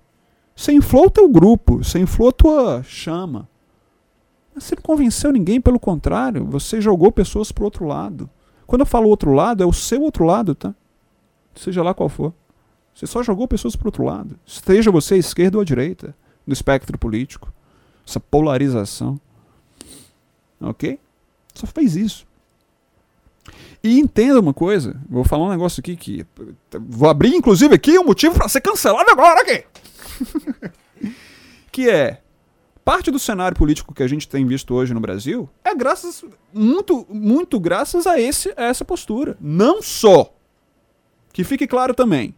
Você 0.57 0.73
inflou 0.73 1.07
o 1.07 1.11
teu 1.11 1.29
grupo, 1.29 1.85
você 1.85 1.99
inflou 1.99 2.31
a 2.31 2.33
tua 2.33 2.83
chama. 2.83 3.49
Você 4.55 4.75
não 4.75 4.83
convenceu 4.83 5.31
ninguém, 5.31 5.61
pelo 5.61 5.79
contrário, 5.79 6.45
você 6.45 6.81
jogou 6.81 7.13
pessoas 7.13 7.53
para 7.53 7.65
outro 7.65 7.87
lado. 7.87 8.29
Quando 8.67 8.81
eu 8.81 8.87
falo 8.87 9.09
outro 9.09 9.33
lado, 9.33 9.63
é 9.63 9.67
o 9.67 9.73
seu 9.73 10.03
outro 10.03 10.25
lado, 10.25 10.55
tá? 10.55 10.75
Seja 11.55 11.83
lá 11.83 11.95
qual 11.95 12.09
for. 12.09 12.35
Você 12.99 13.07
só 13.07 13.23
jogou 13.23 13.47
pessoas 13.47 13.77
para 13.77 13.87
outro 13.87 14.03
lado. 14.03 14.37
Esteja 14.45 14.91
você 14.91 15.15
à 15.15 15.19
esquerda 15.19 15.57
ou 15.57 15.63
à 15.63 15.65
direita 15.65 16.17
no 16.45 16.53
espectro 16.53 16.99
político. 16.99 17.53
Essa 18.05 18.19
polarização. 18.19 19.21
Ok? 20.61 20.99
Só 21.55 21.65
fez 21.69 21.95
isso. 21.95 22.27
E 23.85 24.01
entenda 24.01 24.41
uma 24.41 24.53
coisa, 24.53 25.01
vou 25.09 25.23
falar 25.23 25.45
um 25.47 25.51
negócio 25.51 25.79
aqui 25.79 25.95
que. 25.95 26.27
Vou 26.89 27.09
abrir, 27.09 27.37
inclusive, 27.37 27.73
aqui 27.73 27.97
um 27.97 28.05
motivo 28.05 28.35
para 28.35 28.49
ser 28.49 28.63
cancelado 28.63 29.09
agora 29.09 29.43
aqui. 29.43 29.65
que 31.71 31.89
é 31.89 32.21
parte 32.85 33.13
do 33.13 33.19
cenário 33.21 33.57
político 33.57 33.95
que 33.95 34.03
a 34.03 34.09
gente 34.09 34.29
tem 34.29 34.45
visto 34.45 34.75
hoje 34.75 34.93
no 34.93 34.99
Brasil 34.99 35.49
é 35.63 35.75
graças 35.75 36.25
muito 36.53 37.07
muito 37.09 37.61
graças 37.61 38.09
a 38.09 38.19
esse 38.19 38.53
a 38.57 38.65
essa 38.65 38.85
postura. 38.85 39.37
Não 39.41 39.81
só 39.81 40.35
que 41.33 41.45
fique 41.45 41.69
claro 41.69 41.95
também 41.95 42.35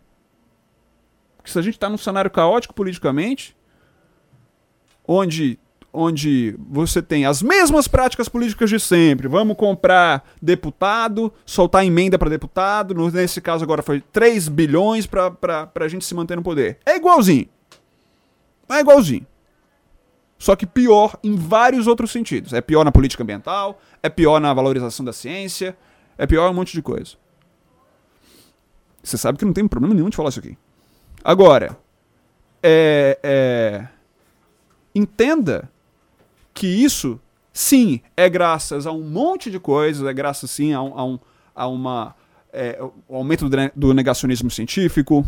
que 1.42 1.50
se 1.50 1.58
a 1.58 1.62
gente 1.62 1.74
está 1.74 1.88
num 1.88 1.98
cenário 1.98 2.30
caótico 2.30 2.74
politicamente, 2.74 3.56
onde 5.06 5.58
onde 5.92 6.54
você 6.68 7.02
tem 7.02 7.26
as 7.26 7.42
mesmas 7.42 7.88
práticas 7.88 8.28
políticas 8.28 8.70
de 8.70 8.78
sempre. 8.78 9.28
Vamos 9.28 9.56
comprar 9.56 10.24
deputado, 10.40 11.32
soltar 11.44 11.84
emenda 11.84 12.18
para 12.18 12.30
deputado. 12.30 12.94
Nesse 13.10 13.40
caso 13.40 13.64
agora 13.64 13.82
foi 13.82 14.00
3 14.00 14.48
bilhões 14.48 15.06
para 15.06 15.70
a 15.74 15.88
gente 15.88 16.04
se 16.04 16.14
manter 16.14 16.36
no 16.36 16.42
poder. 16.42 16.78
É 16.86 16.96
igualzinho. 16.96 17.48
É 18.68 18.80
igualzinho. 18.80 19.26
Só 20.38 20.56
que 20.56 20.64
pior 20.64 21.18
em 21.22 21.34
vários 21.36 21.86
outros 21.86 22.10
sentidos. 22.10 22.52
É 22.52 22.60
pior 22.60 22.84
na 22.84 22.92
política 22.92 23.22
ambiental, 23.22 23.80
é 24.02 24.08
pior 24.08 24.40
na 24.40 24.54
valorização 24.54 25.04
da 25.04 25.12
ciência, 25.12 25.76
é 26.16 26.26
pior 26.26 26.46
em 26.48 26.50
um 26.50 26.54
monte 26.54 26.72
de 26.72 26.80
coisa. 26.80 27.16
Você 29.02 29.18
sabe 29.18 29.38
que 29.38 29.44
não 29.44 29.52
tem 29.52 29.66
problema 29.66 29.94
nenhum 29.94 30.08
de 30.08 30.16
falar 30.16 30.28
isso 30.28 30.38
aqui. 30.38 30.56
Agora, 31.22 31.76
é, 32.62 33.18
é, 33.22 33.88
entenda 34.94 35.70
que 36.54 36.66
isso, 36.66 37.20
sim, 37.52 38.00
é 38.16 38.28
graças 38.28 38.86
a 38.86 38.92
um 38.92 39.02
monte 39.02 39.50
de 39.50 39.60
coisas, 39.60 40.06
é 40.06 40.12
graças, 40.12 40.50
sim, 40.50 40.72
a, 40.72 40.82
um, 40.82 40.98
a, 40.98 41.04
um, 41.04 41.18
a 41.54 41.66
uma, 41.66 42.16
é, 42.52 42.78
o 43.08 43.16
aumento 43.16 43.48
do 43.76 43.94
negacionismo 43.94 44.50
científico, 44.50 45.24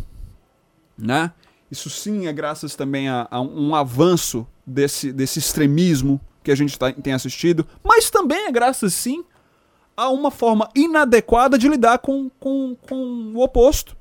né? 0.97 1.33
Isso 1.71 1.89
sim 1.89 2.27
é 2.27 2.33
graças 2.33 2.75
também 2.75 3.09
a, 3.09 3.27
a 3.31 3.41
um 3.41 3.75
avanço 3.75 4.47
desse, 4.67 5.11
desse 5.11 5.39
extremismo 5.39 6.21
que 6.43 6.51
a 6.51 6.55
gente 6.55 6.79
tá, 6.79 6.93
tem 6.93 7.15
assistido, 7.15 7.67
mas 7.83 8.11
também 8.11 8.47
é 8.47 8.53
graças 8.53 8.93
sim 8.93 9.25
a 9.97 10.11
uma 10.11 10.31
forma 10.31 10.69
inadequada 10.75 11.57
de 11.57 11.69
lidar 11.69 11.99
com, 11.99 12.31
com, 12.39 12.77
com 12.89 13.33
o 13.35 13.43
oposto. 13.43 13.97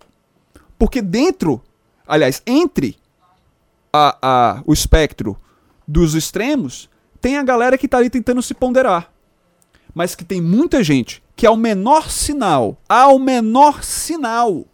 Porque 0.78 1.02
dentro, 1.02 1.62
aliás, 2.08 2.42
entre 2.46 2.98
a, 3.92 4.18
a, 4.22 4.64
o 4.66 4.74
espectro 4.74 5.38
dos 5.88 6.16
extremos, 6.16 6.90
tem 7.20 7.38
a 7.38 7.44
galera 7.44 7.78
que 7.78 7.86
está 7.86 7.98
ali 7.98 8.10
tentando 8.10 8.42
se 8.42 8.54
ponderar. 8.54 9.12
Mas 9.94 10.16
que 10.16 10.24
tem 10.24 10.42
muita 10.42 10.84
gente 10.84 11.22
que, 11.36 11.46
ao 11.46 11.58
menor 11.58 12.10
sinal, 12.10 12.78
ao 12.88 13.20
menor 13.20 13.84
sinal 13.84 14.66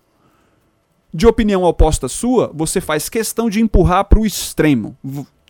de 1.14 1.26
opinião 1.26 1.64
oposta 1.64 2.08
sua, 2.08 2.52
você 2.54 2.80
faz 2.80 3.10
questão 3.10 3.50
de 3.50 3.60
empurrar 3.60 4.06
para 4.06 4.20
o 4.20 4.26
extremo. 4.26 4.96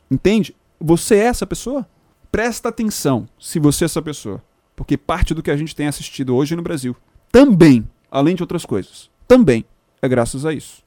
Entende? 0.10 0.56
Você 0.80 1.16
é 1.16 1.26
essa 1.26 1.46
pessoa? 1.46 1.86
Presta 2.32 2.70
atenção 2.70 3.28
se 3.38 3.60
você 3.60 3.84
é 3.84 3.88
essa 3.88 4.02
pessoa. 4.02 4.42
Porque 4.76 4.96
parte 4.96 5.34
do 5.34 5.44
que 5.44 5.52
a 5.52 5.58
gente 5.58 5.76
tem 5.76 5.88
assistido 5.88 6.36
hoje 6.36 6.56
no 6.56 6.62
Brasil 6.62 6.96
também, 7.32 7.88
além 8.10 8.36
de 8.36 8.44
outras 8.44 8.66
coisas, 8.66 9.10
também 9.28 9.66
é 10.02 10.08
graças 10.08 10.46
a 10.46 10.54
isso. 10.54 10.84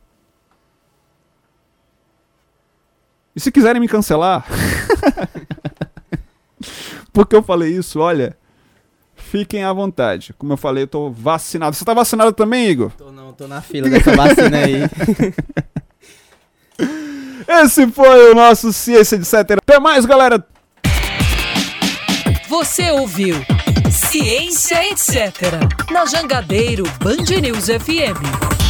E 3.34 3.40
se 3.40 3.52
quiserem 3.52 3.80
me 3.80 3.88
cancelar, 3.88 4.44
porque 7.12 7.36
eu 7.36 7.42
falei 7.42 7.72
isso, 7.76 8.00
olha, 8.00 8.36
fiquem 9.14 9.62
à 9.62 9.72
vontade. 9.72 10.34
Como 10.36 10.52
eu 10.52 10.56
falei, 10.56 10.82
eu 10.84 10.88
tô 10.88 11.10
vacinado. 11.10 11.76
Você 11.76 11.84
tá 11.84 11.94
vacinado 11.94 12.32
também, 12.32 12.68
Igor? 12.68 12.90
Tô 12.98 13.12
não, 13.12 13.32
tô 13.32 13.46
na 13.46 13.62
fila 13.62 13.88
dessa 13.88 14.16
vacina 14.16 14.58
aí. 14.58 14.82
Esse 17.46 17.86
foi 17.90 18.30
o 18.30 18.34
nosso 18.34 18.72
Ciência 18.72 19.16
Etc. 19.16 19.34
Até 19.62 19.78
mais, 19.78 20.04
galera! 20.04 20.44
Você 22.48 22.90
ouviu 22.90 23.36
Ciência 23.90 24.84
Etc. 24.90 25.14
Na 25.90 26.04
Jangadeiro 26.06 26.84
Band 27.00 27.40
News 27.40 27.66
FM. 27.66 28.69